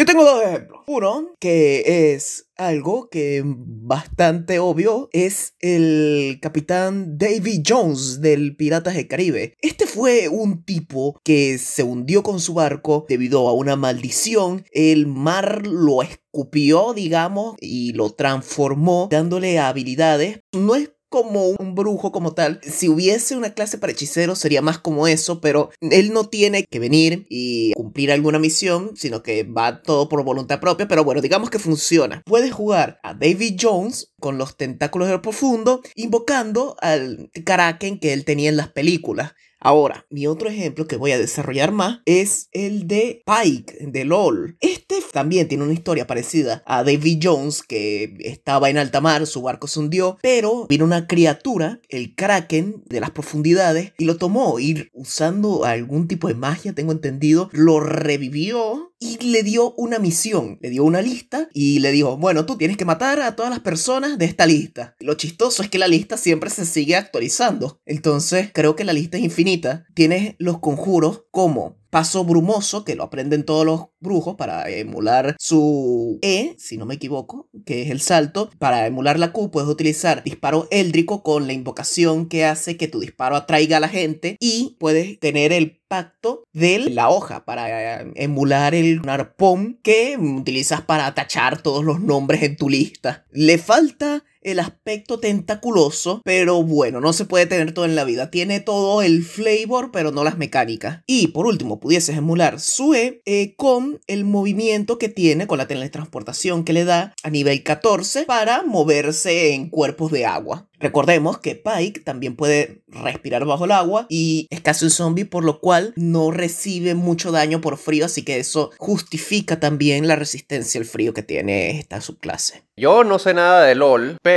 Yo 0.01 0.07
tengo 0.07 0.25
dos 0.25 0.43
ejemplos. 0.43 0.81
Uno, 0.87 1.35
que 1.39 2.15
es 2.15 2.47
algo 2.57 3.11
que 3.11 3.43
bastante 3.45 4.59
obvio, 4.59 5.11
es 5.13 5.57
el 5.61 6.39
capitán 6.41 7.19
Davy 7.19 7.63
Jones 7.67 8.23
del 8.23 8.57
Piratas 8.57 8.95
del 8.95 9.09
Caribe. 9.09 9.59
Este 9.61 9.87
fue 9.87 10.31
un 10.31 10.65
tipo 10.65 11.21
que 11.23 11.59
se 11.59 11.83
hundió 11.83 12.23
con 12.23 12.41
su 12.41 12.55
barco 12.55 13.05
debido 13.11 13.47
a 13.47 13.53
una 13.53 13.77
maldición. 13.77 14.65
El 14.73 15.07
mar 15.07 15.67
lo 15.67 16.01
escupió, 16.01 16.95
digamos, 16.95 17.57
y 17.61 17.93
lo 17.93 18.09
transformó, 18.09 19.09
dándole 19.11 19.59
habilidades. 19.59 20.41
No 20.53 20.77
es 20.77 20.93
como 21.11 21.49
un 21.49 21.75
brujo 21.75 22.13
como 22.13 22.33
tal. 22.33 22.61
Si 22.63 22.89
hubiese 22.89 23.37
una 23.37 23.53
clase 23.53 23.77
para 23.77 23.93
hechiceros 23.93 24.39
sería 24.39 24.63
más 24.63 24.79
como 24.79 25.07
eso, 25.07 25.41
pero 25.41 25.71
él 25.81 26.13
no 26.13 26.29
tiene 26.29 26.65
que 26.65 26.79
venir 26.79 27.27
y 27.29 27.73
cumplir 27.75 28.13
alguna 28.13 28.39
misión, 28.39 28.93
sino 28.97 29.23
que 29.23 29.43
va 29.43 29.83
todo 29.83 30.09
por 30.09 30.25
voluntad 30.25 30.61
propia, 30.61 30.89
pero 30.89 31.05
bueno, 31.05 31.21
digamos 31.21 31.51
que 31.51 31.59
funciona. 31.59 32.23
Puedes 32.25 32.53
jugar 32.53 33.01
a 33.03 33.13
David 33.13 33.59
Jones 33.61 34.13
con 34.21 34.39
los 34.39 34.57
tentáculos 34.57 35.09
del 35.09 35.21
profundo, 35.21 35.83
invocando 35.97 36.77
al 36.81 37.31
Kraken 37.45 37.99
que 37.99 38.13
él 38.13 38.25
tenía 38.25 38.49
en 38.49 38.57
las 38.57 38.69
películas. 38.69 39.33
Ahora, 39.61 40.07
mi 40.09 40.27
otro 40.27 40.49
ejemplo 40.49 40.87
que 40.87 40.97
voy 40.97 41.13
a 41.13 41.19
desarrollar 41.19 41.71
más 41.71 42.01
es 42.07 42.49
el 42.53 42.89
de 42.89 43.23
Pike 43.27 43.77
de 43.81 44.05
LOL. 44.07 44.57
Este 44.61 44.97
también 45.13 45.49
tiene 45.49 45.65
una 45.65 45.73
historia 45.73 46.07
parecida 46.07 46.63
a 46.67 46.83
David 46.83 47.21
Jones 47.23 47.63
que 47.63 48.17
estaba 48.21 48.71
en 48.71 48.79
alta 48.79 49.01
mar, 49.01 49.27
su 49.27 49.43
barco 49.43 49.67
se 49.67 49.81
hundió, 49.81 50.19
pero 50.23 50.67
vino 50.69 50.85
una 50.85 51.07
criatura, 51.07 51.81
el 51.89 52.15
Kraken 52.15 52.85
de 52.87 53.01
las 53.01 53.11
profundidades, 53.11 53.93
y 53.99 54.05
lo 54.05 54.17
tomó 54.17 54.59
y 54.61 54.89
usando 54.93 55.65
algún 55.65 56.09
tipo 56.09 56.29
de 56.29 56.35
magia, 56.35 56.73
tengo 56.73 56.93
entendido, 56.93 57.51
lo 57.53 57.81
revivió 57.81 58.90
y 59.01 59.17
le 59.19 59.43
dio 59.43 59.73
una 59.77 59.99
misión, 59.99 60.59
le 60.61 60.69
dio 60.69 60.85
una 60.85 61.01
lista 61.01 61.49
y 61.55 61.79
le 61.79 61.91
dijo, 61.91 62.19
bueno, 62.19 62.45
tú 62.45 62.59
tienes 62.59 62.77
que 62.77 62.85
matar 62.85 63.21
a 63.21 63.35
todas 63.35 63.51
las 63.51 63.61
personas 63.61 64.19
de 64.19 64.27
esta 64.27 64.45
lista. 64.45 64.95
Lo 65.01 65.15
chistoso 65.15 65.63
es 65.63 65.71
que 65.71 65.79
la 65.79 65.89
lista 65.89 66.19
siempre 66.19 66.51
se 66.51 66.67
sigue 66.67 66.97
actualizando. 66.97 67.81
Entonces 67.87 68.51
creo 68.53 68.77
que 68.77 68.85
la 68.85 68.93
lista 68.93 69.17
es 69.17 69.25
infinita. 69.25 69.87
Tienes 69.95 70.35
los 70.39 70.59
conjuros 70.59 71.25
como 71.31 71.80
paso 71.91 72.25
brumoso, 72.25 72.85
que 72.85 72.95
lo 72.95 73.05
aprenden 73.05 73.45
todos 73.45 73.67
los 73.67 73.87
brujos 74.01 74.37
para 74.37 74.69
emular 74.71 75.37
su 75.39 76.19
E, 76.23 76.55
si 76.59 76.77
no 76.77 76.87
me 76.87 76.95
equivoco, 76.95 77.49
que 77.67 77.83
es 77.83 77.91
el 77.91 78.01
salto. 78.01 78.51
Para 78.59 78.87
emular 78.87 79.19
la 79.19 79.33
Q 79.33 79.51
puedes 79.51 79.69
utilizar 79.69 80.25
disparo 80.25 80.69
éldrico 80.71 81.23
con 81.23 81.47
la 81.47 81.53
invocación 81.53 82.29
que 82.29 82.45
hace 82.45 82.77
que 82.77 82.89
tu 82.89 83.01
disparo 83.01 83.37
atraiga 83.37 83.77
a 83.77 83.81
la 83.81 83.89
gente 83.89 84.37
y 84.41 84.77
puedes 84.79 85.19
tener 85.19 85.53
el 85.53 85.81
pacto 85.89 86.45
de 86.53 86.79
la 86.79 87.11
hoja 87.11 87.45
para 87.45 88.03
emular 88.15 88.77
el 88.77 89.01
arpón 89.09 89.81
que 89.83 90.17
utilizas 90.17 90.83
para 90.83 91.13
tachar 91.15 91.61
todos 91.63 91.85
los 91.85 92.01
nombres 92.01 92.45
en 92.45 92.57
tu 92.57 92.69
lista. 92.69 93.27
Le 93.33 93.59
falta 93.59 94.23
el 94.43 94.61
aspecto 94.61 95.19
tentaculoso, 95.21 96.23
pero 96.25 96.63
bueno, 96.63 97.01
no 97.01 97.13
se 97.13 97.25
puede 97.25 97.47
tener 97.47 97.73
todo 97.73 97.85
en 97.85 97.97
la 97.97 98.05
vida. 98.05 98.31
Tiene 98.31 98.61
todo 98.61 99.03
el 99.03 99.25
flavor, 99.25 99.91
pero 99.93 100.13
no 100.13 100.25
las 100.25 100.39
mecánicas. 100.39 101.03
Y 101.07 101.29
por 101.29 101.47
último, 101.47 101.81
pudieses 101.81 102.17
emular 102.17 102.61
Sue 102.61 103.23
eh, 103.25 103.55
con 103.57 104.01
el 104.07 104.25
movimiento 104.25 104.99
que 104.99 105.09
tiene, 105.09 105.47
con 105.47 105.59
la 105.59 105.69
teletransportación 105.69 106.65
que 106.65 106.73
le 106.73 106.85
da 106.85 107.15
a 107.23 107.31
nivel 107.31 107.63
14 107.63 108.25
para 108.25 108.63
moverse 108.63 109.55
en 109.55 109.69
cuerpos 109.69 110.11
de 110.13 110.27
agua. 110.27 110.69
Recordemos 110.81 111.39
que 111.39 111.57
Pike 111.57 112.01
también 112.01 112.37
puede 112.37 112.83
respirar 112.89 113.45
bajo 113.45 113.67
el 113.67 113.73
agua 113.73 114.07
y 114.09 114.47
es 114.51 114.63
casi 114.63 114.87
un 114.87 114.91
zombie, 114.91 115.27
por 115.27 115.45
lo 115.45 115.61
cual 115.61 115.93
no 115.95 116.31
recibe 116.31 116.95
mucho 116.95 117.33
daño 117.33 117.61
por 117.61 117.77
frío, 117.77 118.07
así 118.07 118.23
que 118.23 118.39
eso 118.39 118.71
justifica 118.79 119.61
también 119.61 120.09
la 120.09 120.17
resistencia 120.17 120.81
al 120.81 120.87
frío 120.87 121.13
que 121.13 121.23
tiene 121.23 121.79
esta 121.79 122.01
subclase. 122.01 122.63
Yo 122.79 123.05
no 123.05 123.19
sé 123.19 123.35
nada 123.35 123.67
de 123.67 123.75
LOL, 123.75 124.17
pero 124.23 124.30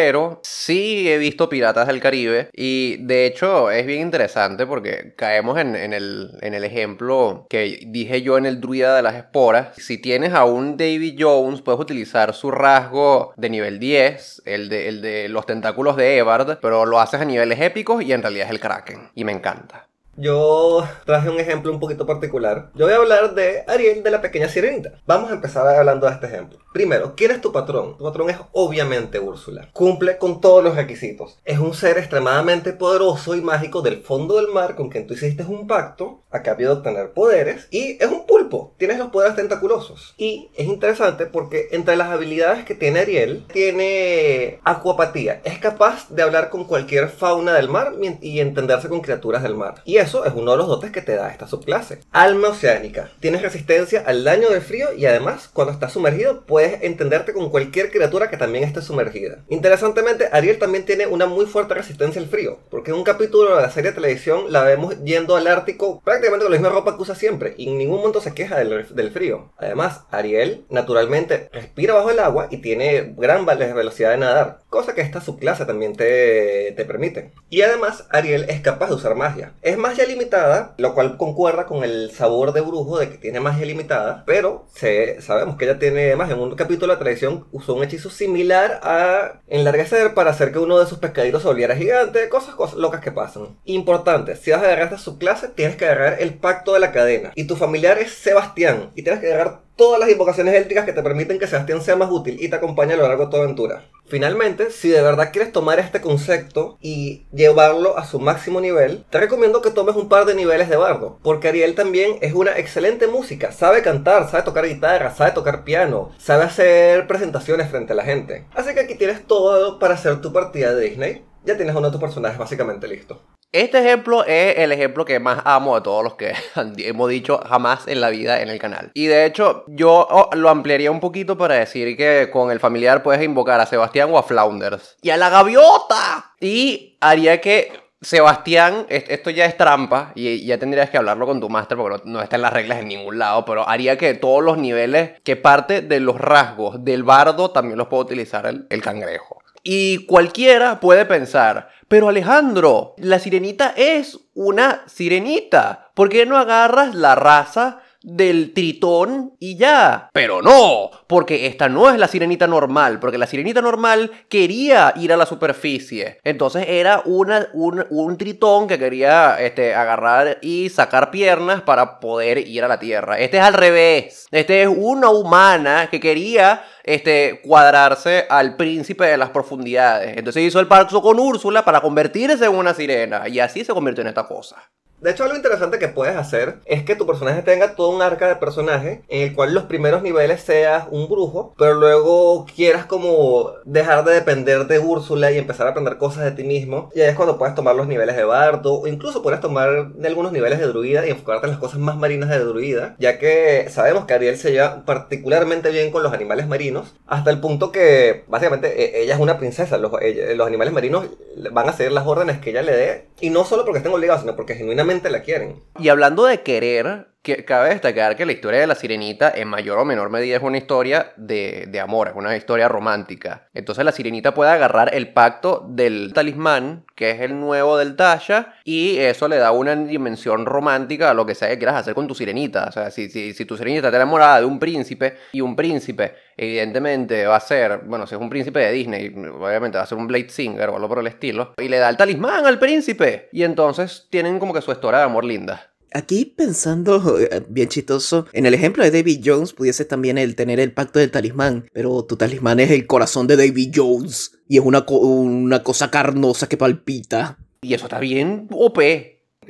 sí 0.43 1.09
he 1.09 1.17
visto 1.17 1.49
Piratas 1.49 1.87
del 1.87 2.01
Caribe 2.01 2.49
y 2.53 2.97
de 3.05 3.25
hecho 3.25 3.71
es 3.71 3.85
bien 3.85 4.01
interesante 4.01 4.65
porque 4.65 5.13
caemos 5.15 5.57
en, 5.57 5.75
el, 5.75 6.31
en 6.41 6.53
el 6.53 6.63
ejemplo 6.63 7.47
que 7.49 7.79
dije 7.87 8.21
yo 8.21 8.37
en 8.37 8.45
el 8.45 8.59
druida 8.59 8.95
de 8.95 9.01
las 9.01 9.15
esporas. 9.15 9.75
Si 9.77 9.97
tienes 9.97 10.33
a 10.33 10.43
un 10.43 10.77
Davy 10.77 11.15
Jones, 11.17 11.61
puedes 11.61 11.79
utilizar 11.79 12.33
su 12.33 12.51
rasgo 12.51 13.33
de 13.37 13.49
nivel 13.49 13.79
10, 13.79 14.43
el 14.45 14.69
de, 14.69 14.89
el 14.89 15.01
de 15.01 15.29
los 15.29 15.45
tentáculos 15.45 15.95
de 15.95 16.17
Eva 16.17 16.33
pero 16.61 16.85
lo 16.85 16.99
haces 16.99 17.21
a 17.21 17.25
niveles 17.25 17.59
épicos 17.61 18.03
y 18.03 18.11
en 18.11 18.21
realidad 18.21 18.47
es 18.47 18.51
el 18.51 18.59
Kraken. 18.59 19.11
Y 19.13 19.23
me 19.23 19.31
encanta. 19.31 19.87
Yo 20.15 20.87
traje 21.05 21.29
un 21.29 21.39
ejemplo 21.39 21.71
un 21.71 21.79
poquito 21.79 22.05
particular. 22.05 22.69
Yo 22.75 22.85
voy 22.85 22.93
a 22.93 22.97
hablar 22.97 23.33
de 23.33 23.63
Ariel 23.67 24.03
de 24.03 24.11
la 24.11 24.21
pequeña 24.21 24.47
sirenita. 24.47 24.93
Vamos 25.07 25.31
a 25.31 25.33
empezar 25.33 25.67
hablando 25.67 26.05
de 26.05 26.13
este 26.13 26.27
ejemplo. 26.27 26.59
Primero, 26.71 27.13
¿quién 27.15 27.31
es 27.31 27.41
tu 27.41 27.51
patrón? 27.51 27.97
Tu 27.97 28.03
patrón 28.03 28.29
es 28.29 28.37
obviamente 28.51 29.19
Úrsula. 29.19 29.69
Cumple 29.73 30.17
con 30.17 30.39
todos 30.39 30.63
los 30.63 30.75
requisitos. 30.75 31.39
Es 31.45 31.57
un 31.57 31.73
ser 31.73 31.97
extremadamente 31.97 32.73
poderoso 32.73 33.35
y 33.35 33.41
mágico 33.41 33.81
del 33.81 34.03
fondo 34.03 34.35
del 34.35 34.47
mar 34.47 34.75
con 34.75 34.89
quien 34.89 35.07
tú 35.07 35.15
hiciste 35.15 35.43
un 35.43 35.65
pacto 35.65 36.23
a 36.29 36.41
cambio 36.41 36.67
de 36.67 36.73
obtener 36.73 37.11
poderes. 37.13 37.67
Y 37.71 37.97
es 38.03 38.07
un 38.07 38.25
pulpo. 38.27 38.75
Tienes 38.77 38.99
los 38.99 39.09
poderes 39.09 39.35
tentaculosos. 39.35 40.13
Y 40.17 40.49
es 40.55 40.67
interesante 40.67 41.25
porque 41.25 41.69
entre 41.71 41.95
las 41.95 42.09
habilidades 42.09 42.65
que 42.65 42.75
tiene 42.75 42.99
Ariel, 42.99 43.45
tiene 43.51 44.59
acuapatía. 44.63 45.41
Es 45.43 45.57
capaz 45.57 46.09
de 46.09 46.21
hablar 46.21 46.49
con 46.49 46.65
cualquier 46.65 47.09
fauna 47.09 47.53
del 47.53 47.69
mar 47.69 47.93
y 48.21 48.39
entenderse 48.39 48.89
con 48.89 49.01
criaturas 49.01 49.41
del 49.41 49.55
mar. 49.55 49.81
Y 49.85 50.02
eso 50.03 50.25
es 50.25 50.33
uno 50.33 50.51
de 50.51 50.57
los 50.57 50.67
dotes 50.67 50.91
que 50.91 51.01
te 51.01 51.15
da 51.15 51.31
esta 51.31 51.47
subclase. 51.47 51.99
Alma 52.11 52.49
oceánica. 52.49 53.09
Tienes 53.19 53.41
resistencia 53.41 54.03
al 54.05 54.23
daño 54.23 54.49
del 54.49 54.61
frío 54.61 54.93
y 54.93 55.05
además 55.05 55.49
cuando 55.51 55.73
estás 55.73 55.93
sumergido 55.93 56.45
puedes 56.45 56.83
entenderte 56.83 57.33
con 57.33 57.49
cualquier 57.49 57.91
criatura 57.91 58.29
que 58.29 58.37
también 58.37 58.63
esté 58.63 58.81
sumergida. 58.81 59.39
Interesantemente, 59.49 60.29
Ariel 60.31 60.59
también 60.59 60.85
tiene 60.85 61.07
una 61.07 61.25
muy 61.25 61.45
fuerte 61.45 61.73
resistencia 61.73 62.21
al 62.21 62.27
frío, 62.27 62.59
porque 62.69 62.91
en 62.91 62.97
un 62.97 63.03
capítulo 63.03 63.55
de 63.55 63.61
la 63.61 63.71
serie 63.71 63.91
de 63.91 63.95
televisión 63.95 64.51
la 64.51 64.63
vemos 64.63 65.03
yendo 65.03 65.35
al 65.35 65.47
Ártico 65.47 66.01
prácticamente 66.03 66.45
con 66.45 66.51
la 66.53 66.59
misma 66.59 66.73
ropa 66.73 66.95
que 66.95 67.01
usa 67.01 67.15
siempre 67.15 67.55
y 67.57 67.69
en 67.69 67.77
ningún 67.77 67.97
momento 67.97 68.21
se 68.21 68.33
queja 68.33 68.57
del, 68.57 68.87
del 68.93 69.11
frío. 69.11 69.51
Además, 69.57 70.01
Ariel 70.11 70.65
naturalmente 70.69 71.49
respira 71.51 71.93
bajo 71.93 72.11
el 72.11 72.19
agua 72.19 72.47
y 72.51 72.57
tiene 72.57 73.13
gran 73.17 73.45
velocidad 73.45 74.11
de 74.11 74.17
nadar, 74.17 74.59
cosa 74.69 74.93
que 74.93 75.01
esta 75.01 75.21
subclase 75.21 75.65
también 75.65 75.95
te, 75.95 76.73
te 76.75 76.85
permite. 76.85 77.31
Y 77.49 77.61
además, 77.61 78.07
Ariel 78.11 78.45
es 78.49 78.61
capaz 78.61 78.87
de 78.87 78.95
usar 78.95 79.15
magia. 79.15 79.53
Es 79.61 79.77
limitada, 80.07 80.73
lo 80.77 80.93
cual 80.93 81.17
concuerda 81.17 81.65
con 81.65 81.83
el 81.83 82.11
sabor 82.11 82.53
de 82.53 82.61
brujo 82.61 82.97
de 82.97 83.09
que 83.09 83.17
tiene 83.17 83.39
magia 83.39 83.65
limitada, 83.65 84.23
pero 84.25 84.65
se, 84.73 85.21
sabemos 85.21 85.55
que 85.55 85.65
ella 85.65 85.79
tiene 85.79 86.15
magia. 86.15 86.33
En 86.33 86.41
un 86.41 86.55
capítulo 86.55 86.93
de 86.93 86.97
televisión 86.97 87.45
usó 87.51 87.75
un 87.75 87.83
hechizo 87.83 88.09
similar 88.09 88.79
a 88.83 89.41
enlarguecer 89.47 90.13
para 90.13 90.31
hacer 90.31 90.51
que 90.51 90.59
uno 90.59 90.79
de 90.79 90.87
sus 90.87 90.97
pescaditos 90.97 91.43
se 91.43 91.47
volviera 91.47 91.75
gigante, 91.75 92.29
cosas, 92.29 92.55
cosas 92.55 92.77
locas 92.77 93.01
que 93.01 93.11
pasan. 93.11 93.59
Importante, 93.65 94.35
si 94.35 94.51
vas 94.51 94.61
a 94.61 94.65
agarrar 94.65 94.85
esta 94.85 94.97
subclase, 94.97 95.49
tienes 95.49 95.75
que 95.75 95.85
agarrar 95.85 96.21
el 96.21 96.33
pacto 96.33 96.73
de 96.73 96.79
la 96.79 96.91
cadena. 96.91 97.31
Y 97.35 97.45
tu 97.45 97.55
familiar 97.55 97.99
es 97.99 98.11
Sebastián, 98.11 98.91
y 98.95 99.03
tienes 99.03 99.21
que 99.21 99.31
agarrar 99.31 99.61
todas 99.75 99.99
las 99.99 100.09
invocaciones 100.09 100.53
élficas 100.55 100.85
que 100.85 100.93
te 100.93 101.03
permiten 101.03 101.39
que 101.39 101.47
Sebastián 101.47 101.81
sea 101.81 101.95
más 101.95 102.11
útil 102.11 102.37
y 102.39 102.49
te 102.49 102.55
acompañe 102.55 102.93
a 102.93 102.97
lo 102.97 103.07
largo 103.07 103.25
de 103.25 103.31
tu 103.31 103.37
aventura. 103.37 103.85
Finalmente, 104.05 104.69
si 104.69 104.89
de 104.89 105.01
verdad 105.01 105.31
quieres 105.31 105.51
tomar 105.51 105.79
este 105.79 106.01
concepto 106.01 106.77
y 106.81 107.25
llevarlo 107.31 107.97
a 107.97 108.05
su 108.05 108.19
máximo 108.19 108.61
nivel, 108.61 109.05
te 109.09 109.19
recomiendo 109.19 109.61
que 109.61 109.71
tomes 109.71 109.95
un 109.95 110.09
par 110.09 110.25
de 110.25 110.35
niveles 110.35 110.69
de 110.69 110.75
bardo, 110.75 111.17
porque 111.23 111.47
Ariel 111.47 111.73
también 111.73 112.17
es 112.21 112.33
una 112.33 112.57
excelente 112.57 113.07
música, 113.07 113.51
sabe 113.51 113.81
cantar, 113.81 114.29
sabe 114.29 114.43
tocar 114.43 114.67
guitarra, 114.67 115.15
sabe 115.15 115.31
tocar 115.31 115.63
piano, 115.63 116.11
sabe 116.17 116.43
hacer 116.43 117.07
presentaciones 117.07 117.69
frente 117.69 117.93
a 117.93 117.95
la 117.95 118.03
gente. 118.03 118.45
Así 118.53 118.73
que 118.73 118.81
aquí 118.81 118.95
tienes 118.95 119.25
todo 119.25 119.79
para 119.79 119.95
hacer 119.95 120.21
tu 120.21 120.31
partida 120.33 120.75
de 120.75 120.89
Disney. 120.89 121.25
Ya 121.45 121.57
tienes 121.57 121.75
uno 121.75 121.87
de 121.87 121.91
tus 121.91 122.01
personajes 122.01 122.37
básicamente 122.37 122.87
listo. 122.87 123.21
Este 123.51 123.77
ejemplo 123.77 124.25
es 124.25 124.57
el 124.57 124.71
ejemplo 124.71 125.05
que 125.05 125.19
más 125.19 125.41
amo 125.45 125.75
de 125.75 125.81
todos 125.81 126.03
los 126.03 126.15
que 126.15 126.33
hemos 126.77 127.09
dicho 127.09 127.39
jamás 127.47 127.87
en 127.87 128.01
la 128.01 128.09
vida 128.09 128.41
en 128.41 128.49
el 128.49 128.57
canal. 128.57 128.89
Y 128.95 129.05
de 129.05 129.25
hecho, 129.25 129.63
yo 129.67 130.07
oh, 130.09 130.29
lo 130.35 130.49
ampliaría 130.49 130.89
un 130.89 130.99
poquito 130.99 131.37
para 131.37 131.55
decir 131.55 131.95
que 131.95 132.29
con 132.31 132.49
el 132.49 132.59
familiar 132.59 133.03
puedes 133.03 133.21
invocar 133.21 133.59
a 133.59 133.67
Sebastián 133.67 134.09
o 134.11 134.17
a 134.17 134.23
Flounders. 134.23 134.97
¡Y 135.03 135.11
a 135.11 135.17
la 135.17 135.29
gaviota! 135.29 136.33
Y 136.39 136.97
haría 136.99 137.41
que 137.41 137.71
Sebastián, 138.01 138.85
esto 138.89 139.29
ya 139.29 139.45
es 139.45 139.55
trampa 139.55 140.11
y 140.15 140.45
ya 140.45 140.57
tendrías 140.57 140.89
que 140.89 140.97
hablarlo 140.97 141.25
con 141.25 141.39
tu 141.39 141.47
máster 141.47 141.77
porque 141.77 142.01
no, 142.05 142.21
está 142.21 142.37
en 142.37 142.41
las 142.41 142.53
reglas 142.53 142.79
en 142.79 142.87
ningún 142.87 143.19
lado, 143.19 143.45
pero 143.45 143.69
haría 143.69 143.97
que 143.97 144.15
todos 144.15 144.43
los 144.43 144.57
niveles, 144.57 145.21
que 145.23 145.35
parte 145.35 145.81
de 145.81 145.99
los 145.99 146.19
rasgos 146.19 146.83
del 146.83 147.03
bardo 147.03 147.51
también 147.51 147.77
los 147.77 147.87
pueda 147.87 148.03
utilizar 148.03 148.45
el, 148.47 148.65
el 148.69 148.81
cangrejo. 148.81 149.42
Y 149.63 150.05
cualquiera 150.05 150.81
puede 150.81 151.05
pensar, 151.05 151.69
pero 151.87 152.09
Alejandro, 152.09 152.95
la 152.97 153.19
sirenita 153.19 153.73
es 153.77 154.19
una 154.33 154.83
sirenita. 154.87 155.91
¿Por 155.93 156.09
qué 156.09 156.25
no 156.25 156.37
agarras 156.37 156.95
la 156.95 157.15
raza 157.15 157.82
del 158.03 158.53
tritón 158.53 159.33
y 159.39 159.57
ya. 159.57 160.09
Pero 160.13 160.41
no, 160.41 160.91
porque 161.07 161.47
esta 161.47 161.69
no 161.69 161.89
es 161.89 161.97
la 161.97 162.07
sirenita 162.07 162.47
normal, 162.47 162.99
porque 162.99 163.17
la 163.17 163.27
sirenita 163.27 163.61
normal 163.61 164.11
quería 164.29 164.93
ir 164.97 165.11
a 165.13 165.17
la 165.17 165.25
superficie. 165.25 166.19
Entonces 166.23 166.65
era 166.67 167.01
una, 167.05 167.47
un, 167.53 168.17
tritón 168.17 168.67
que 168.67 168.77
quería 168.77 169.37
este, 169.39 169.73
agarrar 169.73 170.37
y 170.41 170.69
sacar 170.69 171.09
piernas 171.09 171.61
para 171.61 171.99
poder 171.99 172.37
ir 172.37 172.63
a 172.63 172.67
la 172.67 172.79
tierra. 172.79 173.17
Este 173.17 173.37
es 173.37 173.43
al 173.43 173.53
revés. 173.53 174.27
Este 174.31 174.63
es 174.63 174.67
una 174.67 175.09
humana 175.09 175.87
que 175.89 175.99
quería 175.99 176.63
este, 176.83 177.41
cuadrarse 177.43 178.25
al 178.29 178.57
príncipe 178.57 179.05
de 179.05 179.17
las 179.17 179.29
profundidades. 179.29 180.17
Entonces 180.17 180.43
hizo 180.43 180.59
el 180.59 180.67
pacto 180.67 181.01
con 181.01 181.19
Úrsula 181.19 181.63
para 181.63 181.81
convertirse 181.81 182.45
en 182.45 182.55
una 182.55 182.73
sirena. 182.73 183.27
Y 183.27 183.39
así 183.39 183.63
se 183.63 183.73
convirtió 183.73 184.01
en 184.01 184.09
esta 184.09 184.27
cosa. 184.27 184.57
De 185.03 185.11
hecho, 185.11 185.25
algo 185.25 185.35
interesante 185.35 185.79
que 185.79 185.89
puedes 185.89 186.15
hacer 186.15 186.59
es 186.63 186.83
que 186.83 186.95
tu 186.95 187.05
personaje 187.05 187.41
tenga 187.41 187.75
todo 187.75 187.89
un 187.89 188.01
arca 188.01 188.25
de 188.29 188.37
personaje 188.37 189.01
en 189.09 189.23
el 189.23 189.35
cual 189.35 189.53
los 189.53 189.63
primeros 189.63 190.01
niveles 190.01 190.39
seas 190.39 190.85
un 190.91 191.09
brujo, 191.09 191.53
pero 191.57 191.73
luego 191.73 192.45
quieras 192.45 192.85
como 192.85 193.51
dejar 193.65 194.05
de 194.05 194.13
depender 194.13 194.65
de 194.65 194.79
Úrsula 194.79 195.29
y 195.29 195.37
empezar 195.37 195.67
a 195.67 195.71
aprender 195.71 195.97
cosas 195.97 196.23
de 196.23 196.31
ti 196.31 196.45
mismo. 196.45 196.89
Y 196.95 197.01
ahí 197.01 197.09
es 197.09 197.17
cuando 197.17 197.37
puedes 197.37 197.53
tomar 197.53 197.75
los 197.75 197.85
niveles 197.85 198.15
de 198.15 198.23
bardo 198.23 198.75
o 198.75 198.87
incluso 198.87 199.21
puedes 199.21 199.41
tomar 199.41 199.91
algunos 200.05 200.31
niveles 200.31 200.59
de 200.59 200.67
druida 200.67 201.05
y 201.05 201.09
enfocarte 201.09 201.47
en 201.47 201.51
las 201.51 201.59
cosas 201.59 201.79
más 201.79 201.97
marinas 201.97 202.29
de 202.29 202.39
druida, 202.39 202.95
ya 202.97 203.19
que 203.19 203.67
sabemos 203.69 204.05
que 204.05 204.13
Ariel 204.13 204.37
se 204.37 204.53
lleva 204.53 204.85
particularmente 204.85 205.69
bien 205.71 205.91
con 205.91 206.01
los 206.01 206.13
animales 206.13 206.47
marinos, 206.47 206.95
hasta 207.07 207.29
el 207.29 207.41
punto 207.41 207.73
que 207.73 208.23
básicamente 208.29 208.81
e, 208.81 209.03
ella 209.03 209.15
es 209.15 209.19
una 209.19 209.37
princesa, 209.37 209.77
los, 209.77 209.91
los 209.91 210.47
animales 210.47 210.73
marinos 210.73 211.07
van 211.51 211.67
a 211.67 211.73
seguir 211.73 211.91
las 211.91 212.07
órdenes 212.07 212.39
que 212.39 212.51
ella 212.51 212.61
le 212.61 212.71
dé, 212.71 213.07
y 213.19 213.31
no 213.31 213.43
solo 213.43 213.65
porque 213.65 213.79
estén 213.79 213.91
obligados, 213.91 214.21
sino 214.21 214.37
porque 214.37 214.55
genuinamente 214.55 214.92
la 215.01 215.21
quieren. 215.21 215.61
Y 215.79 215.89
hablando 215.89 216.25
de 216.25 216.41
querer, 216.41 217.07
que 217.23 217.45
cabe 217.45 217.69
destacar 217.69 218.17
que 218.17 218.25
la 218.25 218.33
historia 218.33 218.59
de 218.59 218.67
la 218.67 218.75
sirenita 218.75 219.31
en 219.33 219.47
mayor 219.47 219.79
o 219.79 219.85
menor 219.85 220.09
medida 220.09 220.35
es 220.35 220.43
una 220.43 220.57
historia 220.57 221.13
de, 221.15 221.67
de, 221.69 221.79
amor, 221.79 222.09
es 222.09 222.15
una 222.15 222.35
historia 222.35 222.67
romántica. 222.67 223.47
Entonces 223.53 223.85
la 223.85 223.93
sirenita 223.93 224.33
puede 224.33 224.51
agarrar 224.51 224.93
el 224.93 225.13
pacto 225.13 225.65
del 225.69 226.11
talismán, 226.13 226.85
que 226.95 227.11
es 227.11 227.21
el 227.21 227.39
nuevo 227.39 227.77
del 227.77 227.95
Tasha, 227.95 228.55
y 228.65 228.97
eso 228.97 229.29
le 229.29 229.37
da 229.37 229.53
una 229.53 229.73
dimensión 229.73 230.45
romántica 230.45 231.11
a 231.11 231.13
lo 231.13 231.25
que 231.25 231.33
sea 231.33 231.47
que 231.47 231.57
quieras 231.57 231.75
hacer 231.75 231.95
con 231.95 232.07
tu 232.07 232.13
sirenita. 232.13 232.65
O 232.65 232.71
sea, 232.73 232.91
si, 232.91 233.09
si, 233.09 233.33
si 233.33 233.45
tu 233.45 233.55
sirenita 233.55 233.87
está 233.87 233.95
enamorada 233.95 234.41
de 234.41 234.45
un 234.45 234.59
príncipe, 234.59 235.15
y 235.31 235.39
un 235.39 235.55
príncipe 235.55 236.15
evidentemente 236.35 237.25
va 237.25 237.37
a 237.37 237.39
ser, 237.39 237.83
bueno, 237.85 238.05
si 238.05 238.15
es 238.15 238.21
un 238.21 238.29
príncipe 238.29 238.59
de 238.59 238.71
Disney, 238.73 239.07
obviamente 239.07 239.77
va 239.77 239.85
a 239.85 239.87
ser 239.87 239.97
un 239.97 240.07
Blade 240.07 240.29
Singer 240.29 240.69
o 240.69 240.75
algo 240.75 240.89
por 240.89 240.99
el 240.99 241.07
estilo, 241.07 241.53
y 241.57 241.69
le 241.69 241.77
da 241.77 241.89
el 241.89 241.95
talismán 241.95 242.45
al 242.45 242.59
príncipe. 242.59 243.29
Y 243.31 243.43
entonces 243.43 244.07
tienen 244.09 244.39
como 244.39 244.53
que 244.53 244.61
su 244.61 244.71
historia 244.71 244.99
de 244.99 245.05
amor 245.05 245.23
linda. 245.23 245.72
Aquí 245.93 246.25
pensando, 246.25 247.19
eh, 247.19 247.43
bien 247.47 247.69
chistoso, 247.69 248.25
en 248.33 248.45
el 248.45 248.53
ejemplo 248.53 248.83
de 248.83 248.91
David 248.91 249.21
Jones 249.23 249.53
pudiese 249.53 249.85
también 249.85 250.17
el 250.17 250.35
tener 250.35 250.59
el 250.59 250.73
pacto 250.73 250.99
del 250.99 251.11
talismán, 251.11 251.69
pero 251.71 252.03
tu 252.03 252.17
talismán 252.17 252.59
es 252.59 252.71
el 252.71 252.87
corazón 252.87 253.27
de 253.27 253.37
David 253.37 253.71
Jones 253.75 254.39
y 254.47 254.57
es 254.57 254.63
una, 254.65 254.85
una 254.87 255.61
cosa 255.61 255.91
carnosa 255.91 256.49
que 256.49 256.57
palpita. 256.57 257.37
Y 257.61 257.73
eso 257.73 257.85
está 257.85 257.99
bien 257.99 258.47
OP. 258.51 258.79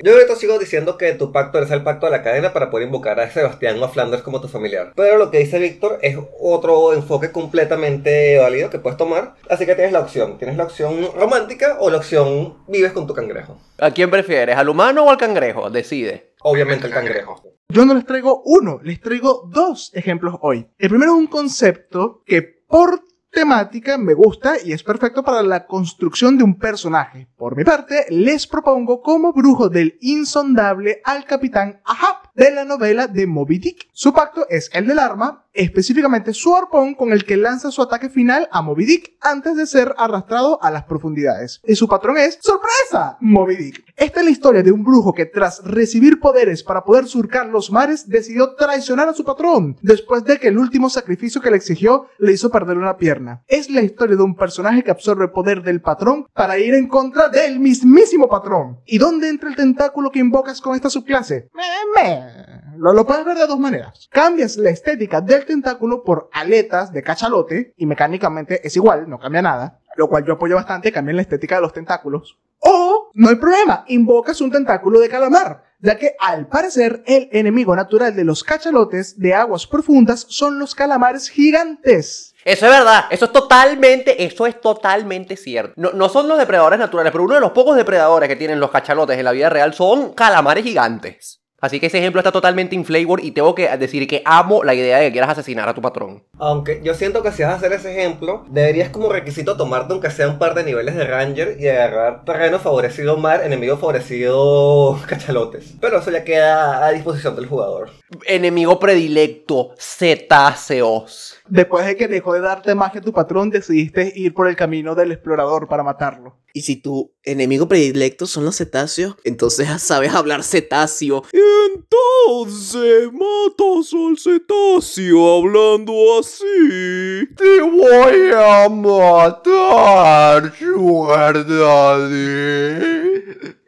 Yo 0.02 0.12
ahorita 0.12 0.34
sigo 0.34 0.58
diciendo 0.58 0.98
que 0.98 1.12
tu 1.12 1.30
pacto 1.30 1.60
es 1.60 1.70
el 1.70 1.82
pacto 1.84 2.06
de 2.06 2.12
la 2.12 2.22
cadena 2.22 2.52
para 2.52 2.70
poder 2.70 2.86
invocar 2.86 3.20
a 3.20 3.30
Sebastián 3.30 3.80
o 3.80 3.84
a 3.84 3.88
Flanders 3.88 4.22
como 4.22 4.40
tu 4.40 4.48
familiar. 4.48 4.92
Pero 4.96 5.18
lo 5.18 5.30
que 5.30 5.38
dice 5.38 5.58
Víctor 5.58 5.98
es 6.02 6.16
otro 6.40 6.92
enfoque 6.92 7.30
completamente 7.30 8.38
válido 8.38 8.70
que 8.70 8.78
puedes 8.78 8.98
tomar. 8.98 9.34
Así 9.48 9.66
que 9.66 9.74
tienes 9.74 9.92
la 9.92 10.00
opción. 10.00 10.38
Tienes 10.38 10.56
la 10.56 10.64
opción 10.64 11.08
romántica 11.14 11.76
o 11.78 11.90
la 11.90 11.98
opción 11.98 12.58
vives 12.66 12.92
con 12.92 13.06
tu 13.06 13.14
cangrejo. 13.14 13.58
¿A 13.78 13.92
quién 13.92 14.10
prefieres? 14.10 14.56
¿Al 14.56 14.68
humano 14.68 15.04
o 15.04 15.10
al 15.10 15.16
cangrejo? 15.16 15.70
Decide. 15.70 16.33
Obviamente 16.46 16.88
el 16.88 16.92
cangrejo. 16.92 17.42
Yo 17.68 17.86
no 17.86 17.94
les 17.94 18.04
traigo 18.04 18.42
uno, 18.44 18.78
les 18.82 19.00
traigo 19.00 19.48
dos 19.50 19.90
ejemplos 19.94 20.36
hoy. 20.42 20.68
El 20.76 20.90
primero 20.90 21.12
es 21.12 21.18
un 21.18 21.26
concepto 21.26 22.22
que 22.26 22.42
por 22.42 23.02
temática 23.30 23.96
me 23.96 24.12
gusta 24.12 24.56
y 24.62 24.72
es 24.72 24.82
perfecto 24.82 25.22
para 25.22 25.42
la 25.42 25.66
construcción 25.66 26.36
de 26.36 26.44
un 26.44 26.58
personaje. 26.58 27.28
Por 27.44 27.58
mi 27.58 27.64
parte, 27.64 28.06
les 28.08 28.46
propongo 28.46 29.02
como 29.02 29.34
brujo 29.34 29.68
del 29.68 29.98
insondable 30.00 31.02
al 31.04 31.26
capitán 31.26 31.82
Ahab 31.84 32.24
de 32.34 32.50
la 32.50 32.64
novela 32.64 33.06
de 33.06 33.26
Moby 33.26 33.58
Dick. 33.58 33.88
Su 33.92 34.14
pacto 34.14 34.46
es 34.48 34.70
el 34.72 34.86
del 34.86 34.98
arma, 34.98 35.44
específicamente 35.52 36.32
su 36.32 36.56
arpón 36.56 36.94
con 36.94 37.12
el 37.12 37.24
que 37.24 37.36
lanza 37.36 37.70
su 37.70 37.80
ataque 37.80 38.08
final 38.08 38.48
a 38.50 38.60
Moby 38.62 38.86
Dick 38.86 39.12
antes 39.20 39.56
de 39.56 39.66
ser 39.66 39.94
arrastrado 39.98 40.60
a 40.62 40.70
las 40.70 40.84
profundidades. 40.84 41.60
Y 41.64 41.76
su 41.76 41.86
patrón 41.86 42.16
es 42.16 42.38
¡Sorpresa! 42.40 43.18
Moby 43.20 43.56
Dick. 43.56 43.84
Esta 43.96 44.20
es 44.20 44.24
la 44.24 44.32
historia 44.32 44.62
de 44.62 44.72
un 44.72 44.82
brujo 44.82 45.12
que 45.12 45.26
tras 45.26 45.62
recibir 45.64 46.18
poderes 46.18 46.64
para 46.64 46.82
poder 46.82 47.06
surcar 47.06 47.46
los 47.46 47.70
mares 47.70 48.08
decidió 48.08 48.54
traicionar 48.56 49.08
a 49.08 49.14
su 49.14 49.24
patrón 49.24 49.76
después 49.82 50.24
de 50.24 50.38
que 50.38 50.48
el 50.48 50.58
último 50.58 50.90
sacrificio 50.90 51.40
que 51.40 51.50
le 51.50 51.56
exigió 51.56 52.06
le 52.18 52.32
hizo 52.32 52.50
perder 52.50 52.76
una 52.76 52.96
pierna. 52.96 53.44
Es 53.46 53.70
la 53.70 53.82
historia 53.82 54.16
de 54.16 54.22
un 54.22 54.34
personaje 54.34 54.82
que 54.82 54.90
absorbe 54.90 55.28
poder 55.28 55.62
del 55.62 55.80
patrón 55.80 56.26
para 56.32 56.58
ir 56.58 56.74
en 56.74 56.88
contra 56.88 57.28
del 57.34 57.60
mismísimo 57.60 58.28
patrón. 58.28 58.80
¿Y 58.86 58.98
dónde 58.98 59.28
entra 59.28 59.48
el 59.48 59.56
tentáculo 59.56 60.10
que 60.10 60.18
invocas 60.18 60.60
con 60.60 60.74
esta 60.74 60.90
subclase? 60.90 61.48
Me, 61.52 61.62
me. 61.94 62.54
Lo, 62.78 62.92
lo 62.92 63.06
puedes 63.06 63.24
ver 63.24 63.36
de 63.36 63.46
dos 63.46 63.58
maneras. 63.58 64.08
Cambias 64.10 64.56
la 64.56 64.70
estética 64.70 65.20
del 65.20 65.44
tentáculo 65.44 66.02
por 66.02 66.28
aletas 66.32 66.92
de 66.92 67.02
cachalote 67.02 67.74
y 67.76 67.86
mecánicamente 67.86 68.66
es 68.66 68.76
igual, 68.76 69.08
no 69.08 69.18
cambia 69.18 69.42
nada. 69.42 69.80
Lo 69.96 70.08
cual 70.08 70.24
yo 70.24 70.34
apoyo 70.34 70.56
bastante, 70.56 70.90
cambian 70.90 71.16
la 71.16 71.22
estética 71.22 71.56
de 71.56 71.60
los 71.60 71.72
tentáculos. 71.72 72.38
O, 72.58 73.10
no 73.14 73.28
hay 73.28 73.36
problema, 73.36 73.84
invocas 73.88 74.40
un 74.40 74.50
tentáculo 74.50 74.98
de 74.98 75.08
calamar, 75.08 75.64
ya 75.80 75.98
que 75.98 76.16
al 76.18 76.48
parecer 76.48 77.02
el 77.06 77.28
enemigo 77.30 77.76
natural 77.76 78.16
de 78.16 78.24
los 78.24 78.42
cachalotes 78.42 79.18
de 79.18 79.34
aguas 79.34 79.66
profundas 79.66 80.26
son 80.28 80.58
los 80.58 80.74
calamares 80.74 81.28
gigantes. 81.28 82.33
Eso 82.44 82.66
es 82.66 82.72
verdad, 82.72 83.06
eso 83.10 83.24
es 83.24 83.32
totalmente, 83.32 84.22
eso 84.22 84.46
es 84.46 84.60
totalmente 84.60 85.36
cierto. 85.36 85.72
No, 85.76 85.92
no 85.92 86.08
son 86.08 86.28
los 86.28 86.38
depredadores 86.38 86.78
naturales, 86.78 87.10
pero 87.10 87.24
uno 87.24 87.34
de 87.34 87.40
los 87.40 87.52
pocos 87.52 87.76
depredadores 87.76 88.28
que 88.28 88.36
tienen 88.36 88.60
los 88.60 88.70
cachalotes 88.70 89.18
en 89.18 89.24
la 89.24 89.32
vida 89.32 89.48
real 89.48 89.72
son 89.72 90.12
calamares 90.12 90.64
gigantes. 90.64 91.40
Así 91.64 91.80
que 91.80 91.86
ese 91.86 91.96
ejemplo 91.96 92.20
está 92.20 92.30
totalmente 92.30 92.74
in 92.74 92.84
flavor 92.84 93.24
y 93.24 93.30
tengo 93.30 93.54
que 93.54 93.74
decir 93.78 94.06
que 94.06 94.20
amo 94.26 94.62
la 94.64 94.74
idea 94.74 94.98
de 94.98 95.06
que 95.06 95.12
quieras 95.12 95.30
asesinar 95.30 95.66
a 95.66 95.72
tu 95.72 95.80
patrón. 95.80 96.22
Aunque 96.38 96.82
yo 96.84 96.92
siento 96.92 97.22
que 97.22 97.32
si 97.32 97.42
vas 97.42 97.52
a 97.52 97.54
hacer 97.54 97.72
ese 97.72 97.90
ejemplo, 97.98 98.44
deberías 98.50 98.90
como 98.90 99.10
requisito 99.10 99.56
tomarte 99.56 99.94
aunque 99.94 100.10
sea 100.10 100.28
un 100.28 100.38
par 100.38 100.54
de 100.54 100.62
niveles 100.62 100.94
de 100.94 101.06
Ranger 101.06 101.56
y 101.58 101.66
agarrar 101.68 102.26
terreno 102.26 102.58
favorecido 102.58 103.16
mar, 103.16 103.42
enemigo 103.42 103.78
favorecido 103.78 105.00
cachalotes. 105.08 105.72
Pero 105.80 106.00
eso 106.00 106.10
ya 106.10 106.22
queda 106.22 106.84
a 106.84 106.92
disposición 106.92 107.34
del 107.34 107.46
jugador. 107.46 107.88
Enemigo 108.26 108.78
predilecto, 108.78 109.70
cetáceos. 109.78 111.38
Después 111.48 111.84
de 111.84 111.96
que 111.96 112.08
dejó 112.08 112.32
de 112.32 112.40
darte 112.40 112.74
más 112.74 112.90
que 112.90 113.02
tu 113.02 113.12
patrón, 113.12 113.50
decidiste 113.50 114.12
ir 114.16 114.32
por 114.32 114.48
el 114.48 114.56
camino 114.56 114.94
del 114.94 115.12
explorador 115.12 115.68
para 115.68 115.82
matarlo. 115.82 116.38
Y 116.54 116.62
si 116.62 116.76
tu 116.76 117.12
enemigo 117.22 117.68
predilecto 117.68 118.26
son 118.26 118.46
los 118.46 118.56
cetáceos, 118.56 119.16
entonces 119.24 119.68
ya 119.68 119.78
sabes 119.80 120.14
hablar 120.14 120.42
cetáceo. 120.42 121.22
Entonces 121.32 123.12
matas 123.12 123.92
al 123.92 124.16
cetáceo 124.16 125.38
hablando 125.38 125.92
así. 126.18 127.28
Te 127.36 127.60
voy 127.60 128.30
a 128.34 128.68
matar, 128.70 130.50
Sugar 130.56 131.46
Daddy. 131.46 132.84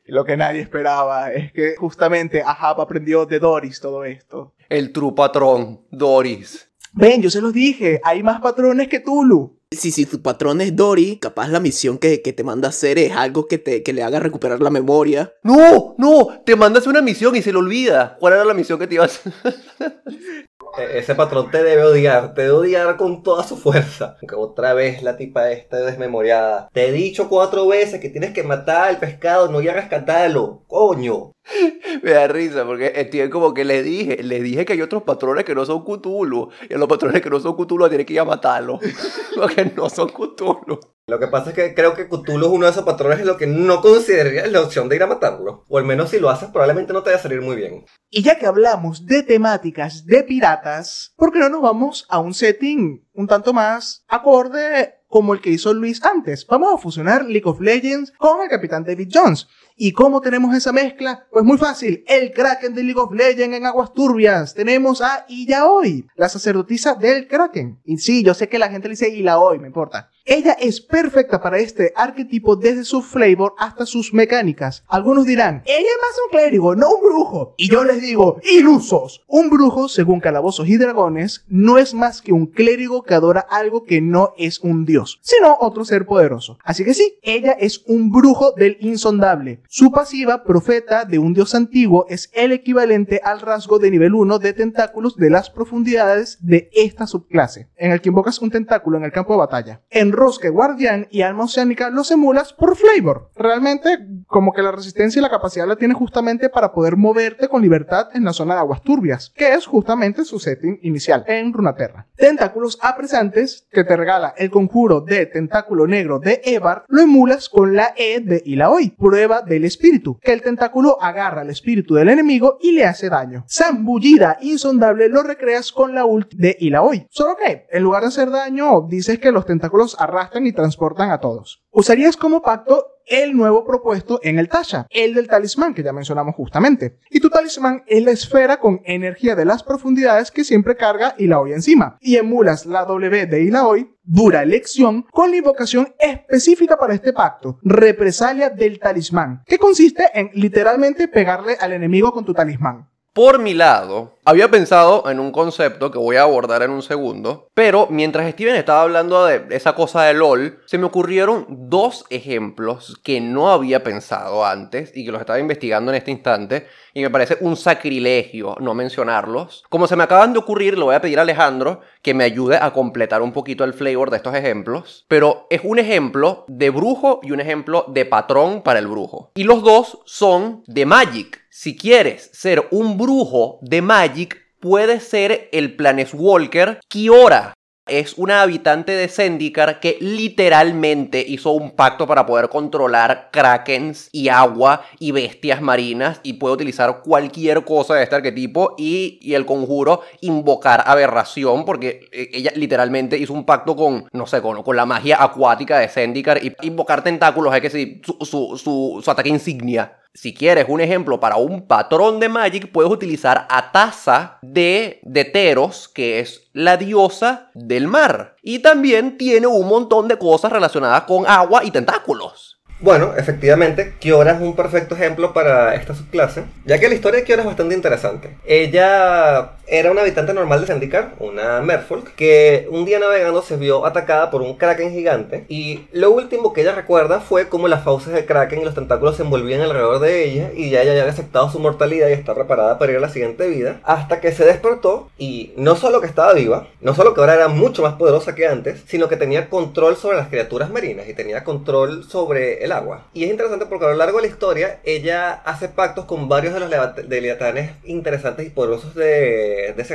Lo 0.07 0.25
que 0.25 0.37
nadie 0.37 0.61
esperaba 0.61 1.33
es 1.33 1.53
que 1.53 1.77
justamente 1.77 2.41
Ahab 2.41 2.81
aprendió 2.81 3.27
de 3.27 3.39
Doris 3.39 3.81
todo 3.81 4.05
esto. 4.05 4.55
El 4.69 4.93
true 4.93 5.13
patrón, 5.15 5.85
Doris. 5.91 6.71
Ven, 6.99 7.21
yo 7.21 7.29
se 7.29 7.43
los 7.43 7.53
dije, 7.53 8.01
hay 8.03 8.23
más 8.23 8.41
patrones 8.41 8.89
que 8.89 9.01
Tulu. 9.01 9.59
Si, 9.71 9.91
si 9.91 10.07
tu 10.07 10.23
patrón 10.23 10.63
es 10.63 10.75
Dory, 10.75 11.19
capaz 11.19 11.49
la 11.49 11.61
misión 11.61 11.99
que, 11.99 12.23
que 12.23 12.33
te 12.33 12.43
manda 12.43 12.69
a 12.69 12.71
hacer 12.71 12.99
es 12.99 13.13
algo 13.13 13.47
que, 13.49 13.59
te, 13.59 13.83
que 13.83 13.93
le 13.93 14.03
haga 14.03 14.19
recuperar 14.19 14.63
la 14.63 14.71
memoria. 14.71 15.33
No, 15.43 15.95
no, 15.99 16.29
te 16.47 16.57
mandas 16.57 16.87
una 16.87 17.03
misión 17.03 17.37
y 17.37 17.43
se 17.43 17.53
le 17.53 17.59
olvida. 17.59 18.17
¿Cuál 18.19 18.35
era 18.35 18.45
la 18.47 18.55
misión 18.55 18.79
que 18.79 18.87
te 18.87 18.95
ibas 18.95 19.21
a 19.27 19.49
E- 20.79 20.99
Ese 20.99 21.15
patrón 21.15 21.51
te 21.51 21.63
debe 21.63 21.83
odiar, 21.85 22.33
te 22.33 22.43
debe 22.43 22.53
odiar 22.55 22.97
con 22.97 23.23
toda 23.23 23.45
su 23.45 23.57
fuerza. 23.57 24.17
Aunque 24.21 24.35
otra 24.37 24.73
vez 24.73 25.03
la 25.03 25.17
tipa 25.17 25.51
esta 25.51 25.79
desmemoriada. 25.79 26.69
Te 26.73 26.89
he 26.89 26.93
dicho 26.93 27.29
cuatro 27.29 27.67
veces 27.67 28.01
que 28.01 28.09
tienes 28.09 28.33
que 28.33 28.43
matar 28.43 28.89
al 28.89 28.99
pescado, 28.99 29.51
no 29.51 29.61
ir 29.61 29.71
a 29.71 29.75
rescatarlo. 29.75 30.63
Coño. 30.67 31.33
Me 32.03 32.13
da 32.13 32.29
risa 32.29 32.65
porque 32.65 32.93
Steven 33.09 33.31
como 33.31 33.55
que 33.55 33.65
le 33.65 33.83
dije, 33.83 34.23
le 34.23 34.41
dije 34.41 34.65
que 34.65 34.75
hay 34.75 34.83
otros 34.83 35.03
patrones 35.03 35.45
que 35.45 35.55
no 35.55 35.65
son 35.65 35.85
Cthulhu. 35.85 36.51
Y 36.69 36.75
a 36.75 36.79
los 36.79 36.89
patrones 36.89 37.23
que 37.23 37.31
no 37.31 37.41
son 37.41 37.55
Cthulhu 37.55 37.89
tiene 37.89 38.05
que 38.05 38.15
ir 38.15 38.21
a 38.21 38.25
matarlos. 38.25 38.81
porque 39.37 39.73
no 39.77 39.89
son 39.89 40.09
Cthulhu. 40.09 40.81
Lo 41.09 41.21
que 41.21 41.29
pasa 41.29 41.51
es 41.51 41.55
que 41.55 41.75
creo 41.75 41.95
que 41.95 42.09
Cthulhu 42.09 42.47
es 42.47 42.53
uno 42.53 42.67
de 42.67 42.73
esos 42.73 42.85
patrones 42.85 43.21
en 43.21 43.27
lo 43.27 43.37
que 43.37 43.47
no 43.47 43.81
considerarías 43.81 44.51
la 44.51 44.61
opción 44.61 44.89
de 44.89 44.97
ir 44.97 45.03
a 45.03 45.07
matarlo. 45.07 45.65
O 45.69 45.79
al 45.79 45.85
menos 45.85 46.11
si 46.11 46.19
lo 46.19 46.31
haces 46.31 46.49
probablemente 46.49 46.93
no 46.93 47.03
te 47.03 47.11
vaya 47.11 47.21
a 47.21 47.23
salir 47.23 47.41
muy 47.41 47.57
bien. 47.57 47.85
Y 48.11 48.23
ya 48.23 48.39
que 48.39 48.47
hablamos 48.47 49.07
de 49.07 49.23
temáticas 49.23 50.05
de 50.05 50.25
piratas, 50.25 51.15
¿por 51.17 51.33
qué 51.33 51.39
no 51.39 51.49
nos 51.49 51.63
vamos 51.63 52.07
a 52.09 52.19
un 52.19 52.35
setting 52.35 53.07
un 53.13 53.27
tanto 53.27 53.53
más 53.53 54.05
acorde 54.09 54.96
como 55.09 55.35
el 55.35 55.41
que 55.41 55.51
hizo 55.51 55.73
Luis 55.73 56.05
antes? 56.05 56.47
Vamos 56.47 56.75
a 56.75 56.79
fusionar 56.79 57.25
League 57.25 57.49
of 57.49 57.61
Legends 57.61 58.13
con 58.19 58.43
el 58.43 58.49
Capitán 58.49 58.85
David 58.85 59.11
Jones. 59.13 59.49
¿Y 59.77 59.93
cómo 59.93 60.21
tenemos 60.21 60.55
esa 60.55 60.73
mezcla? 60.73 61.27
Pues 61.31 61.45
muy 61.45 61.59
fácil, 61.59 62.03
el 62.07 62.33
Kraken 62.33 62.75
de 62.75 62.83
League 62.83 63.01
of 63.01 63.13
Legends 63.13 63.57
en 63.57 63.67
aguas 63.67 63.93
turbias. 63.93 64.55
Tenemos 64.55 65.03
a 65.03 65.27
Iyaoi, 65.29 66.07
la 66.17 66.29
sacerdotisa 66.29 66.95
del 66.95 67.29
Kraken. 67.29 67.81
Y 67.85 67.99
sí, 67.99 68.25
yo 68.25 68.35
sé 68.35 68.49
que 68.49 68.59
la 68.59 68.71
gente 68.71 68.89
le 68.89 68.93
dice 68.93 69.09
Ilaoi, 69.09 69.59
me 69.59 69.67
importa. 69.67 70.11
Ella 70.29 70.57
es 70.59 70.81
perfecta 70.81 71.41
para 71.41 71.59
este 71.59 71.93
arquetipo 71.95 72.57
desde 72.57 72.83
su 72.83 73.01
flavor 73.01 73.55
hasta 73.59 73.87
sus 73.87 74.13
mecánicas. 74.13 74.83
Algunos 74.89 75.25
dirán, 75.25 75.63
ella 75.67 75.79
es 75.79 75.99
más 76.03 76.19
un 76.25 76.31
clérigo, 76.33 76.75
no 76.75 76.97
un 76.97 77.01
brujo. 77.01 77.55
Y 77.57 77.71
yo 77.71 77.85
les 77.85 78.03
digo, 78.03 78.41
ilusos. 78.43 79.25
Un 79.29 79.51
brujo, 79.51 79.89
según 79.89 80.19
Calabozos 80.19 80.67
y 80.67 80.79
Dragones, 80.79 81.45
no 81.47 81.79
es 81.79 81.95
más 81.95 82.23
que 82.23 82.33
un 82.33 82.47
clérigo 82.47 83.05
que 83.05 83.15
adora 83.15 83.39
algo 83.39 83.85
que 83.85 84.01
no 84.01 84.33
es 84.37 84.59
un 84.59 84.85
dios, 84.85 85.21
sino 85.23 85.59
otro 85.61 85.85
ser 85.85 86.07
poderoso. 86.07 86.59
Así 86.65 86.85
que 86.85 86.95
sí, 86.95 87.21
ella 87.23 87.53
es 87.53 87.85
un 87.87 88.11
brujo 88.11 88.51
del 88.51 88.79
insondable. 88.81 89.61
Su 89.69 89.93
pasiva, 89.93 90.43
profeta 90.43 91.05
de 91.05 91.21
un 91.21 91.35
dios 91.35 91.55
antiguo, 91.55 92.05
es 92.09 92.33
el 92.35 92.51
equivalente 92.51 93.21
al 93.23 93.41
rasgo 93.41 93.79
de 93.79 93.93
nivel 93.93 94.13
1 94.13 94.41
de 94.41 94.53
tentáculos 94.55 95.15
de 95.15 95.31
las 95.31 95.51
profundidades 95.51 96.39
de 96.41 96.69
esta 96.73 97.07
subclase, 97.07 97.69
en 97.77 97.93
el 97.93 98.01
que 98.01 98.09
invocas 98.09 98.43
un 98.43 98.51
tentáculo 98.51 98.99
en 98.99 99.05
el 99.05 99.13
campo 99.13 99.33
de 99.35 99.39
batalla. 99.39 99.83
Rosque 100.17 100.49
Guardián 100.49 101.07
y 101.11 101.23
Alma 101.23 101.45
Oceánica 101.45 101.91
los 101.91 102.11
emulas 102.11 102.53
por 102.53 102.77
flavor. 102.77 103.31
Realmente, 103.37 103.99
como 104.27 104.53
que 104.53 104.63
la 104.63 104.73
resistencia 104.73 105.21
y 105.21 105.23
la 105.23 105.31
capacidad 105.31 105.67
la 105.67 105.77
tienes 105.77 105.97
justamente 105.97 106.49
para 106.49 106.73
poder 106.73 106.97
moverte 106.97 107.49
con 107.49 107.63
libertad 107.63 108.09
en 108.15 108.25
la 108.25 108.33
zona 108.33 108.55
de 108.55 108.61
aguas 108.61 108.83
turbias, 108.83 109.33
que 109.37 109.55
es 109.55 109.67
justamente 109.67 110.25
su 110.25 110.39
setting 110.39 110.79
inicial 110.83 111.25
en 111.27 111.53
Runaterra. 111.53 112.07
Tentáculos 112.17 112.79
apresantes, 112.81 113.67
que 113.71 113.85
te 113.85 113.97
regala 113.97 114.35
el 114.37 114.51
conjuro 114.51 115.03
de 115.03 115.27
tentáculo 115.27 115.87
negro 115.87 116.19
de 116.19 116.41
Evar, 116.45 116.85
lo 116.89 117.03
emulas 117.03 117.49
con 117.49 117.77
la 117.77 117.93
E 117.97 118.21
de 118.21 118.43
Ilaoi, 118.45 118.91
prueba 118.91 119.43
del 119.43 119.65
espíritu, 119.65 120.19
que 120.21 120.33
el 120.33 120.43
tentáculo 120.43 120.97
agarra 121.01 121.43
al 121.43 121.51
espíritu 121.51 121.95
del 121.95 122.09
enemigo 122.09 122.59
y 122.61 122.73
le 122.73 122.85
hace 122.85 123.09
daño. 123.11 123.45
Zambullida 123.49 124.39
insondable 124.41 125.09
lo 125.09 125.23
recreas 125.23 125.73
con 125.73 125.95
la 125.95 126.05
ult 126.05 126.33
de 126.33 126.57
Ilaoi. 126.59 127.07
Solo 127.11 127.37
que, 127.37 127.67
en 127.71 127.83
lugar 127.83 128.03
de 128.03 128.09
hacer 128.09 128.31
daño, 128.31 128.83
dices 128.89 129.19
que 129.19 129.33
los 129.33 129.45
tentáculos 129.47 129.97
arrastran 130.07 130.47
y 130.47 130.53
transportan 130.53 131.11
a 131.11 131.21
todos. 131.21 131.63
Usarías 131.71 132.17
como 132.17 132.43
pacto 132.43 132.87
el 133.07 133.37
nuevo 133.37 133.65
propuesto 133.65 134.19
en 134.23 134.39
el 134.39 134.49
Tasha, 134.49 134.87
el 134.91 135.15
del 135.15 135.29
talismán 135.29 135.75
que 135.75 135.83
ya 135.83 135.93
mencionamos 135.93 136.35
justamente. 136.35 136.99
Y 137.11 137.21
tu 137.21 137.31
talismán 137.31 137.85
es 137.87 138.03
la 138.03 138.11
esfera 138.11 138.59
con 138.59 138.81
energía 138.85 139.37
de 139.37 139.45
las 139.45 139.63
profundidades 139.63 140.31
que 140.31 140.45
siempre 140.45 140.77
carga 140.77 141.15
Ilaoi 141.19 141.53
encima. 141.53 141.99
Y 142.01 142.17
emulas 142.17 142.67
la 142.67 142.85
W 142.85 143.27
de 143.27 143.43
Ilaoi, 143.43 143.95
dura 144.03 144.43
elección, 144.43 145.07
con 145.13 145.31
la 145.31 145.37
invocación 145.37 145.95
específica 145.99 146.77
para 146.77 146.95
este 146.95 147.13
pacto, 147.13 147.59
represalia 147.63 148.51
del 148.51 148.79
talismán, 148.81 149.43
que 149.47 149.59
consiste 149.59 150.11
en 150.15 150.31
literalmente 150.35 151.09
pegarle 151.09 151.57
al 151.61 151.73
enemigo 151.73 152.13
con 152.13 152.25
tu 152.25 152.35
talismán. 152.35 152.89
Por 153.17 153.39
mi 153.39 153.55
lado, 153.55 154.19
había 154.27 154.51
pensado 154.51 155.09
en 155.09 155.21
un 155.21 155.33
concepto 155.33 155.91
que 155.91 155.97
voy 155.97 156.17
a 156.17 156.25
abordar 156.25 156.63
en 156.63 156.71
un 156.71 156.83
segundo, 156.83 157.49
pero 157.55 157.87
mientras 157.89 158.31
Steven 158.31 158.57
estaba 158.57 158.83
hablando 158.83 159.25
de 159.25 159.47
esa 159.57 159.75
cosa 159.75 160.03
de 160.03 160.13
LOL, 160.13 160.61
se 160.67 160.77
me 160.77 160.85
ocurrieron 160.85 161.47
dos 161.49 162.05
ejemplos 162.11 163.01
que 163.03 163.23
no 163.23 163.49
había 163.49 163.83
pensado 163.83 164.45
antes 164.45 164.95
y 164.95 165.07
que 165.07 165.13
los 165.13 165.23
estaba 165.23 165.39
investigando 165.39 165.91
en 165.91 165.97
este 165.97 166.11
instante 166.11 166.67
y 166.93 167.01
me 167.01 167.09
parece 167.09 167.39
un 167.41 167.57
sacrilegio 167.57 168.55
no 168.61 168.75
mencionarlos. 168.75 169.65
Como 169.71 169.87
se 169.87 169.97
me 169.97 170.05
acaban 170.05 170.35
de 170.35 170.41
ocurrir, 170.41 170.77
le 170.77 170.85
voy 170.85 170.95
a 170.95 171.01
pedir 171.01 171.19
a 171.19 171.23
Alejandro 171.23 171.81
que 172.03 172.13
me 172.13 172.25
ayude 172.25 172.59
a 172.61 172.75
completar 172.75 173.23
un 173.23 173.33
poquito 173.33 173.65
el 173.65 173.73
flavor 173.73 174.11
de 174.11 174.19
estos 174.19 174.35
ejemplos, 174.35 175.07
pero 175.09 175.47
es 175.49 175.63
un 175.65 175.79
ejemplo 175.79 176.45
de 176.49 176.69
brujo 176.69 177.21
y 177.23 177.33
un 177.33 177.41
ejemplo 177.41 177.87
de 177.89 178.05
patrón 178.05 178.61
para 178.61 178.79
el 178.79 178.89
brujo. 178.89 179.31
Y 179.37 179.45
los 179.45 179.63
dos 179.63 180.01
son 180.05 180.65
de 180.67 180.85
Magic. 180.85 181.46
Si 181.59 181.75
quieres 181.75 182.29
ser 182.35 182.69
un 182.71 182.99
brujo 182.99 183.61
de 183.63 183.81
Magic, 183.81 184.37
puedes 184.61 185.05
ser 185.05 185.49
el 185.53 185.75
Planeswalker 185.75 186.81
Kiora. 186.87 187.55
Es 187.89 188.19
una 188.19 188.43
habitante 188.43 188.93
de 188.93 189.09
Zendikar 189.09 189.81
que 189.81 189.97
literalmente 190.03 191.25
hizo 191.27 191.53
un 191.53 191.75
pacto 191.75 192.07
para 192.07 192.27
poder 192.27 192.51
controlar 192.51 193.31
krakens 193.33 194.11
y 194.13 194.29
agua 194.29 194.85
y 194.99 195.13
bestias 195.13 195.63
marinas 195.63 196.21
y 196.23 196.35
puede 196.35 196.57
utilizar 196.57 197.01
cualquier 197.03 197.65
cosa 197.65 197.95
de 197.95 198.03
este 198.03 198.17
arquetipo 198.17 198.75
y, 198.77 199.19
y 199.23 199.33
el 199.33 199.47
conjuro 199.47 200.03
invocar 200.21 200.85
aberración 200.87 201.65
porque 201.65 202.11
eh, 202.13 202.29
ella 202.35 202.53
literalmente 202.55 203.17
hizo 203.17 203.33
un 203.33 203.47
pacto 203.47 203.75
con, 203.75 204.07
no 204.13 204.27
sé, 204.27 204.43
con, 204.43 204.63
con 204.63 204.77
la 204.77 204.85
magia 204.85 205.23
acuática 205.23 205.79
de 205.79 205.89
Zendikar 205.89 206.45
y 206.45 206.55
invocar 206.61 207.03
tentáculos 207.03 207.55
es 207.55 207.61
que 207.63 208.03
su, 208.05 208.19
su, 208.27 208.59
su, 208.59 209.01
su 209.03 209.11
ataque 209.11 209.31
insignia. 209.31 210.01
Si 210.17 210.33
quieres 210.33 210.65
un 210.69 210.81
ejemplo 210.81 211.21
para 211.21 211.37
un 211.37 211.67
patrón 211.67 212.21
de 212.21 212.31
Magic, 212.31 212.73
puedes 212.73 212.91
utilizar 212.91 213.47
a 213.51 213.71
Taza 213.71 214.39
de, 214.41 215.01
de 215.03 215.25
Teros, 215.27 215.89
que 215.89 216.21
es 216.21 216.49
la 216.55 216.79
diosa 216.79 217.51
del 217.53 217.87
mar. 217.87 218.35
Y 218.43 218.61
también 218.61 219.19
tiene 219.19 219.47
un 219.47 219.69
montón 219.69 220.09
de 220.09 220.17
cosas 220.17 220.51
relacionadas 220.51 221.03
con 221.03 221.27
agua 221.27 221.65
y 221.65 221.71
tentáculos. 221.71 222.56
Bueno, 222.79 223.15
efectivamente, 223.17 223.95
Kiora 223.99 224.33
es 224.33 224.41
un 224.43 224.55
perfecto 224.55 224.95
ejemplo 224.95 225.33
para 225.33 225.75
esta 225.75 225.95
subclase, 225.95 226.45
ya 226.67 226.79
que 226.79 226.91
la 226.91 226.95
historia 226.95 227.21
de 227.21 227.25
Kiora 227.25 227.41
es 227.41 227.47
bastante 227.47 227.75
interesante. 227.75 228.37
Ella 228.45 229.53
era 229.67 229.91
una 229.91 230.03
habitante 230.03 230.35
normal 230.35 230.61
de 230.61 230.67
Zendikar, 230.67 231.15
una 231.19 231.61
Merfolk, 231.61 232.15
que 232.15 232.69
un 232.71 232.85
día 232.85 232.99
navegando 232.99 233.43
se 233.43 233.57
vio 233.57 233.85
atacada 233.85 234.31
por 234.31 234.43
un 234.43 234.57
kraken 234.57 234.93
gigante 234.93 235.45
y 235.49 235.87
lo 235.91 236.11
último 236.11 236.53
que 236.53 236.61
ella 236.61 236.75
recuerda 236.75 237.21
fue 237.21 237.49
cómo 237.49 237.67
las 237.67 237.83
fauces 237.83 238.13
del 238.13 238.27
kraken 238.27 238.61
y 238.61 238.65
los 238.65 238.75
tentáculos 238.75 239.17
se 239.17 239.23
envolvían 239.23 239.63
alrededor 239.63 239.99
de 239.99 240.25
ella 240.25 240.51
y 240.55 240.71
ya 240.71 240.83
ella 240.83 240.93
había 240.93 241.09
aceptado 241.09 241.51
su 241.51 241.59
mortalidad 241.59 242.09
y 242.09 242.13
está 242.13 242.35
preparada 242.35 242.79
para 242.79 242.93
ir 242.93 242.99
a 242.99 243.01
la 243.01 243.09
siguiente 243.09 243.49
vida, 243.49 243.81
hasta 243.85 244.21
que 244.21 244.33
se 244.33 244.45
despertó 244.45 245.09
y 245.19 245.53
no 245.57 245.77
solo 245.77 246.01
que 246.01 246.07
estaba 246.07 246.35
viva, 246.35 246.69
no 246.81 246.95
solo 246.95 247.15
que 247.15 247.21
ahora 247.21 247.35
era 247.35 247.49
mucho 247.49 247.83
más 247.83 247.95
poderosa 247.95 248.35
que 248.35 248.47
antes, 248.47 248.85
sino 248.87 249.09
que 249.09 249.17
tenía 249.17 249.49
control 249.49 249.97
sobre 249.97 250.19
las 250.19 250.29
criaturas 250.29 250.71
marinas 250.71 251.09
y 251.09 251.15
tenía 251.15 251.43
control 251.43 252.05
sobre 252.05 252.66
Y 253.15 253.25
es 253.25 253.31
interesante 253.31 253.67
porque 253.67 253.87
a 253.87 253.91
lo 253.91 253.97
largo 253.97 254.19
de 254.19 254.27
la 254.27 254.33
historia 254.33 254.81
ella 254.85 255.33
hace 255.33 255.69
pactos 255.69 256.05
con 256.05 256.29
varios 256.29 256.55
de 256.55 256.61
los 256.61 256.71
leviatanes 257.09 257.73
interesantes 257.85 258.47
y 258.47 258.51
poderosos 258.51 258.95
de, 258.95 259.75
de. 259.77 259.87